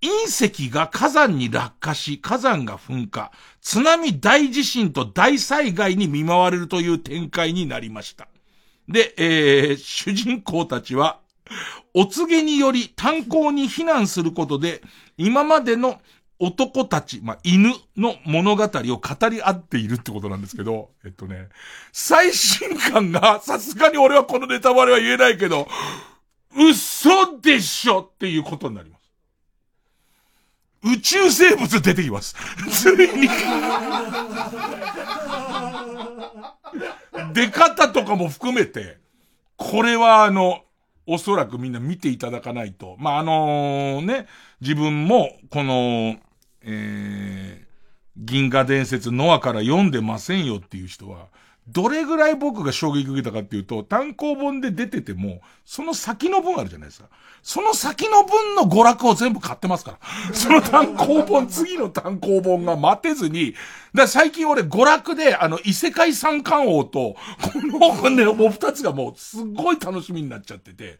[0.00, 3.30] ー、隕石が火山に落下し、火山が噴火、
[3.60, 8.26] 津波大地震と大災害に見舞われるという展開になりました。
[8.88, 11.20] で、えー、主人公たちは、
[11.92, 14.80] お告げにより炭鉱に避難することで、
[15.16, 16.00] 今までの
[16.38, 21.48] 男たち、まあ、犬の物語を語り合っているってことなんですけど、えっとね、
[21.92, 25.68] 最新刊が、さすがに俺はこのネタバレは言えないけど、
[26.56, 29.04] 嘘でしょっていうことになります。
[30.82, 32.34] 宇宙生物出てきます。
[32.70, 33.28] ついに
[37.32, 38.98] 出方とかも含めて、
[39.56, 40.63] これはあの、
[41.06, 42.96] おそらくみんな見ていただかないと。
[42.98, 44.26] まあ、あのね、
[44.60, 46.16] 自分も、この、
[46.62, 47.66] えー、
[48.16, 51.28] 銀河伝説ノアから読んでませんよっていう人は、
[51.66, 57.08] どれぐらい僕が衝撃受けたかっていうと、単行本で出てても、その先の分あるじゃないですか。
[57.42, 59.98] その先の分の娯楽を全部買ってますから。
[60.34, 63.54] その単行本、次の単行本が待てずに、
[63.94, 70.98] だ最近俺娯楽で、あの、異世界三冠王と、この本ね、もう二つがもうすっごい楽しみになっちゃってて、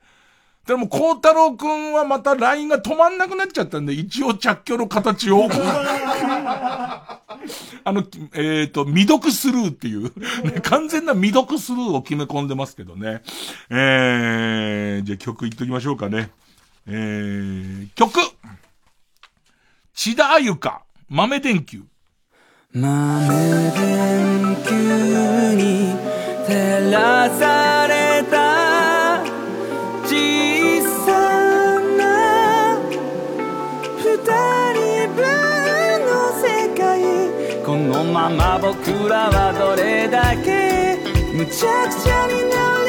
[0.67, 5.49] でも、孝太郎くんはまた LINE が止まんなくなっちゃったんで、一応着去の形を。
[7.87, 8.03] あの、
[8.33, 13.23] えっ、ー、と、未読スルーっていう、ね、完全な未読スルーを決め込んでますけどね。
[13.69, 16.31] えー、じゃあ曲いっときましょうかね。
[16.87, 18.19] えー、曲
[19.95, 21.83] 千田あゆか、豆電球。
[22.73, 25.95] 豆電球に
[26.47, 28.04] 照らされ
[38.15, 40.97] まま僕らはどれだけ
[41.33, 42.84] 無茶苦茶になる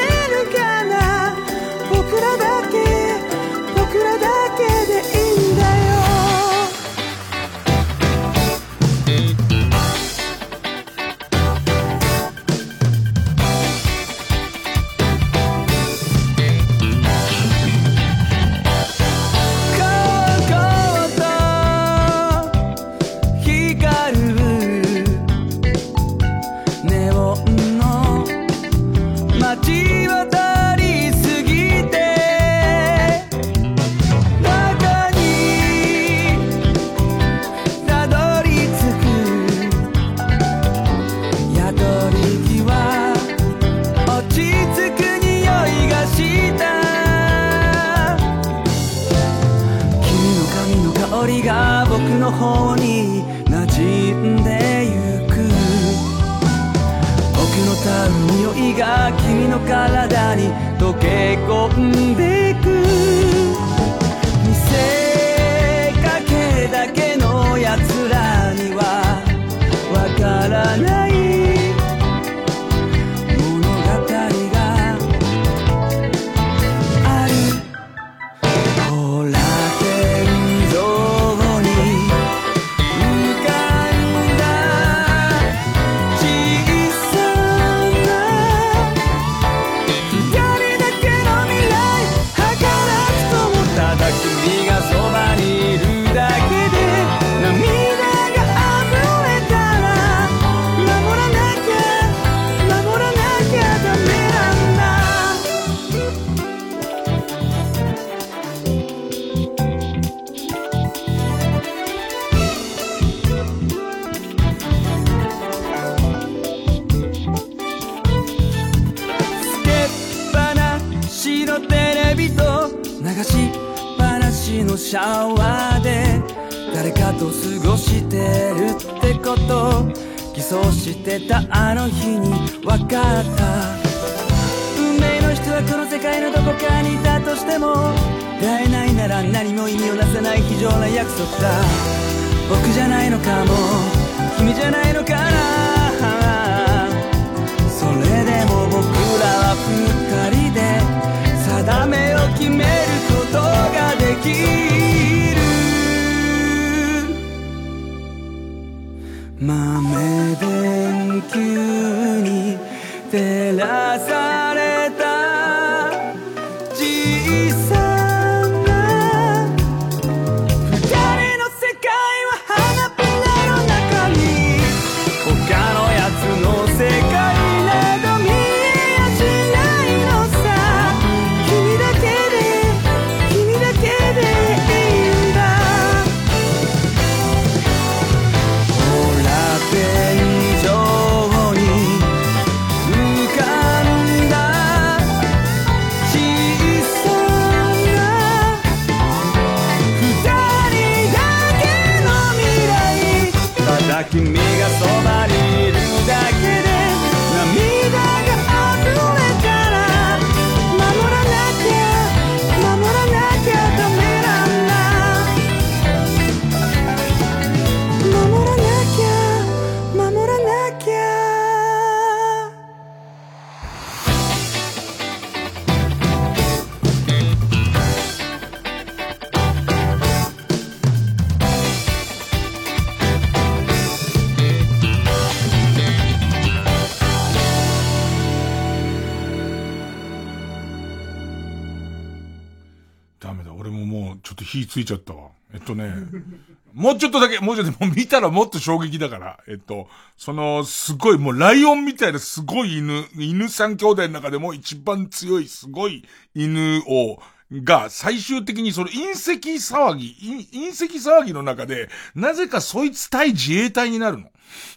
[243.26, 243.52] ダメだ。
[243.52, 245.30] 俺ももうちょっと火ついちゃったわ。
[245.52, 245.92] えっとね、
[246.72, 249.38] もうちょっとだけ、もうちょっと、もう見たらもっと衝撃だから。
[249.48, 256.04] えっと、その、すごい、もうライオンみたいなすごい犬、犬三兄弟の中でも一番強いすごい
[256.34, 257.18] 犬を、
[257.52, 259.32] が、最終的にその隕石
[259.72, 260.16] 騒ぎ、
[260.52, 264.30] 隕石騒ぎの中で、なぜかそいつ対自衛隊になるの。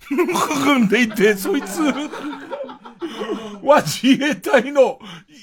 [0.64, 1.82] 組んでいて、そいつ、
[3.64, 5.00] は自衛隊の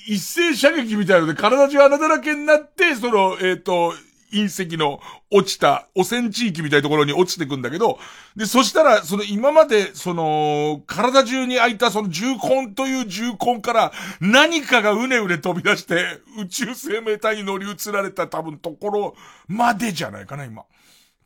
[0.07, 3.92] 一斉射撃みたいなので体中穴だらけになって、その、えっ、と、
[4.32, 5.00] 隕石の
[5.30, 7.98] 落ちた汚染地域みたいなところに落ちてくんだけど、
[8.36, 19.14] で、そしたら、その今まで、その、体中に開いたその重根という重根から何かがうねうね飛び出して宇宙生命体に乗り移られた多分ところ
[19.49, 20.64] までじゃないかな、今。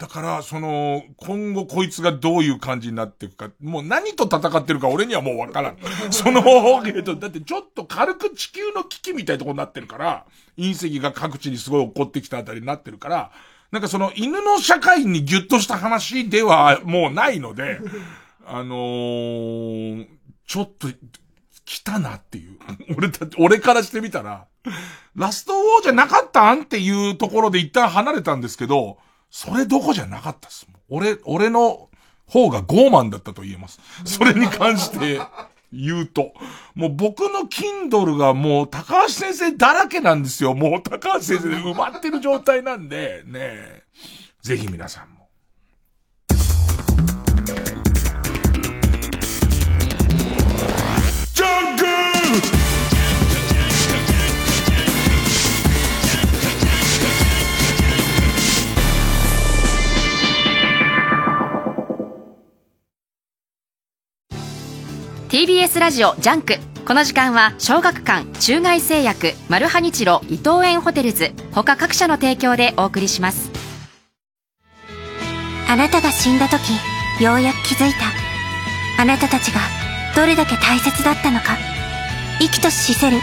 [0.01, 5.77] だから、その、今後こいつがどういう感じになっていくか、もう何と戦ってるか俺にはもうわからん。
[6.10, 6.43] その、
[6.86, 10.24] えっと、だってちょっと軽く地球の危機みたいなところになってるから、
[10.56, 13.31] 隕石が各地にすごい起こってきたあたりになってるから、
[13.72, 17.78] なんかその犬の社会にギュッとした話ではもうないので、
[18.47, 20.06] あのー、
[20.47, 20.89] ちょっと、
[21.66, 22.59] 来たなっていう。
[22.97, 24.47] 俺た、俺からしてみたら、
[25.14, 28.97] ラストウォーじゃなかったんっていうところで一旦離れたんですけど、
[29.31, 30.66] それどこじゃなかったっす。
[30.89, 31.89] 俺、俺の
[32.27, 33.81] 方が傲慢だったと言えます。
[34.05, 35.20] それに関して
[35.73, 36.32] 言うと。
[36.74, 40.55] もう僕の Kindle がもう高橋先生だらけなんですよ。
[40.55, 43.82] もう高橋先生で埋まってる状態なんで、ねえ
[44.43, 45.28] ぜひ皆さんも。
[51.35, 52.19] ジャンク
[65.31, 66.57] TBS ラジオジャンク。
[66.85, 73.48] この時間は小学館中外製薬マルハニチロ伊藤園ホテルズ他各社の提供でお送りします。
[75.69, 76.73] あなたが死んだ時
[77.23, 78.07] ようやく気づいた。
[79.01, 79.61] あなたたちが
[80.16, 81.57] どれだけ大切だったのか。
[82.40, 83.19] 生きとし死せる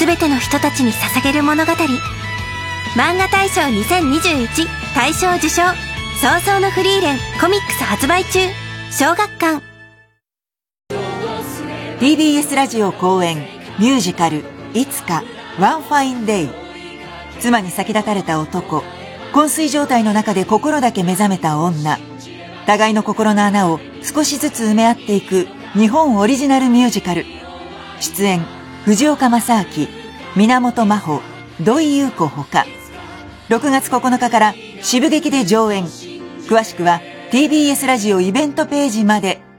[0.00, 1.70] 全ての人たちに捧げる物語。
[2.96, 4.66] 漫画大賞2021
[4.96, 5.62] 大賞受賞
[6.20, 8.40] 葬送のフリーレンコミックス発売中。
[8.90, 9.71] 小学館。
[12.02, 13.46] TBS ラジオ公演
[13.78, 14.42] ミュージカル
[14.74, 15.22] 「いつか
[15.60, 16.48] ワンファインデイ」
[17.38, 18.82] 妻に先立たれた男
[19.32, 22.00] 昏睡状態の中で心だけ目覚めた女。
[22.66, 27.24] 互いの心の穴を少しずつ埋め合っていく日本オリジナルミュージカル。
[28.00, 28.44] 出演
[28.84, 29.86] 藤岡正明
[30.34, 31.22] 源真帆
[31.60, 32.66] 土井優子ほか。
[33.48, 35.84] 6月9日から渋劇で上演。
[35.84, 37.00] 詳しくは
[37.30, 39.51] TBS ラジオイベントページまで。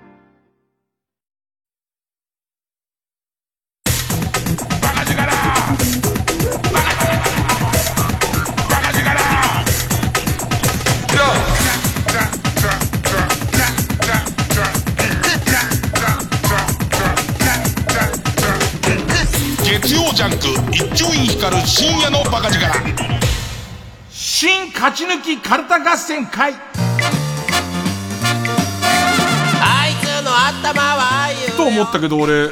[24.84, 26.56] 勝ち抜きカルタ合戦会あ
[29.88, 32.50] いつの頭はと思ったけど俺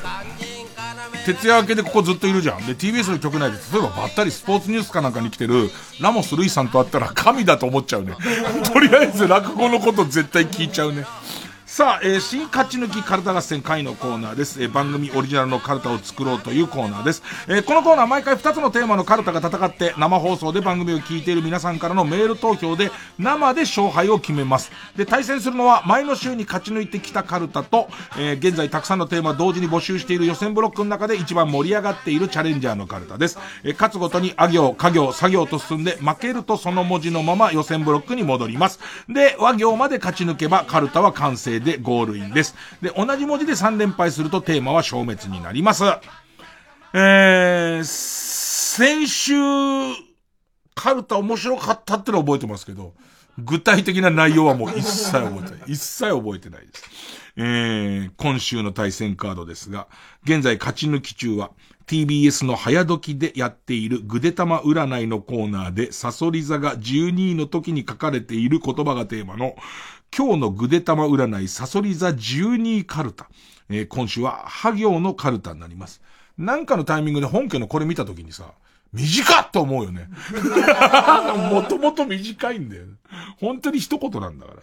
[1.25, 2.65] 徹夜明けでここずっといるじゃん。
[2.65, 8.15] で、TBS の曲内で、例えばばったりスポーツニュースかなんかに来てる、ラモス・ルイさんと会ったら神だと思っちゃうね。
[8.73, 11.05] とりあえず落語のこと絶対聞いちゃうね。
[11.71, 14.61] さあ、えー、新勝ち抜きカルタ合戦会のコーナーです。
[14.61, 17.23] えー、番組オリジナルのカルタを作ろうというコーナーです。
[17.47, 24.69] えー、このコーナー毎回2つのテーマのカルタが戦って生放送で番組を聞いている皆さんからのメール投票で生で勝敗を決めます。
[24.97, 27.87] で、対戦するのは前の週に勝ち抜いてきたカルタと、
[28.19, 33.39] え現在たくさんのテーマ同時に募集している予選ブロックの中で一番盛り上がっているチャレンジャーのカルタです。
[33.63, 38.81] え勝つごとにあ行、家行、作業と進んで負けるとその文字のまま予選ブロックに戻ります。
[39.07, 42.55] で、和行まで勝ち抜けばカルタは完成でゴールインです。
[42.81, 42.89] で。
[42.89, 45.83] 同じ文字で3連敗するとテーマは消滅になります。
[46.93, 49.33] えー、先週、
[50.75, 52.93] カルタ面白かったってのは覚えてますけど、
[53.37, 55.63] 具体的な内容はもう一切覚えてない。
[55.67, 56.83] 一切覚えてないです。
[57.37, 59.87] えー、今週の対戦カードですが、
[60.23, 61.51] 現在勝ち抜き中は、
[61.87, 69.55] TBS の早時でやっているぐでたま占いのコーナーで、サソリ座が12位の時に書かれている言葉がテーマの、
[70.15, 73.29] 今日のぐでたま占い、サソリ座12カルタ。
[73.69, 76.01] えー、今週は、ハ行のカルタになります。
[76.37, 78.51] なんかのタイミングで本家のこれ見たときにさ、
[78.91, 80.09] 短っと思うよね。
[81.49, 82.93] もともと短いんだよ、ね。
[83.39, 84.61] 本当に一言なんだから。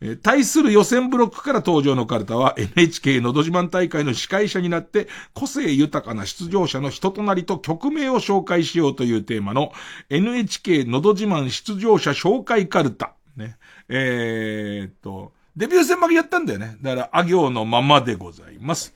[0.00, 9.72] えー、対する予選ブロックから登場のカルタは NHK のど自慢大会の司会者になって個性豊かな出場者の人となりと曲名を紹介しようというテーマの
[10.08, 13.14] NHK のど自慢出場者紹介カルタ。
[13.36, 13.56] ね。
[13.88, 16.76] えー、っと、デビュー戦負けやったんだよね。
[16.82, 18.94] だから、あ行のままでございます。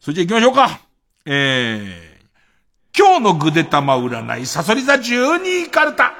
[0.00, 0.80] それじゃ行きましょうか。
[1.24, 6.12] えー、今日のぐでたま占い、サソリ座12カルタ。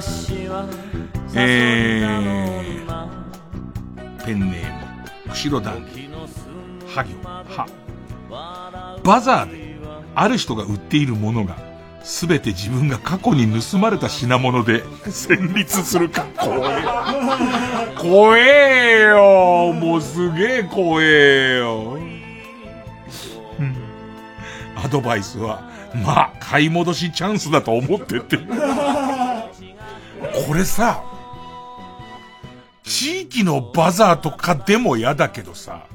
[0.00, 0.66] 私は
[1.34, 2.59] えー、
[4.30, 5.82] ペンネーム、釧路団
[6.86, 7.66] は行、は。
[9.02, 9.76] バザーで、
[10.14, 11.56] ある人が売っているものが、
[12.04, 16.26] すべて自分が過去に盗まれた品物で戦慄するか。
[16.36, 16.84] 怖え。
[17.98, 19.72] 怖えよ。
[19.72, 21.98] もうすげえ怖えよ。
[24.76, 25.68] アドバイスは、
[26.04, 28.38] まあ、買い戻しチャンスだと思ってって。
[28.38, 28.44] こ
[30.54, 31.02] れさ、
[32.90, 35.86] 地域のバザーとかでも嫌だけどさ、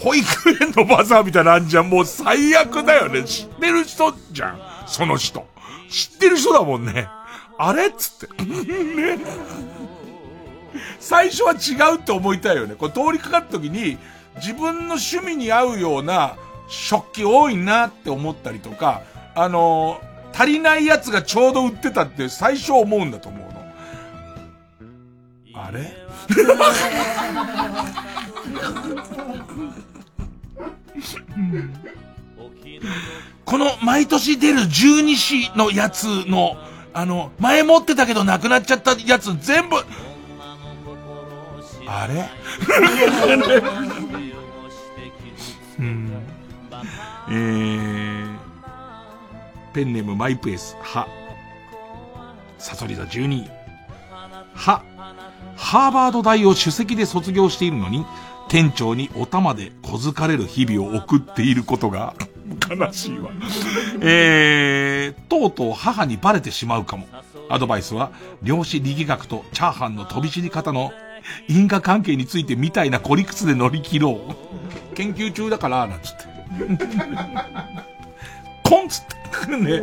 [0.00, 0.26] 保育
[0.60, 1.88] 園のバザーみたいなあんじゃん。
[1.88, 3.22] もう最悪だよね。
[3.22, 4.60] 知ってる人じゃん。
[4.88, 5.46] その人。
[5.88, 7.06] 知ってる人だもんね。
[7.58, 8.42] あれっつって。
[8.42, 9.18] ね。
[10.98, 12.74] 最初は違うって思いたいよね。
[12.74, 13.98] これ通りかかった時に、
[14.36, 16.34] 自分の趣味に合うような
[16.66, 19.02] 食器多いなって思ったりとか、
[19.36, 23.49] あのー、足りないやつがちょうど売ってたって最初思うんだと思う。
[25.62, 25.92] あれ？
[33.44, 36.56] この毎年出る十二支のやつの、
[36.94, 39.76] あの、前持ってたけどなくなっちゃったやつ全部、
[41.86, 42.30] あれ？
[45.80, 46.12] うん、
[47.30, 48.36] えー、
[49.72, 51.08] ペンネームマイペース、は。
[52.58, 53.50] サソリ座12位。
[54.54, 54.82] は。
[55.60, 58.06] ハーバード大を首席で卒業しているのに、
[58.48, 62.14] 店長にお玉で小づかれる日々を送っていることが
[62.68, 63.30] 悲しいわ。
[64.00, 67.06] えー、とうとう母にバレてしまうかも。
[67.50, 68.10] アドバイスは、
[68.42, 70.92] 量子力学とチャーハンの飛び散り方の
[71.46, 74.20] 因果関係についてみたいな孤理屈で乗り切ろ
[74.92, 74.94] う。
[74.96, 76.30] 研究中だから、なんつって。
[78.70, 79.20] コンつって。
[79.56, 79.80] ね、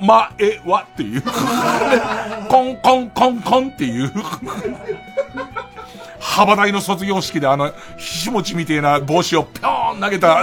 [0.00, 1.22] お前はっていう。
[1.22, 4.12] コンコンコンコンっていう。
[6.20, 10.42] 幅台の卒業式であの、ひしもちみてえな帽子をぴょーん投げた、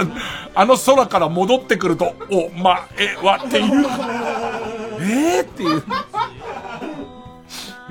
[0.54, 2.80] あの空から戻ってくると、お前
[3.22, 3.86] はっていう。
[5.00, 5.84] えーっていう。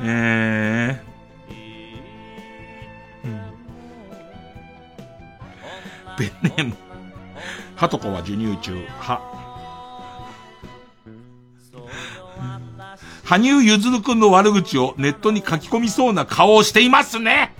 [0.03, 1.05] えー。
[6.17, 6.75] ペンネーム。
[7.75, 8.73] はとこは授乳中。
[8.99, 9.34] は。
[13.25, 17.53] 羽生結弦くんの悪口をネットに書き込みそうな顔をしていますね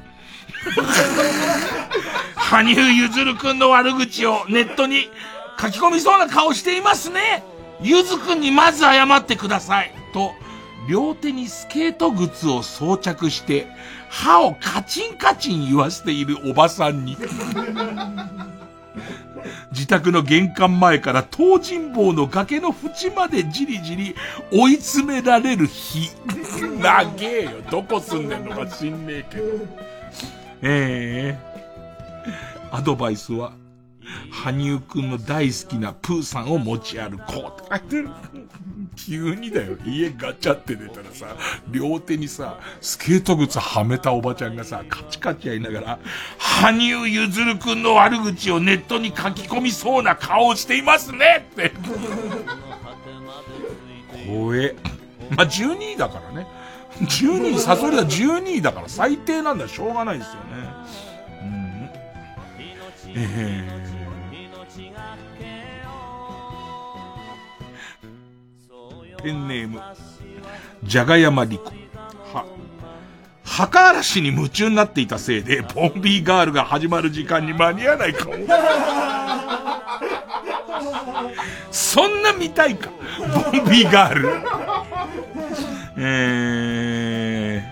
[2.36, 5.10] 羽生結弦くんの悪口をネットに
[5.60, 7.44] 書き込みそうな顔していますね
[7.82, 9.92] ゆずくんにまず謝ってください。
[10.14, 10.32] と、
[10.90, 13.68] 両手にスケート靴を装着して、
[14.10, 17.18] 歯をカチンカチン言わせているおばさんに。
[19.72, 24.16] 自宅の玄関前から東尋坊の崖の縁までじりじり
[24.52, 26.10] 追い詰められる日。
[26.82, 27.52] 長えよ。
[27.70, 29.44] どこ住んでんのか知んねえけど。
[30.62, 33.54] ええー、アドバイスは、
[34.32, 38.10] 羽生くんの大好きなプーさんを持ち歩こうって書いてる。
[38.96, 39.78] 急にだよ。
[39.86, 41.36] 家ガチャって出たらさ、
[41.70, 46.00] 両手にさ、スケート靴はめたおばちゃんがさ、カチカチやりながら、
[46.38, 51.72] 羽生結弦くんの悪口をネットに書き込みそうな顔をしていますねって。
[54.28, 54.76] 怖え。
[55.32, 56.48] まあ、12位だからね。
[57.02, 60.40] 12位、サソリは12位だから最低なんだしょうがないですよね。
[61.44, 61.90] うん。
[63.16, 63.85] えー
[69.26, 69.82] ペンネーム、
[70.84, 71.72] じゃがやまりこ。
[72.32, 72.46] は、
[73.44, 78.34] 墓嵐に夢中になっていたせいで、ボンビーガールが始まる時間に間に合わないかも。
[81.72, 84.30] そんな見たいかボンビーガール。
[85.98, 87.64] え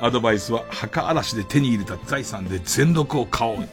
[0.00, 3.68] ー、アドバイスは墓嵐で手に入れた財産で全力を買おう。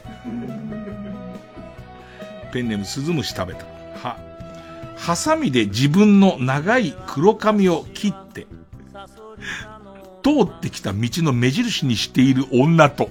[2.52, 3.64] ペンネーム鈴虫食べた。
[4.02, 4.27] は、
[4.98, 8.46] ハサミで自分の長い黒髪を切って、
[10.22, 13.08] 通ってきた道の目印にしている女と、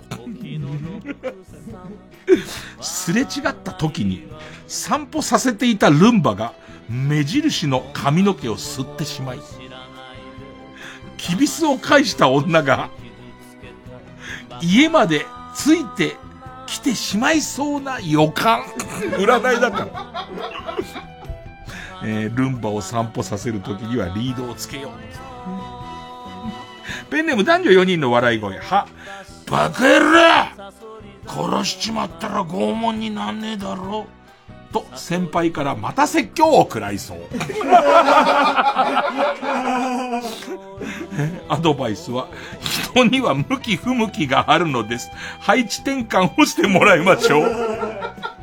[2.81, 4.27] すれ違った時に
[4.67, 6.53] 散歩させていたルンバが
[6.89, 9.39] 目印の髪の毛を吸ってしまい、
[11.17, 12.91] キビスを返した女が
[14.61, 16.15] 家までついて
[16.67, 18.63] きてしまいそうな予感。
[19.17, 20.27] 占いだから。
[22.07, 24.91] えー、ルンバを散歩させるときにはリードをつけよう。
[27.11, 28.57] ペンネーム男女4人の笑い声。
[28.59, 28.87] は、
[29.49, 30.71] バカ野郎
[31.27, 34.07] 殺しちまったら拷問になんねえだろ
[34.71, 37.19] と先輩からまた説教を食らいそう。
[41.49, 42.27] アドバイスは、
[42.93, 45.09] 人には向き不向きがあるのです。
[45.39, 48.36] 配置転換をしてもらいましょう。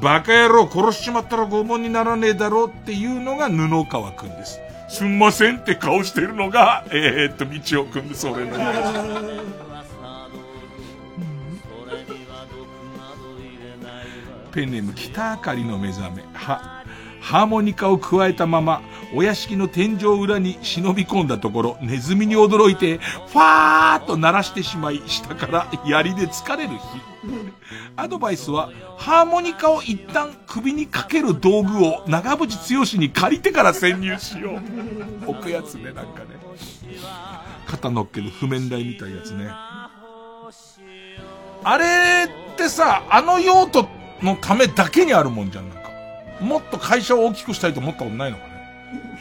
[0.00, 4.60] バカ野郎殺しちまったら拷問にならねえだろうっていうのが布川くんです。
[4.88, 8.56] すんませんって顔してるのが、えー、っと、道夫くんです、俺の。
[14.52, 16.22] ペンネーム北あかりの目覚め。
[16.32, 16.84] は、
[17.20, 18.80] ハーモニカを加えたまま、
[19.14, 26.76] お屋敷の天井裏に忍び込んだところ、ネズミに驚いて、ファーっと鳴らしてしまい、下から槍で疲れる日。
[27.96, 34.52] アドバイスは、ハーモニカを一旦首にかける道具を長渕剛に借りてから潜入しよ
[35.26, 35.30] う。
[35.30, 36.38] 置くやつね、なんかね。
[37.66, 39.50] 肩乗っける譜面台みたいなやつね。
[41.64, 43.88] あれってさ、あの用途
[44.22, 45.90] のためだけにあるもんじゃん、なんか。
[46.40, 48.58] もっと会社を大きくしたいと思ったことないのかね。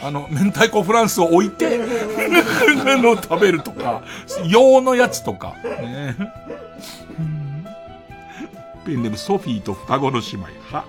[0.02, 1.78] あの、明太子フランスを置いて、
[3.02, 4.04] の食べるとか、
[4.48, 5.56] 用のやつとか。
[5.64, 6.16] ね
[8.88, 10.46] ペンネームソフィーと双子の姉妹。
[10.72, 10.86] は、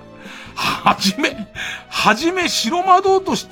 [0.55, 1.37] はじめ、
[1.89, 3.49] はじめ白魔道とし、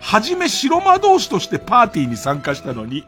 [0.00, 3.04] はじめ白魔道士としてパーティーに参加したのに、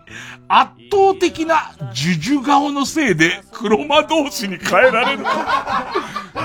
[0.47, 5.24] 圧倒的なジュジュ顔のせいで黒魔道士に変えられる。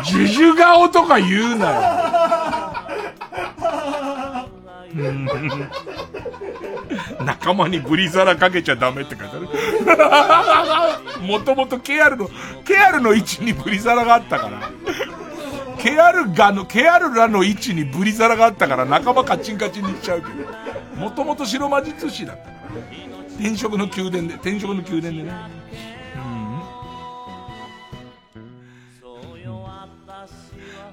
[0.06, 1.82] ジュジュ顔とか言うなよ。
[7.24, 9.40] 仲間にブリザラかけちゃダメって書いてあ
[11.20, 11.26] る。
[11.26, 14.72] もともと KR の、KR の位置にブリザラがあったから。
[15.78, 20.34] KR がの、KR らの位置にブリザラがあったから仲間カチンカチンにしちゃうけど。
[21.00, 22.56] もともと白魔術師だったから。
[23.36, 25.34] 転職の宮殿で、転職の宮殿でね。
[26.16, 26.50] うん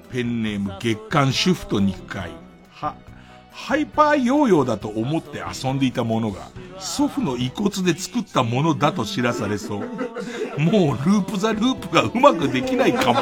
[0.09, 2.46] ペンネーム月刊主婦と肉会。
[3.57, 9.79] ハイパーヨーヨーだと思って遊んでいたものが、祖父の遺骨で作ったものだと知らされそう。
[9.79, 13.19] もうループザループがうまくできないかも。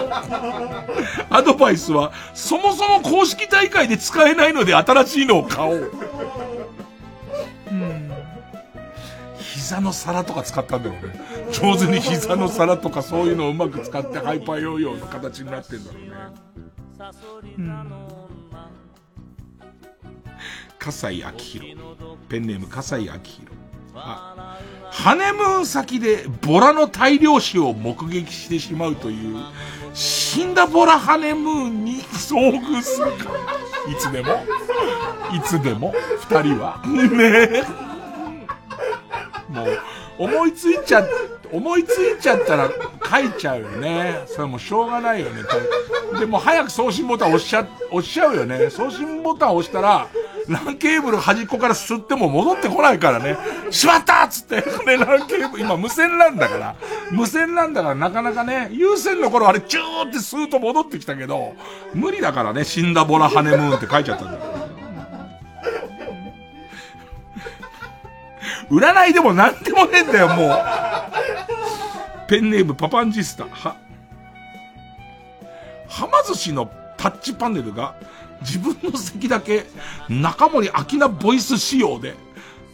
[1.29, 5.91] アドバイスは、そもそも公式大会で使えないので新しいのを買おう。
[7.71, 8.11] うん
[9.39, 10.99] 膝の皿とか使ったんだよね。
[11.53, 16.09] 上手に膝の皿とかそういうのをうまく使ってハイパーヨーヨーの形になってんだろうね。
[17.57, 18.24] うん
[20.85, 21.75] 笠井明宏。
[22.29, 23.21] ペンネーム笠井明宏。
[23.95, 24.59] あ、
[24.91, 29.37] ハネムーン先でボラの大量死を目撃してしまうという、
[29.95, 33.31] 死んだボラハネムーンに遭遇するか。
[33.91, 34.43] いつでも。
[35.33, 35.91] いつでも、
[36.29, 36.79] 二人は。
[36.85, 37.63] ね
[39.49, 39.79] もう、
[40.19, 41.03] 思いついちゃ、
[41.51, 44.21] 思いついちゃったら書いちゃうよね。
[44.27, 45.41] それもしょうがないよね。
[46.19, 48.69] でも早く送信ボタン押しちゃ、押しちゃうよね。
[48.69, 50.07] 送信ボタン押したら、
[50.47, 53.37] LAN ケーブル端っこから吸っても戻ってこないからね。
[53.71, 56.75] しまったっつって、これ LAN ケーブル、今無線なんだから。
[57.11, 61.55] 無線なんだからなかなかね、有線の頃あれチューって吸うと戻ってきたけど、
[61.93, 64.55] 無理だからね、死んだボラハネムーンって書いちゃったんだから。
[68.69, 70.49] 占いでも何でもねえんだよ、もう。
[72.27, 73.45] ペンネームパパンジスタ。
[73.45, 73.75] は、
[75.87, 77.95] はま寿司のタッチパネルが
[78.41, 79.65] 自分の席だけ
[80.09, 82.15] 中森明菜ボイス仕様で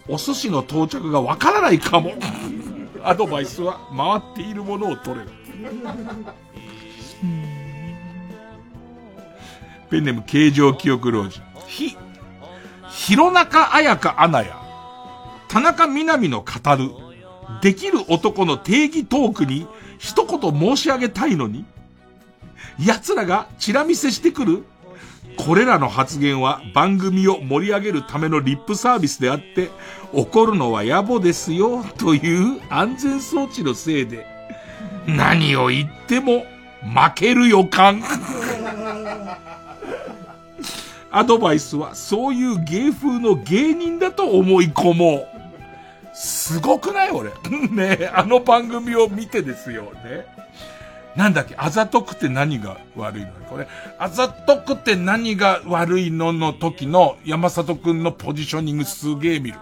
[0.07, 2.13] お寿司の到着がわからないかも。
[3.03, 5.31] アドバイスは回っているものを取れる。
[9.89, 11.41] ペンネーム形状記憶老人。
[11.67, 11.97] ひ、
[12.89, 14.61] 弘中綾香アナや
[15.47, 16.91] 田中みな実の語る、
[17.61, 19.67] できる男の定義トークに
[19.97, 21.65] 一言申し上げたいのに、
[22.79, 24.63] 奴らがチラ見せしてくる
[25.37, 29.69] これらの発言は番組を盛り上げるためのリップサービスであって、
[30.13, 34.25] 怒るのは野暮ですよ、という安全装置のせいで、
[35.07, 36.45] 何を言っても
[36.81, 38.01] 負ける予感。
[41.13, 45.27] アドバイスはそういう芸風の芸人だと思い込もう。
[46.13, 47.31] すごくない俺。
[47.71, 50.25] ねあの番組を見てですよね。
[51.15, 53.31] なんだっけ、あざとくて何が悪いの？
[53.49, 53.67] これ、
[53.99, 59.57] あざとくて何が悪いのの時の山里くんのポジショニングすげえ見る。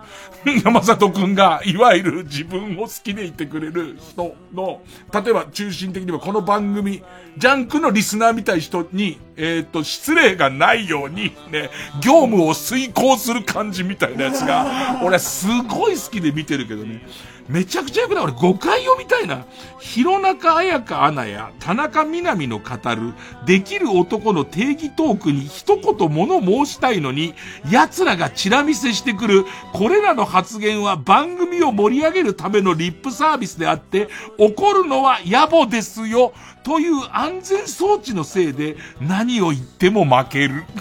[0.63, 4.81] 山里くんが、いわゆる自分を好きでいてくれる人の、
[5.11, 7.01] 例えば中心的にはこの番組、
[7.37, 11.69] ジャンクのリスナーみたい人に、えっ、ー、と、失礼がないように、ね、
[12.01, 17.01] 業務を遂行する感じみたいなやつが、俺はすごい好きで見てるけどね。
[17.49, 18.23] めちゃくちゃよくない？
[18.25, 19.43] 俺5回読みたいな。
[19.79, 22.65] 弘中綾香アナや田中みな実の語
[22.95, 23.13] る、
[23.47, 27.33] できる男の定義トークに一言物申したいのに、
[27.71, 40.65] 奴らがチラ見せしてくる、これらの発言は番組を盛り上げるためのリップサービスであって、怒るのは野暮ですよ、という安全装置のせいで、何を言っても負ける。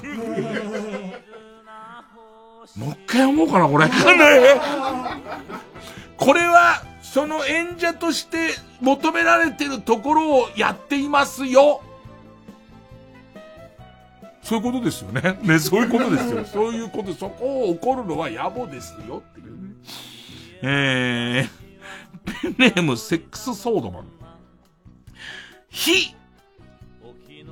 [2.76, 3.88] もう一回読もうかな、これ。
[6.18, 8.50] これは、その演者として
[8.80, 11.80] 求められてるところをやっていますよ。
[14.42, 15.38] そういうことですよね。
[15.42, 16.44] ね、そういうことですよ。
[16.44, 19.74] そういうこと、そこを怒るのは野暮ですよっていうね。
[20.62, 24.04] えー、ペンネームセックスソードマン。
[25.70, 26.14] 非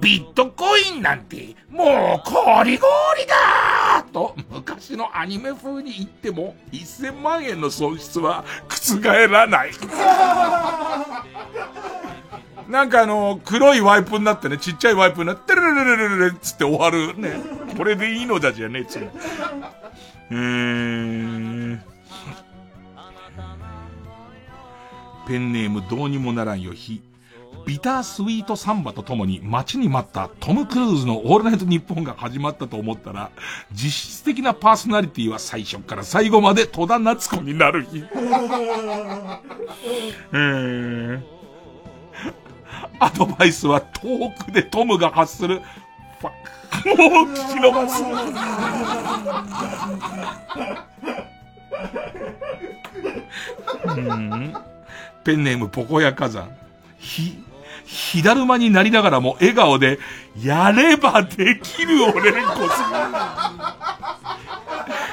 [0.01, 2.87] ビットコインなんて、もう、こりご
[3.19, 9.73] りだと、昔のアニメ風に言っても、1000万円の損失は覆らない。
[12.69, 17.41] なんかあの、黒いワイプになってね、ちっちゃいワイプになって、ルルルルルルルつって終わるね。
[17.77, 19.09] これでいいのだじゃねえつう
[20.31, 21.79] えー、
[25.29, 27.03] ペンネームどうにもならんよ、ひ。
[27.67, 33.33] ビタースイートサンバとともに待ちに待ったトム・クルーズのオールナイトニッポンが始まったと思ったら、
[33.73, 38.05] 実質的なパーソナリティは最初から最後まで戸田夏子になる日。
[40.33, 41.21] えー、
[43.01, 45.61] アドバイスは遠くでトムが発する、
[46.21, 46.33] ファッ。
[46.97, 48.05] もう聞き逃す。
[53.87, 54.55] うん
[55.25, 56.49] ペンネームポコヤ火山。
[56.99, 57.43] ひ、
[57.87, 59.99] 火だるまになりながらも笑顔で、
[60.43, 62.67] やればできる俺連呼する。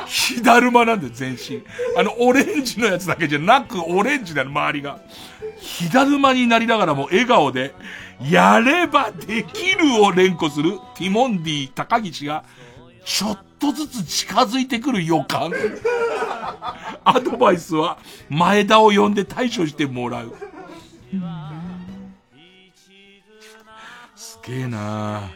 [0.08, 1.64] 火だるまなんで全身。
[1.98, 5.00] あの、オレンジのやつだけじゃなく、オレンジなの、周りが。
[5.60, 7.74] 火だるまになりながらも笑顔で、
[8.22, 12.44] やればできるを連呼するティモンディ高岸が、
[13.06, 15.52] ちょっとずつ近づいてくる予感。
[17.04, 17.98] アドバイスは、
[18.30, 20.36] 前田を呼んで対処してもらう。
[24.46, 25.32] げえな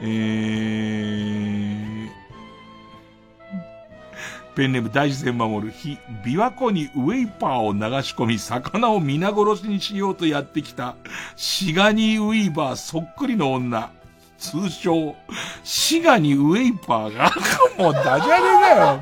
[0.00, 2.08] えー、
[4.54, 10.94] ペンネーム大自然守る日、琵琶湖にウェイパーを流し込み、魚を皆殺しにしようとやってきた、
[11.34, 13.90] シガニーウィーバーそっくりの女。
[14.38, 15.16] 通称、
[15.64, 17.32] シガニウェイパーが、
[17.76, 19.00] もうダジャレだよ。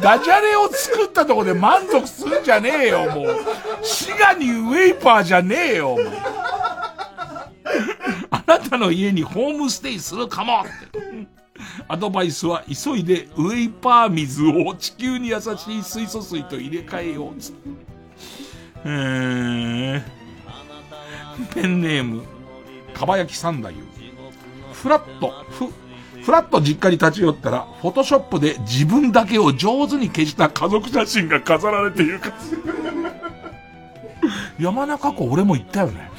[0.00, 3.44] ダジャレを作ったとこで満足するんじゃねえよ、もう。
[3.82, 5.98] シガニウェイパーじゃねえよ、もう。
[8.30, 10.64] あなたの家にホームステイするかも。
[11.88, 17.40] アドバイスは急いでウェイパー水を地球に優しい水素水と入れ替えよう。
[17.40, 17.52] つ
[18.84, 20.02] えー、
[21.52, 22.22] ペンネーム、
[22.94, 23.72] かば焼き三太夫。
[24.72, 25.66] フラット、ふ、
[26.22, 32.32] フラット実家に立ち寄ったら、フォトショップで自分だけを上手に消した家族写真が飾られているか。
[34.58, 36.10] 山中湖俺も行ったよね。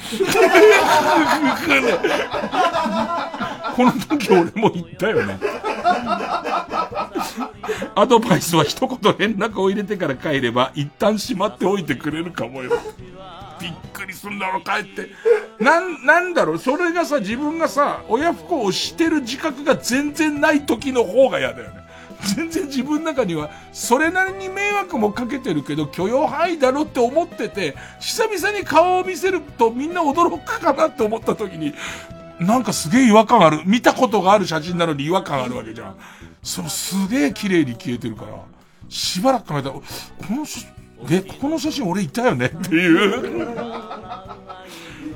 [3.76, 5.38] この時俺も言ったよね。
[7.94, 12.70] アドバイスは一言連絡を入れてから帰れば、一旦しまっておいてくれるかもよ。
[13.60, 15.10] びっくりすんだろ、帰って。
[15.62, 21.79] なん、なんだろう、それがさ、自分がさ、親不孝をしてる自覚が全然ない時の方が嫌だよね。
[22.36, 31.74] 全然自分の中には、それなりに迷惑もかけてるけど、許容範囲だろって思ってて、久々に顔を見せるとみんな驚くかなって思った時に、
[32.38, 33.62] なんかすげえ違和感ある。
[33.66, 35.96] 見たことがある写真なのに違和感あるわけじゃん。
[36.42, 38.32] そのすげえ綺麗に消えてるから、
[38.88, 39.82] しばらく考えたら、こ
[40.30, 40.46] の
[41.08, 43.34] え、ここの写真俺いたよねっていう。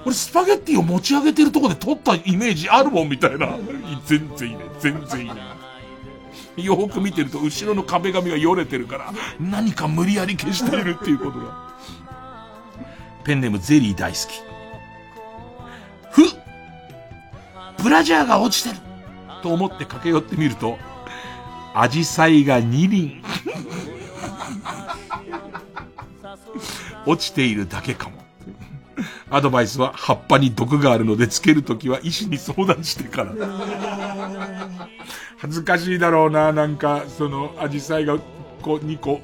[0.05, 3.59] 俺スパゲッティを持ち上げてるとこで撮ったイメージあるもんみたいな。
[4.07, 4.65] 全然いいね。
[4.79, 5.64] 全然いいね。
[6.57, 11.75] よく見てると後ろの壁紙がよれてるから、何か無理やり消しているっていうことが。
[13.25, 14.23] ペンネームゼリー大好き。
[16.11, 16.23] ふ
[17.83, 18.77] ブラジャーが落ちてる
[19.43, 20.79] と思って駆け寄ってみると、
[21.75, 23.23] アジサイが2輪。
[27.07, 28.25] 落ちているだけかも。
[29.31, 33.33] アドバイスは葉っぱに毒があるのでつけるときは医師に相談してから。
[35.45, 38.19] 恥ずかしいだろうな、なんか、その、アジサイが、
[38.63, 39.21] こう、2個、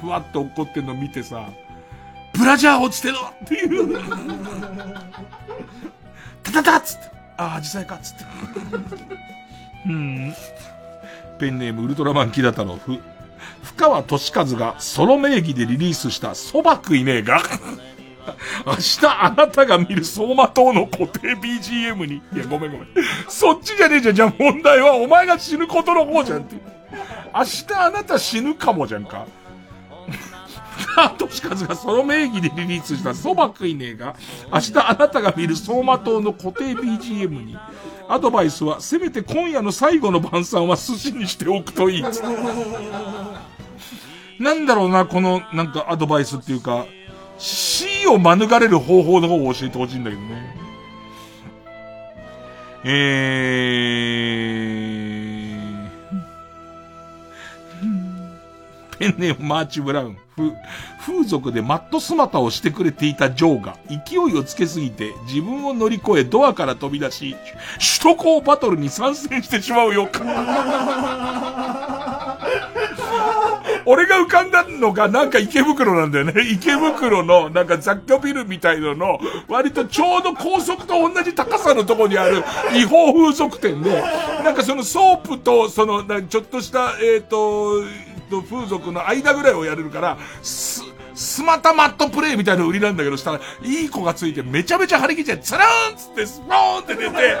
[0.00, 1.48] ふわっと落っこってんの見てさ、
[2.36, 3.14] ブラジャー落ちてる
[3.44, 3.96] っていう。
[6.42, 7.10] タタタっつって。
[7.36, 8.24] ああ、アジサイかっつって。
[9.86, 10.34] うん。
[11.38, 12.98] ペンネームウルトラマンキダタのふ、
[13.62, 17.40] 深川俊和がソロ名義でリリースした蕎麦食いねえが
[18.66, 22.22] 明日あなたが見る走馬灯の固定 BGM に。
[22.34, 22.88] いや、ごめんごめん。
[23.28, 24.14] そっちじゃねえじゃん。
[24.14, 26.56] じゃあ問題はお前が死ぬことの方じゃんって。
[27.34, 29.26] 明日あなた死ぬかもじゃんか。
[31.16, 34.16] としかずがその名義でリリースした蕎麦食いねえが、
[34.52, 37.56] 明日あなたが見る走馬灯の固定 BGM に、
[38.08, 42.02] アドバイスは、せめて今夜の最後の晩餐は寿司にしておくといい。
[44.40, 46.86] なんだろうな、この、なんかアドバイスっていうか、
[47.40, 50.56] 死を免れる方法の方を教えてほしいんだけどね。
[52.84, 60.18] えー、ペンネームマーチブラウン。
[61.00, 67.36] 風俗でマットスマタをしてくれていたジョーが勢いをつけすぎて自分を乗り越えドアから飛び出し、
[68.02, 70.08] 首都高バトルに参戦してしまうよ。
[73.86, 76.34] 俺が浮かんだのがなんか池袋なんだよね。
[76.50, 82.44] 池袋のなんか雑居ビルみたいのの、割とちょうど高速と同じ高さのとこにある
[82.74, 84.02] 違法風俗店で、
[84.44, 87.82] なんかそのソープとその、ちょっとした、えっ、と、
[88.48, 90.84] 風俗の間ぐらいをやれるから、す、
[91.14, 97.38] スマタマットプレイみたいな売りなんだけど、したら、いい子がついてめちゃめちゃ張り切っちゃって、ツラーンつって、スポーンって出て、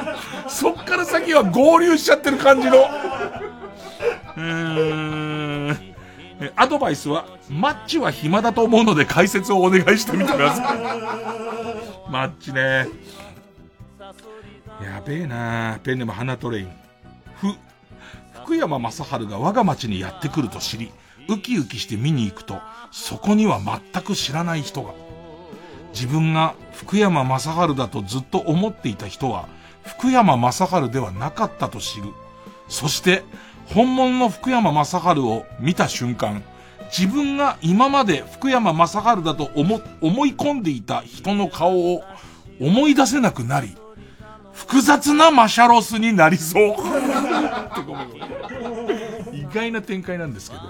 [0.48, 2.76] そっから先は合流しちゃってる感じの。
[4.36, 5.89] うーん。
[6.56, 10.78] アドバイスは、マッチは暇だと思うので解説をお願いしてみてください。
[12.10, 12.88] マッチね。
[14.82, 16.72] やべえなペンネーム花トレイン。
[17.34, 17.48] ふ、
[18.42, 20.90] 福山雅治が我が町にやってくると知り、
[21.28, 22.60] ウキウキして見に行くと、
[22.90, 24.92] そこには全く知らない人が。
[25.92, 29.46] 自分が福山雅治だとずっと思っていた人は、
[29.84, 32.04] 福山雅治ではなかったと知る。
[32.68, 33.24] そして、
[33.74, 36.42] 本物の福山雅治を見た瞬間、
[36.96, 38.94] 自分が今まで福山雅治
[39.24, 42.02] だと思、思い込んでいた人の顔を
[42.60, 43.76] 思い出せなくなり、
[44.52, 46.74] 複雑なマシャロスになりそう。
[49.32, 50.62] 意外な展開なんですけど。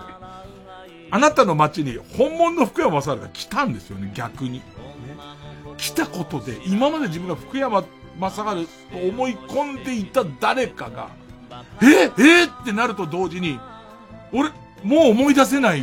[1.13, 4.63] あなたの街に本物の福山雅治が来たんですよね、逆に。
[5.77, 7.83] 来たことで、今まで自分が福山
[8.21, 8.53] 雅治と
[9.09, 11.09] 思い込んでいた誰かが、
[11.83, 13.59] ええってなると同時に、
[14.33, 14.51] 俺、
[14.83, 15.83] もう思い出せない。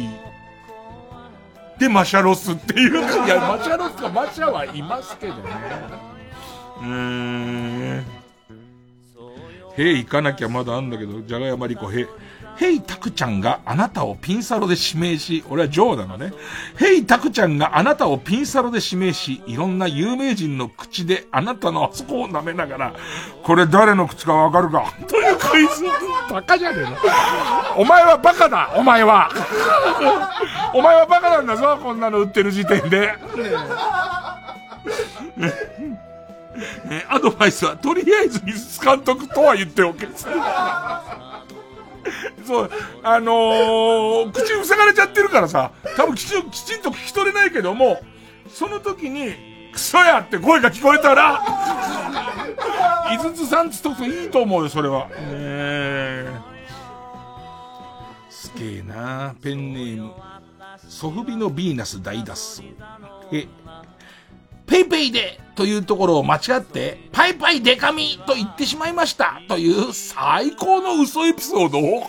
[1.80, 5.41] で、マシャロスっていうか、いや、マシャロスかマシャはいますけどね。
[6.82, 8.06] うーん。
[9.78, 12.07] へ行かなきゃまだあんだけど、じゃがやまりこへ。
[12.57, 16.34] ヘイタクちゃんがあなたをピンサロで指名し、俺はジョーなのね。
[16.75, 22.93] ヘイタクちゃんがあなたをピンサロで指名し、いろんな有名人の口であなたのあそこを舐めながら、
[23.43, 24.91] これ誰の口かわかるか？
[25.07, 25.85] というクイズ。
[26.31, 26.97] バカじゃねえの。
[27.77, 29.29] お前はバカだお前は
[30.73, 33.13] お前はバカなんだぞこんなの売ってる時点で。
[35.38, 40.07] ね、アドバイスは、とりあえず水津監督とは言っておけ。
[42.45, 42.71] そう、
[43.03, 48.01] あのー、口塞がれちゃってるからさ、多分きちきちんと聞き取れないけども、
[48.49, 49.34] その時に、
[49.73, 51.43] クソやって声が聞こえたら、
[53.13, 55.07] 井筒さんつとくといいと思うよ、それは。
[55.07, 56.31] ねえ。
[58.29, 60.13] すげえなペンネーム。
[60.88, 62.63] ソフビのヴィーナス大脱走。
[63.31, 63.47] え、
[64.68, 72.07] ペイペイでというところを間違って、パイパイデカミと言ってしまいましたという最高の嘘エピソードを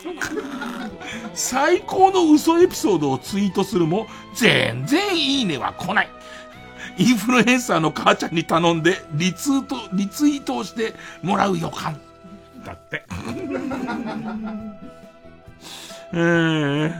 [1.32, 6.10] 最高の嘘エピソードをツイートするも、全然いいねは来ない。
[6.98, 11.98] インフルエンサーの母ちゃんに頼んで、リツート、リツイートをしてもらう予感。
[12.66, 13.04] だって。
[16.12, 16.92] えー、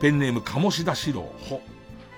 [0.00, 1.32] ペンネーム、鴨志田四郎。
[1.48, 1.62] ほ。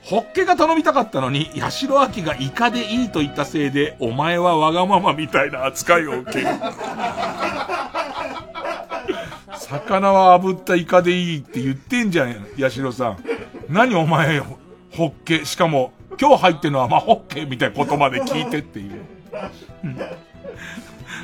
[0.09, 6.47] ホッケが頼みたかったのに、八代亜紀がイカでいいと言ったせいで、お前はわがままみたいな扱いを受ける。
[9.53, 13.19] 魚は炙ったイカでいいって言ってんじゃん、八代さん。
[13.69, 19.05] 何お前、ホッケ、しかも、今日入ってるのはまあ、ホッケみたいなことまで聞いてっていう。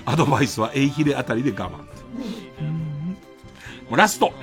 [0.05, 1.71] アドバイスはエイヒレあたりで我
[3.91, 3.97] 慢。
[3.97, 4.35] ラスト。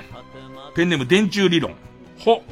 [0.74, 1.76] ペンネーム電柱理論。
[2.18, 2.42] ほ。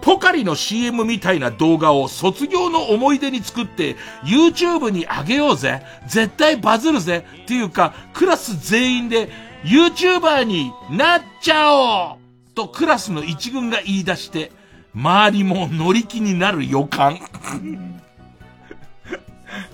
[0.00, 5.82] ポカリの CM みたいな動画を卒業の思い出に作って YouTube に上げようぜ。
[6.06, 7.24] 絶対バズるぜ。
[7.42, 9.30] っていうか、クラス全員で
[9.64, 12.18] YouTuber になっちゃおう
[12.54, 14.52] とクラスの一軍が言い出して、
[14.94, 17.18] 周りも乗り気になる予感。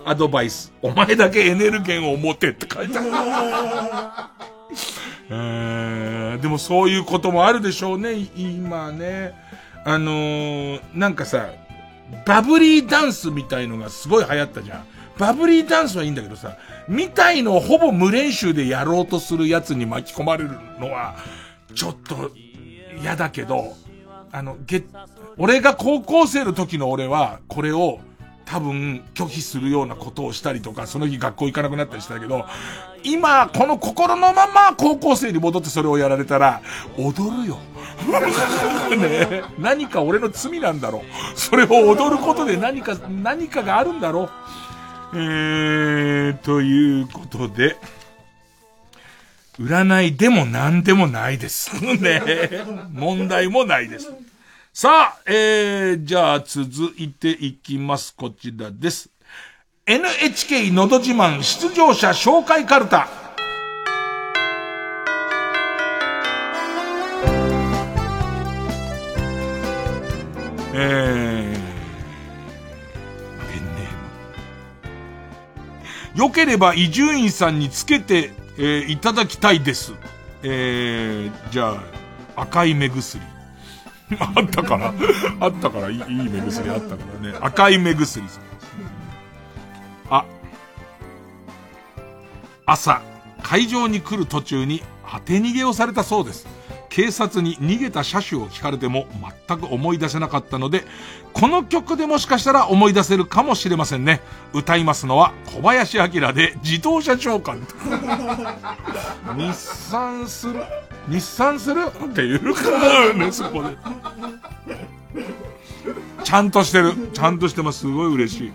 [0.05, 0.73] アドバイス。
[0.83, 3.03] お前だけエネルゲンを持てって書いてあ
[5.29, 6.39] る。
[6.41, 9.35] でもそういうこともあるでしょうね、今ね。
[9.87, 11.49] あのー、なんかさ、
[12.27, 14.85] バブリーダンスみたいのがすごい流行ったじゃん。
[15.17, 16.57] バブリーダンスはいいんだけどさ、
[16.89, 20.51] みたいのをほぼ無練習でやろうとするやつに巻き込まれる
[20.81, 21.15] のは、
[21.73, 22.33] ちょっと
[23.01, 23.75] 嫌だけど、
[24.33, 24.83] あの、げ、
[25.39, 28.01] 俺が高校生の時の俺は、これを
[28.45, 32.45] 多分拒否するようなことをしたりとか、その日学校行かなくなったりしたけど、
[33.05, 36.61] 今、この心のまま高校生に戻ってそれをやられたら、
[36.99, 37.59] 踊るよ。
[38.97, 41.39] ね何か俺の罪なんだろう。
[41.39, 44.31] それを踊ることで何か、何かがあるんだろう。
[45.15, 47.77] えー、ということで、
[49.59, 51.73] 占いでも何でもないです。
[52.01, 52.21] ね
[52.93, 54.13] 問題もないです。
[54.73, 58.15] さあ、えー、じゃあ続いていきます。
[58.15, 59.09] こちらです。
[59.87, 63.26] NHK のど自慢出場者紹介カルタ。
[70.79, 71.55] えー、
[73.51, 76.21] ペンネーム。
[76.21, 79.95] よければ伊集院さんにつけて、えー、いただきたいです。
[80.43, 81.83] えー、じゃ
[82.37, 83.25] あ、赤い目薬。
[84.21, 84.93] あったから、
[85.41, 87.39] あったから、いい目薬あったからね。
[87.41, 88.43] 赤い目薬さん。
[90.11, 90.27] あ、
[92.67, 93.01] 朝、
[93.43, 96.47] 会場に来る途中に当て逃げをされたそうです。
[96.97, 99.05] 警察に逃げた車種を聞かれても
[99.47, 100.83] 全く思い出せなかったので、
[101.35, 104.23] この曲でもしかしたら思い出せるかもしれませんね。
[104.55, 107.61] 歌いますのは小林明で自動車長官。
[109.37, 110.65] 日産する？
[111.07, 111.83] 日産する？
[112.03, 113.77] っていうかね、そこで。
[116.25, 116.95] ちゃんとしてる。
[117.13, 117.81] ちゃんとしてます。
[117.81, 118.53] すごい嬉しい。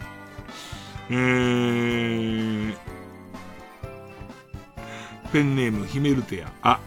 [1.11, 2.75] えー、
[5.31, 6.71] ペンネームヒメルテア。
[6.71, 6.79] あ、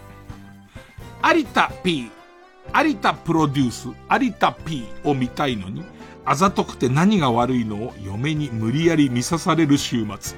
[1.27, 2.11] 有田 P、
[2.71, 5.83] 有田プロデュース、有田 P を見たいのに、
[6.23, 10.37] あざとくて何が悪いのを嫁に無理やり見さされる週末。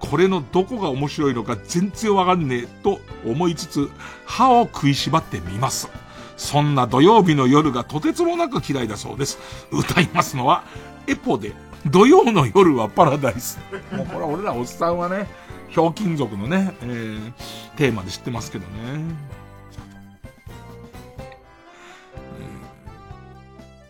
[0.00, 3.90] これのどこが面白いのか全然わかんねえと思いつつ、
[4.24, 5.90] 歯を食いしばってみます。
[6.38, 9.38] そんな土曜日の夜がとてつもなく嫌いだそうです。
[9.70, 10.64] 歌いますのは、
[11.06, 11.52] エポで、
[11.84, 13.60] 土曜の夜はパラダイス。
[13.92, 15.28] もうこれは俺らおっさんはね、
[15.68, 17.32] ひょうきん族のね、えー、
[17.76, 19.41] テーマで知ってますけどね。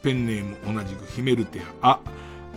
[0.03, 1.93] ペンネーム同じくヒメルテア。
[1.93, 2.01] あ、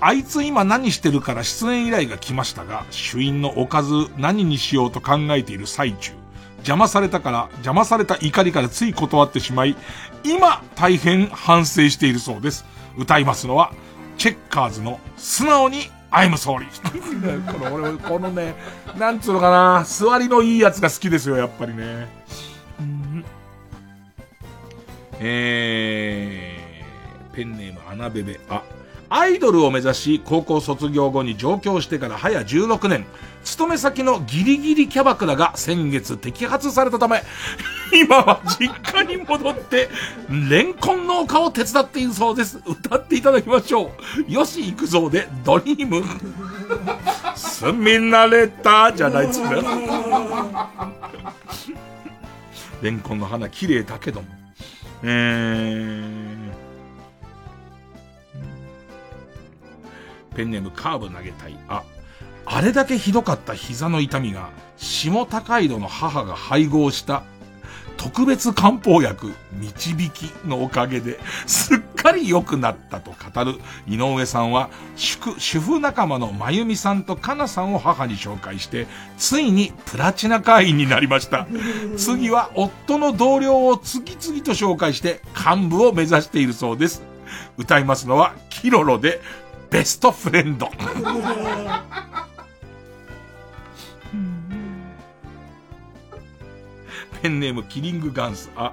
[0.02, 6.12] あいつ今何してるから出演依頼が来ましたが、主因のおかず何にしようと考えている最中。
[6.58, 9.76] 邪魔されたから、邪魔された怒りからつい断ってしまい、
[10.24, 12.66] 今大変反省しているそうです。
[12.98, 13.72] 歌いますのは、
[14.18, 16.66] チェッカーズの素直に I'm sorry.
[17.52, 18.56] この俺、このね、
[18.98, 22.08] なんつうのかな、座りのいいやつが好きですよ、やっぱりね。
[25.20, 26.65] えー、
[27.36, 28.40] ペンネームアナベベ。
[28.50, 28.64] あ、
[29.10, 33.06] アイドルを目指し、高校卒業後に上京してから早16年、
[33.44, 37.22] 勤め先のギリギリキャバクラが先月摘発されたため、
[37.94, 39.90] 今は実家に戻って、
[40.50, 42.60] レンコン農家を手伝っているそうです。
[42.66, 43.92] 歌っていただきましょ
[44.28, 44.32] う。
[44.32, 46.04] よし行くぞで、ドリーム。
[47.36, 49.64] 住み慣れた、じゃないっつうんだよ。
[52.82, 54.28] レンコンの花綺麗だけども。
[55.04, 56.45] えー、
[60.36, 61.58] ペンネームカーブ投げたい。
[61.68, 61.84] あ、
[62.46, 67.24] あれだけひどかった膝の痛みが、下高井戸の母が配合した
[67.98, 73.56] 特別漢方薬、導きのおかげで、すっかり良くなったと語る
[73.88, 78.88] 井上さんは、主主婦仲間のまゆみさんとかなさんを母に紹介して、
[79.18, 81.48] ついにプラチナ会員になりました。
[81.98, 87.02] 次は夫の同僚を次々と紹介して、幹部を目指しているそうです。
[87.58, 89.22] 歌いますのは、キロロで、
[89.76, 90.72] ベストフレンド。
[97.22, 98.50] ペンネームキリングガンス。
[98.56, 98.72] あ、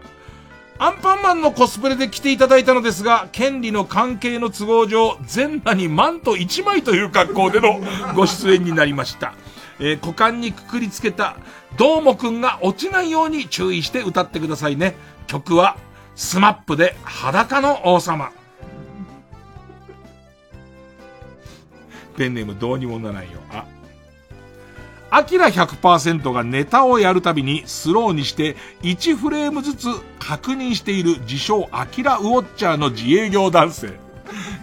[0.78, 7.80] アンパンマンのコスプレで来ていただいたのですが、権利の関係の都合上、全裸にマント1枚という格好での
[8.14, 9.34] ご出演になりました。
[9.80, 11.34] えー、股間にくくりつけた、
[11.76, 14.94] どーもくんが落ちないように注意して歌ってくださいね。
[15.26, 15.76] 曲は、
[16.14, 18.30] スマップで裸の王様。
[22.22, 23.40] ペンネームどうにもならないよ。
[23.50, 23.64] あ、
[25.10, 29.88] アキラ100%がネタをやるたびにスローにして1フレームずつ
[30.20, 33.98] 確認している自称アキラウォッチャーの自営業男性。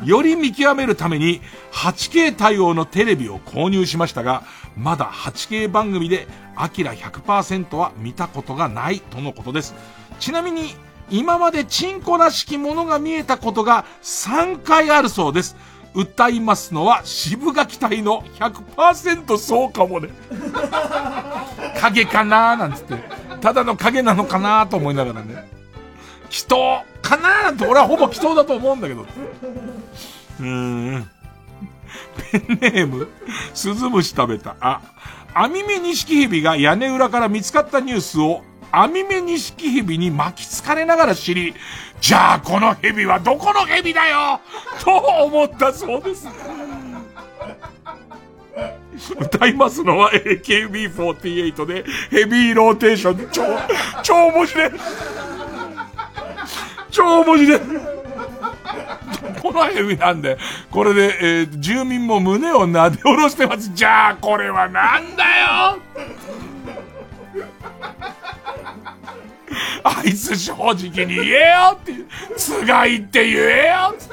[0.06, 1.41] より見極めるために
[1.73, 4.44] 8K 対応のテレビを購入しましたが、
[4.77, 9.76] まだ 8K 番組でアキラ100%は見たことがないとのことです。
[10.18, 10.76] ちなみに、
[11.11, 15.57] 今までチンコらしきものが見えたことが3回あるそうです。
[15.94, 20.10] 歌いますのは渋垣隊の100%そうかもね。
[21.80, 22.95] 影かなーなんつって。
[23.41, 25.49] ただの影なのかなーと思いながらね。
[26.30, 29.02] 祈祷かなーなんて俺はほぼ祈祷だと思うんだけど。
[29.02, 31.10] うーん。
[32.32, 33.07] ペンネーム、
[33.53, 34.56] スズムシ食べた。
[34.60, 34.82] あ、
[35.34, 41.54] アミメニシキヘビが屋根裏から見つかったニュースをアミメニシキヘビに巻きつかれながら知り、
[42.00, 44.40] じゃあこのヘビはどこのヘビだよ？
[44.84, 46.28] と思ったそうです。
[49.18, 53.30] 歌いますのは AKB48 でヘビーローテーション。
[53.32, 53.44] 超、
[54.04, 54.72] 超文字で
[56.91, 57.60] 超文字で
[59.41, 60.38] このヘビなんで、
[60.70, 63.72] これで、えー、住民も胸をなで下ろしてます。
[63.74, 65.80] じゃあこれはなんだよ？
[69.84, 70.74] あいつ正直
[71.06, 71.94] に言えよって、
[72.38, 74.10] つがいって言えよって。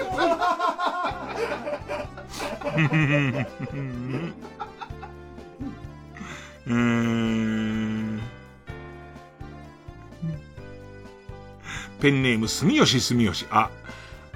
[6.66, 8.20] うーん。
[12.00, 13.46] ペンネーム、住吉住吉。
[13.50, 13.70] あ、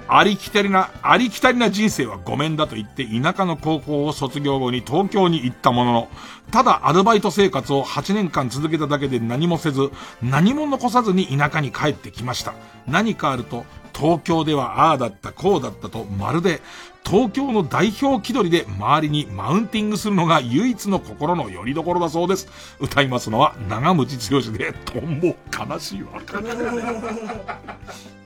[0.07, 6.09] ありきたりな、ありきたりな人生はごめんだと言って田舎の高校を卒業後に東京に行ったものの、
[6.51, 9.91] ただアルバイト生活を8年間続けただけで何もせず、
[10.21, 12.53] 何も残さずに田舎に帰ってきました。
[12.87, 16.61] 何かあると、東京ではああだった、こうだったと、まるで
[17.05, 22.47] 東京の代表気取りで周りにマウンティングするのが唯一の心の拠り所だそうです。
[22.79, 25.35] 歌いますのは長渕剛で、とんぼ
[25.73, 26.09] 悲しいわ。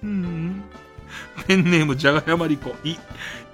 [0.03, 0.63] うん
[1.47, 2.95] ペンネームじゃがやまりこ、い、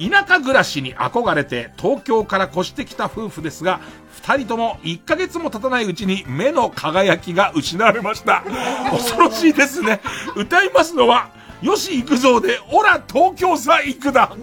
[0.09, 3.81] 田舎暮らしに憧れて東京から越してきた夫婦ですが、
[4.23, 8.43] 二人とも1ヶ月も経たないうちに目の輝きが失われました。
[8.91, 10.01] 恐ろしいですね。
[10.35, 11.29] 歌いますのは、
[11.61, 14.35] よし行くぞで、おら東京さ行くだ。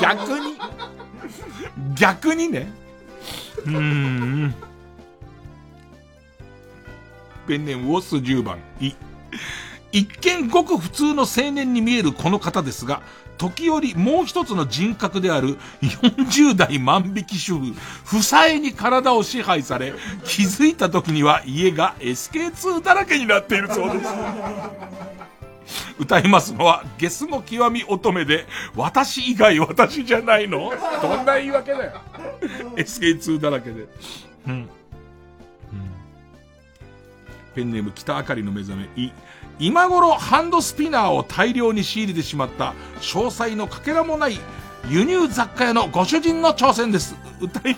[0.00, 0.58] 逆に
[1.94, 2.72] 逆にね。
[3.64, 4.54] うーん。
[7.46, 8.94] ペンネームウォス10番、い。
[9.94, 13.00] 一見ごく普通の青年に見えるこの方ですが、
[13.38, 17.72] 時折もう一つの人格である40代万引き主婦、
[18.04, 19.94] 負債に体を支配され、
[20.24, 24.10] 気づいた時には家が SK2 だらけになっているそうです。
[26.00, 30.72] 歌いますのは、ゲスの極み乙女で、私以外私じゃないの？
[31.00, 31.92] どんな言い訳だよ。
[32.74, 33.86] SK2 だらけで。
[34.48, 34.68] うん。
[37.54, 38.88] ペンネーム北あかりの目覚め。
[39.00, 39.12] い、
[39.58, 44.38] 今頃ハンドスピナーを大量に仕入れてしまった詳細のかけらもない
[44.88, 47.14] 輸入雑貨屋のご主人の挑戦です。
[47.40, 47.76] 歌い、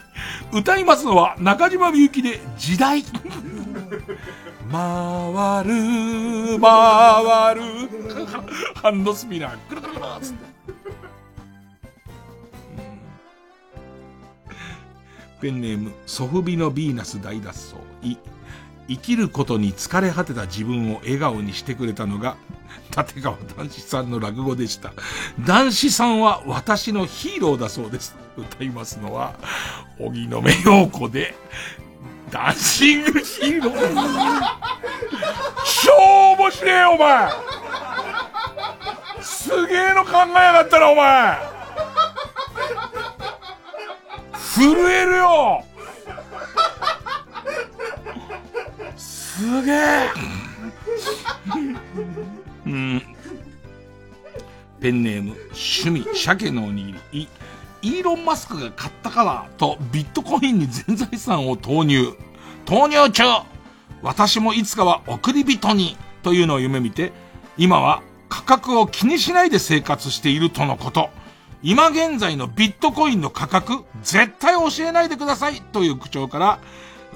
[0.53, 3.05] 歌いますのは中島みゆきで時代。
[4.73, 7.63] 回る、回る。
[8.83, 10.57] ハンドスピナー、くるくるくるつって。
[15.41, 17.77] ペンネーム、ソフビのヴィーナス大脱走。
[18.03, 18.17] い、
[18.89, 22.37] 生きることに疲れ果てた自分を笑顔にしてくれたのが、
[22.97, 24.93] 立川男子さんの落語でした。
[25.41, 28.17] 男子さんは私のヒーローだそうです。
[28.37, 29.35] 歌いますのは、
[29.99, 31.35] 荻野目洋子で、
[32.31, 34.67] ダンシングヒーロー。
[35.85, 35.93] 超
[36.39, 37.31] 面白えよ、お前
[39.23, 41.39] すげえの考えやがったな、お前
[44.57, 45.65] 震えるよ
[49.37, 50.09] すげえ
[52.65, 53.03] うん。
[54.81, 57.29] ペンネーム、趣味、鮭のおにぎり。
[57.83, 62.15] イーロン・マスクが買ったからとビットコインに全財産を投入。
[62.65, 63.45] 投入中
[64.03, 67.13] 私もいつかは送り人にというのを夢見て、
[67.59, 71.11] 今は価格を気にしないで生活しているとのこと。
[71.63, 76.59] 今現在のビットコインの価格、絶対教えないでくださいという口調から、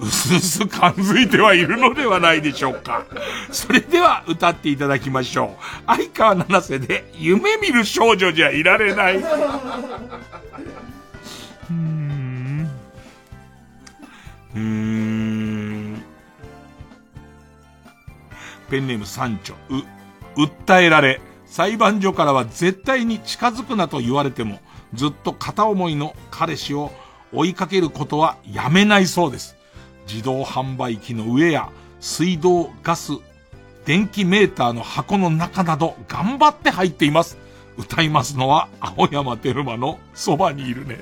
[0.01, 3.05] うすうす感づいてはいるのではないでしょうか。
[3.51, 5.63] それでは歌っていただきましょう。
[5.87, 9.17] 相川七瀬で夢見る少女じゃいられない。
[11.71, 12.71] うん。
[14.55, 16.03] うん。
[18.71, 19.55] ペンネーム三丁。
[19.69, 24.61] う、訴えられ、裁判所からは絶対に近づくなと言われても、
[24.95, 26.93] ずっと片思いの彼氏を
[27.33, 29.57] 追いかけることはやめないそうです。
[30.11, 31.71] 自動販売機の上や
[32.01, 33.13] 水道、ガス、
[33.85, 37.39] 電気メーターの箱の中など頑張って入っています。
[37.77, 40.99] 歌いますのは青山テルマのそばにいるね。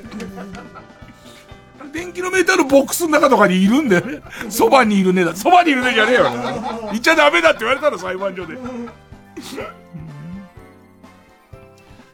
[1.93, 4.20] 電気のメーターのボックスの中とかにいるんだよね。
[4.51, 5.35] そばにいるねだ。
[5.35, 6.30] そばにいるねじゃねえよ。
[6.90, 8.59] 言っちゃダメだって言われたの、裁判所で。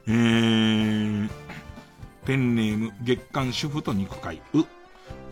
[0.06, 1.30] えー、
[2.24, 4.40] ペンネーム月刊主婦と肉会。
[4.54, 4.64] う。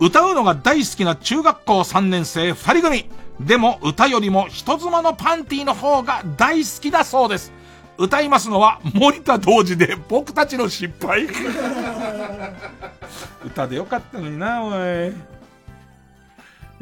[0.03, 3.05] 歌うのが大好きな中学校3年生2人組。
[3.39, 7.53] でも歌よりも人妻のパンティの方が大好きだそうです。
[7.97, 11.25] 歌いますのは森田同時で僕たちの失敗。
[13.45, 14.73] 歌でよかったのにな、おい。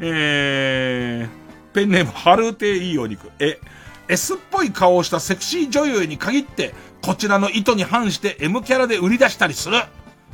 [0.00, 1.28] ー、
[1.74, 3.30] ペンネーム、春うていいお肉。
[3.38, 3.60] え、
[4.08, 9.80] S っぽい顔をしたセクシー女優に限って、こちらの意図に反して M キャラで売り出したりする。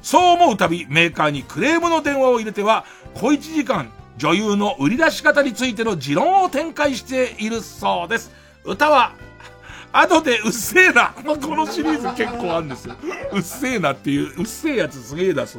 [0.02, 2.84] そう思うたび、メーカーにクレームの電話を入れては、
[3.14, 8.32] 小一時間、女優の売り出し方についての持論を展開しているそうです。
[8.64, 9.12] 歌は、
[9.92, 11.14] 後でうっせえな。
[11.24, 12.96] このシリーズ結構あるんですよ。
[13.32, 15.58] うっせえなっていう、うっせえやつすげえ出す。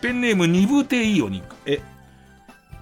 [0.00, 1.44] ペンネーム二部亭いいお肉。
[1.66, 1.80] え、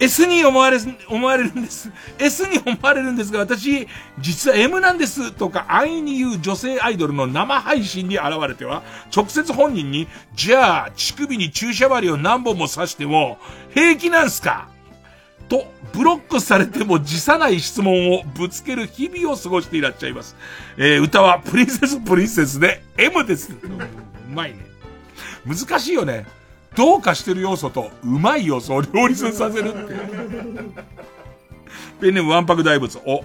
[0.00, 0.78] S に思われ、
[1.08, 1.92] 思われるんです。
[2.18, 3.86] S に思われるんですが、私、
[4.18, 8.82] 実は M なんです、とか、安易に言う女性アイドルの生配信に現れては、
[9.14, 13.38] 直接本人に、じゃあ、乳首に注射針を何本も刺しても、
[13.74, 14.68] 平気なんすか？
[15.50, 20.34] と、ブロックされても辞さない質問をぶつける日々を過ごしていらっしゃいます。
[20.78, 23.52] えー、歌はプリンセスプリンセスで M です。
[23.52, 23.56] う
[24.32, 24.58] まいね。
[25.44, 26.24] 難しいよね。
[26.76, 29.94] どうかしてる要素とうまい要素を両立させるって。
[32.00, 32.98] ペンネームワンパク大仏。
[33.06, 33.24] お、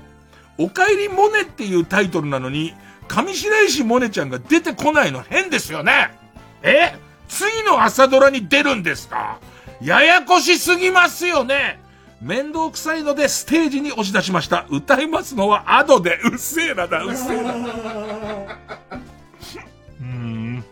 [0.58, 2.74] お帰りモネっていうタイトルなのに、
[3.08, 6.18] 上白石モネちゃんが出てこないの変ですよね。
[6.64, 6.96] え？
[7.28, 9.40] 次の朝ドラに出るんですか？
[9.82, 11.80] ややこしすぎますよね。
[12.22, 14.66] 面倒くさいのでステージに押し出しました。
[14.70, 17.54] 歌いますのはアドで、うっせえなだ、うっせえな。
[20.02, 20.64] うん。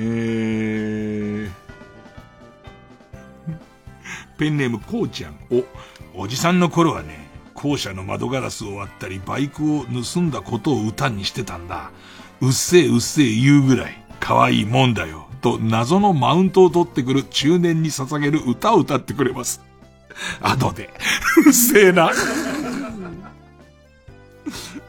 [0.00, 1.50] ー、
[4.38, 5.36] ペンネームこうちゃん。
[6.14, 11.90] お、おじさんの頃はね、校舎の窓ガラスを割ったり、バイクを盗んだことを歌にしてたんだ。
[12.40, 15.26] うっせえうっせえ言うぐらい、可愛いもんだよ。
[15.40, 19.60] と、謎のマウントを取ってくる中年に捧げる歌を歌ってくれます。
[20.40, 20.90] 後で、
[21.44, 22.12] うっせえな。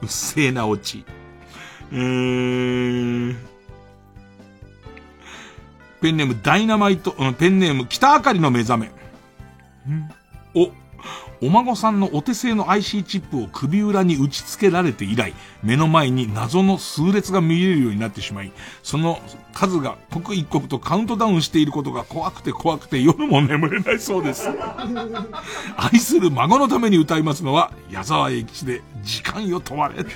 [0.01, 1.03] うっせえなオチ。
[1.91, 3.35] うー。
[6.01, 8.91] ペンネームダイナマイト、うん、ペンネーム北あかりの目覚め。
[10.53, 10.71] お、
[11.41, 18.51] お孫さんのお手製の IC チップを首裏に打ち付けられて以来、目の前に謎の数列が見えるようになってしまい、
[18.83, 19.19] その
[19.53, 24.49] 数が刻一刻とカウントダウンしていることが怖くて怖くて夜も眠れないそうです。
[25.77, 30.05] 愛する孫のために歌いますのは、矢沢永吉で時間よ問われ。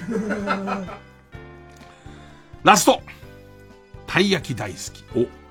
[2.64, 3.02] ラスト
[4.08, 5.04] たい焼き大好き。
[5.18, 5.43] お、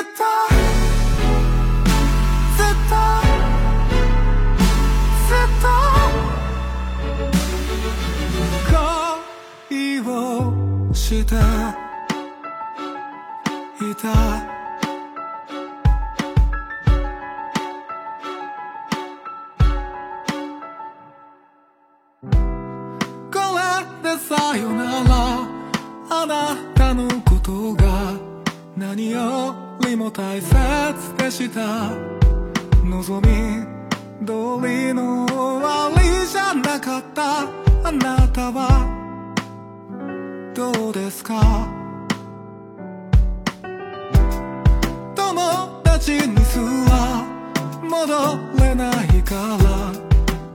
[2.57, 2.95] ずっと、
[5.27, 5.67] ずっと、
[9.69, 11.35] 恋をして
[13.85, 14.57] いた。
[23.31, 23.61] これ
[24.03, 25.13] でさよなら
[26.09, 27.86] あなたのことが
[28.77, 30.53] 何よりも大切
[31.17, 31.89] でした？
[32.85, 33.65] 望み
[34.23, 34.31] 通
[34.67, 37.47] りの終わりじゃなかった。
[37.83, 38.85] あなたは
[40.53, 41.67] どうですか？
[45.15, 47.25] 友達にすら
[47.81, 49.91] 戻れないから。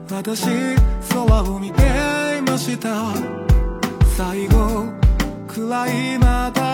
[0.09, 0.45] 私
[1.09, 1.81] 空を見て
[2.37, 3.13] いました。
[4.15, 4.85] 最後
[5.49, 6.72] 暗いまた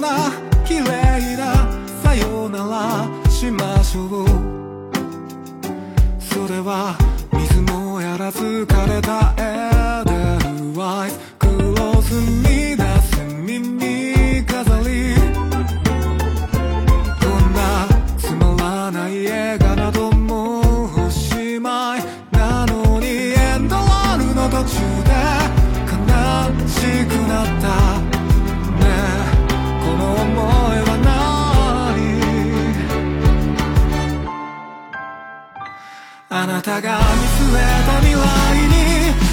[0.00, 0.32] うな
[0.64, 1.68] 綺麗な
[2.02, 4.26] さよならしましょう。
[6.18, 6.96] それは
[7.32, 10.12] 水もやらず枯れたエーデ
[10.72, 11.20] ルワイス。
[11.38, 12.59] クローズミー
[36.70, 38.78] たが見据えた未来に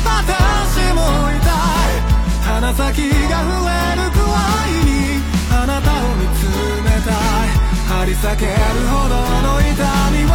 [0.02, 2.02] 私もいたい
[2.42, 2.98] 鼻先
[3.30, 4.42] が増える具合
[4.90, 5.22] に
[5.54, 6.42] あなたを見つ
[6.82, 7.54] めたい
[7.90, 8.58] 張り裂ける
[8.90, 9.14] ほど
[9.46, 9.70] の痛
[10.18, 10.34] みを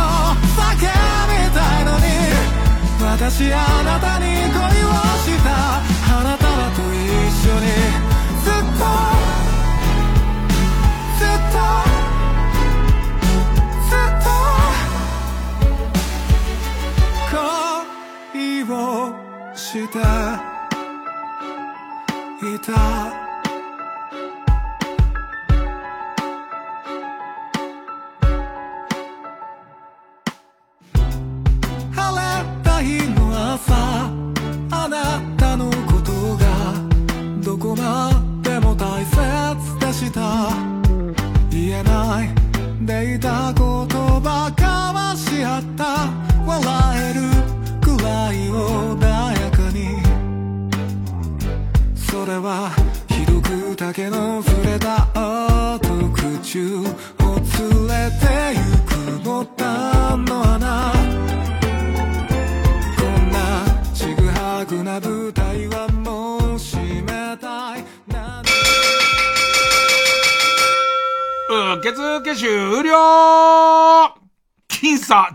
[0.55, 0.79] 叫
[1.27, 2.07] びたいのに
[3.03, 4.61] 私あなたに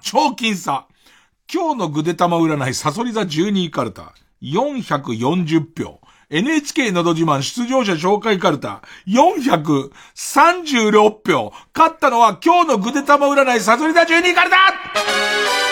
[0.10, 0.88] 超僅差。
[1.54, 4.14] 今日のぐでたま占いサソリ座12位カルタ。
[4.42, 6.00] 440票。
[6.30, 11.52] NHK のど自慢出場者紹介カルタ、436票。
[11.76, 15.67] 勝ったのは今日のぐでたま占いサソリ座12カルタ。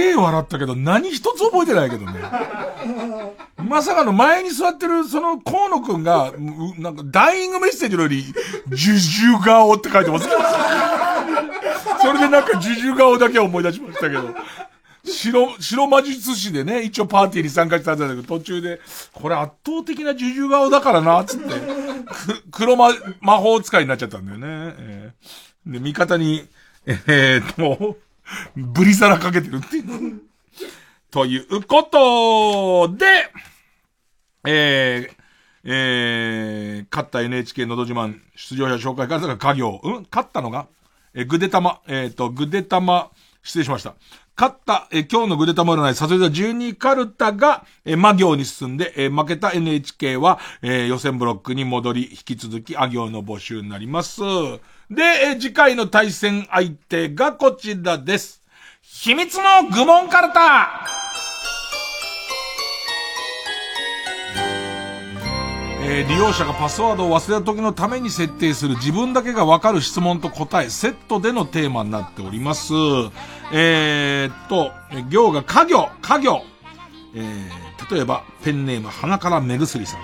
[0.00, 2.20] げえ笑ったけど、何一つ覚えてないけどね。
[3.56, 6.32] まさかの前に座ってる、その河野くんが、
[6.78, 10.28] なんか、ダイイングメッセージのより、ジュジュ顔って書いてます。
[12.00, 14.34] それでなんか、ジュジュ顔だけ思い出しましたけど。
[15.04, 18.80] 白、白魔術師でね、一応パーティーに参加したんだけど、途中で、
[19.12, 21.54] これ圧倒的なジュジュ顔だからな、つって、
[22.50, 22.90] 黒魔、
[23.20, 24.74] 魔法使いになっちゃったんだよね。
[24.78, 26.46] えー、で、味方に、
[26.86, 27.96] えー、と、
[28.56, 30.22] ブリザラかけてるっていう。
[31.10, 33.06] ということで、
[34.46, 35.14] えー、
[35.64, 39.80] えー、勝った NHK のど自慢出場者紹介からが家業。
[39.82, 40.06] うん？
[40.10, 40.66] 勝ったのが？
[41.14, 43.10] えー、ぐでたま、えっ、ー、と、ぐでたま、
[43.42, 43.94] 失礼しました。
[44.36, 54.22] 勝った、えー、今日のぐでたま占い、さそり座12カルタが、えー、魔行に進んで、えー、負けた NHK は、えー、予選ブロックに戻り、引き続き、あ行の募集になります。
[54.90, 58.42] で、次回の対戦相手がこちらです。
[58.82, 60.84] 秘密の愚問カルタ
[65.82, 72.74] えー、利用者がパスワードを忘れた時のために設定する自分だけがわかる質問と答え、セットでのテーマになっております。
[73.52, 74.72] えー、っと、
[75.08, 76.42] 行が家業、家業。
[77.14, 80.00] えー、例えば、ペンネーム鼻から目薬さん。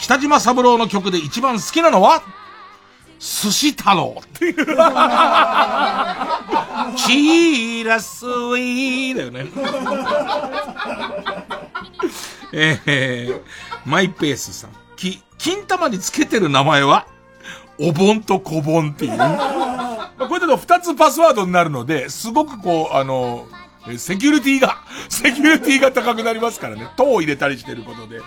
[0.00, 2.22] 北島三郎の曲で一番好きなのは？
[3.18, 4.54] 寿司太郎っていう。
[6.96, 9.46] チーラスウィーだよね。
[12.52, 13.40] えー、
[13.84, 14.70] マイペースさん。
[14.96, 17.06] き、金玉につけてる名前は、
[17.78, 19.12] お盆と小盆っていう。
[19.12, 23.46] これだと二つパスワードになるので、すごくこう、あの、
[23.98, 24.78] セキュリティが、
[25.08, 26.88] セキュリティが高くなりますからね。
[26.96, 28.20] 塔を入れたりしてることで。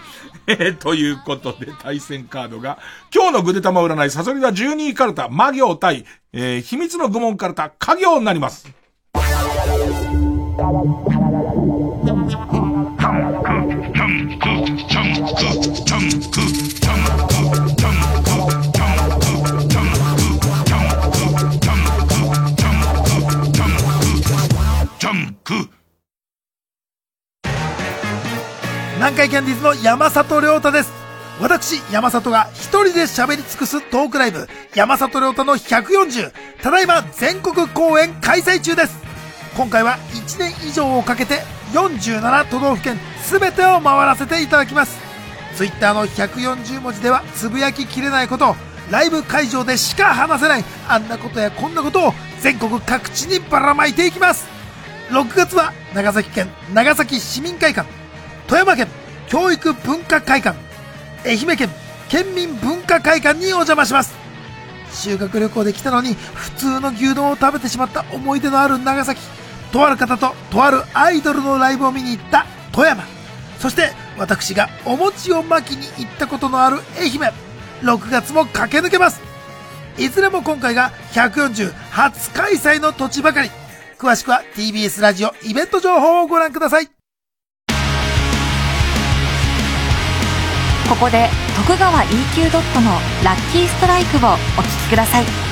[0.49, 2.79] えー、ということで、対戦カードが、
[3.13, 8.67] 今日のぐでたま占い、サソリダ12位カルタ、魔行対、えー、秘密の愚問カルタ、家行になります。
[28.99, 30.91] 南海キャンディーズの山里亮太です。
[31.39, 34.45] 私、山里が一人で喋り尽くすトークライブ、
[34.75, 39.01] 山里亮太の140、ただいま全国公演開催中です。
[39.55, 41.35] 今回は1年以上をかけて
[41.71, 44.99] 47都道府県全てを回らせていただきます。
[45.55, 48.57] ツイッターの140文字ではつぶやききれないこと、
[48.91, 54.45] ライブ会場でしか話せないあんなことやこんなことを全国各地にばらまいていきます。
[55.11, 57.98] 6月は長崎県長崎市民会館
[58.49, 58.87] 富山県
[59.27, 60.57] 教育文化会館
[61.23, 61.69] 愛媛県
[62.09, 64.15] 県民文化会館にお邪魔します。
[64.91, 69.21] 修学旅行で来たのに普通の牛丼を食べてしまった思い出のある長崎。
[69.71, 73.03] とある方ととあるアイドルのライブを見に行った富山。
[73.59, 77.31] そして私がお餅を巻きに行ったことのある愛媛。
[77.83, 79.21] 6月も駆け抜けます。
[79.99, 83.51] いずれも今回が140初開催の土地ばかり。
[83.99, 86.98] 詳しくは TBS ラジオイベント情報をご覧ください。
[90.89, 92.89] ここで徳川 EQ ドットの
[93.23, 95.49] ラッキーストライクをお聴きください。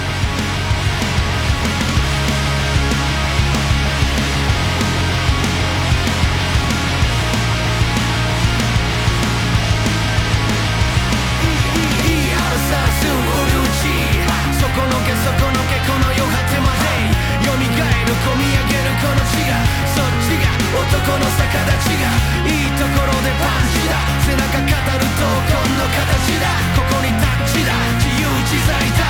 [21.07, 21.23] この逆
[21.71, 22.09] 立ちが
[22.45, 23.76] いいところでパンチ
[24.27, 26.51] 背中語る闘魂の形だ。
[26.75, 27.71] ここにタッチだ。
[27.95, 29.07] 自由自在だ。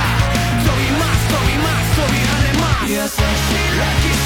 [0.62, 2.70] 飛びます飛びます飛び跳ねま
[3.08, 4.17] す。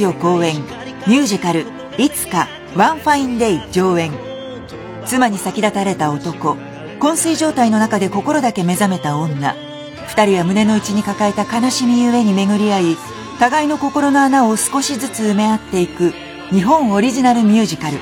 [0.00, 0.56] ジオ公演
[1.06, 1.66] ミュージカル
[1.98, 4.12] 「いつかワンファインデイ」上演
[5.04, 6.56] 妻に先立たれた男
[7.00, 9.54] 昏睡状態の中で心だけ目覚めた女
[10.10, 12.96] 二人は胸の内に抱えた悲しみゆえに巡り合い
[13.38, 16.12] 互いの心の穴を少しずつ埋め合っていく
[16.50, 17.98] 日本オリジナルミュージカル。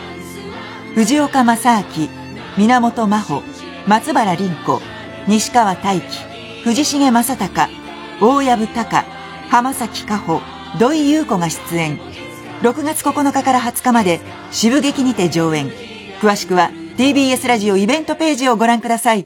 [0.94, 2.08] 藤岡正明
[2.56, 3.42] 源真帆
[3.86, 4.80] 松原凛子
[5.28, 7.70] 西川大輝藤重正隆
[8.20, 9.06] 大藪隆
[9.50, 10.40] 浜崎加穂
[10.78, 12.00] 土井優子が出演。
[12.62, 14.20] 6月9日から20日まで
[14.50, 15.70] 渋劇にて上演。
[16.20, 19.24] 詳しくは TBS ラジオイベントページをご覧ください。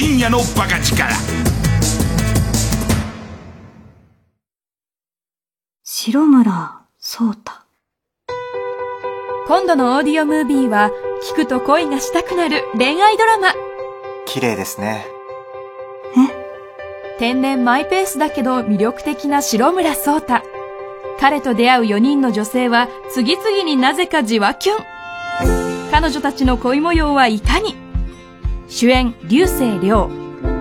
[0.00, 1.12] 深夜のバカ力。
[5.82, 7.50] 白村聡太。
[9.48, 10.92] 今度のオーディオムービーは
[11.32, 13.48] 聞くと恋がしたくなる恋愛ドラマ。
[14.24, 15.04] 綺麗ですね。
[17.18, 20.42] 天然マイペースだけど魅力的な白村聡太。
[21.18, 24.78] 彼と出会う4人の女性は次々になぜかじわキュン。
[25.90, 27.87] 彼女たちの恋模様はいかに？
[28.68, 30.10] 主演流星涼。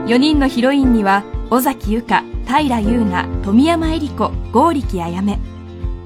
[0.08, 5.38] 4人のヒロインには尾崎由香平優奈富山恵里子剛力あやめ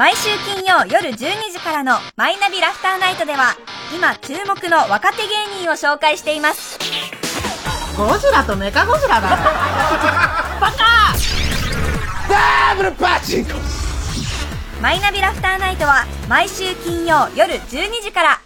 [0.01, 3.55] 毎週金曜夜12時からの「マイナビラフターナイト」では
[3.94, 6.78] 今注目の若手芸人を紹介しています。
[7.98, 9.28] ゴジラとメカゴジラだ。
[10.59, 11.12] バカ！
[12.31, 13.51] ダブルパチンコ
[14.81, 18.40] マイナビラフターナイトは毎週金曜夜12時から。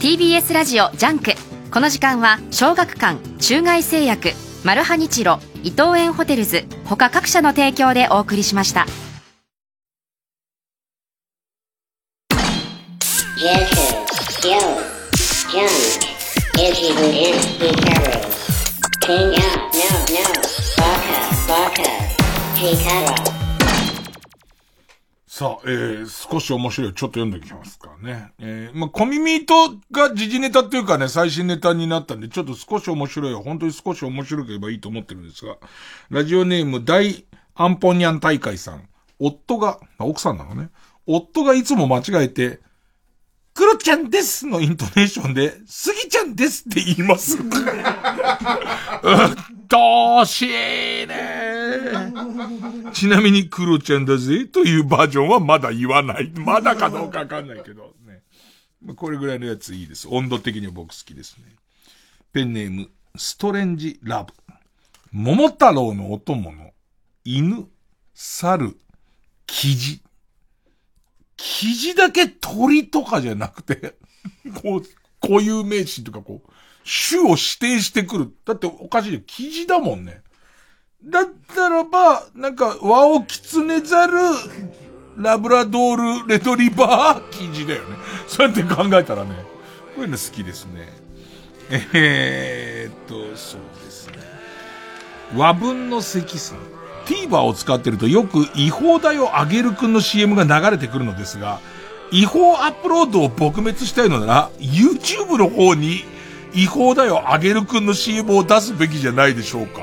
[0.00, 1.32] TBS ラジオジャンク。
[1.70, 4.34] この時間は小学館中外製薬
[4.64, 8.84] マルハニチロ伊藤園ホテルズ他各社の提供でお送りしました
[25.26, 26.92] さあ、えー、少し面白い。
[26.92, 28.30] ちょっと読んでおきますかね。
[28.40, 33.32] えー、まあ、コミミートが時事ネタっていうかね、最新ネタになったんで、ちょっと少し面白い。
[33.32, 35.56] 本当に少し面白ければいいと思ってるんですが、
[36.10, 38.86] ラジオネーム大アンポニャン大会さん。
[39.18, 40.68] 夫が、奥さんなのね。
[41.06, 42.60] 夫がいつも間違えて、
[43.60, 47.36] クロちゃんですのイントネーションで、スギちゃんですって言います。
[47.36, 47.44] うっ
[49.68, 50.48] とうしい
[51.06, 51.10] ね。
[52.94, 56.30] ちなみにクロちゃんだぜというバージョンはまだ言わない。
[56.36, 58.22] まだかどうかわかんないけどね。
[58.96, 60.08] これぐらいのやついいです。
[60.08, 61.44] 温度的には僕好きですね。
[62.32, 64.32] ペンネーム、ストレンジラブ。
[65.12, 66.70] 桃太郎のお供の
[67.26, 67.68] 犬、
[68.14, 68.78] 猿、
[69.46, 70.00] キジ。
[71.42, 73.94] キジだけ鳥とかじゃなくて、
[74.62, 74.82] こう、
[75.22, 76.50] 固有名詞とかこう、
[76.84, 78.34] 種を指定してくる。
[78.44, 79.20] だっておかしいよ。
[79.26, 80.22] キジだもんね。
[81.02, 84.18] だったらば、なんか、ワオキツネザル、
[85.16, 87.96] ラブラドール、レトリバー、キジだよね。
[88.28, 89.34] そうやって考えたらね、
[89.94, 90.92] こういうの好きですね。
[91.70, 94.18] えーっと、そうですね。
[95.34, 96.58] 和文の積算。
[97.10, 101.58] TVer を使ってるとよく違法だよあげるくんの CM が流れてくるのですが、
[102.12, 106.04] 違法アップロードを撲滅したいのなら、YouTube の方に
[106.54, 109.82] 違法だよあげるくんの CM を出すべきじゃないでしょうか。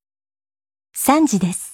[0.97, 1.72] 3時です。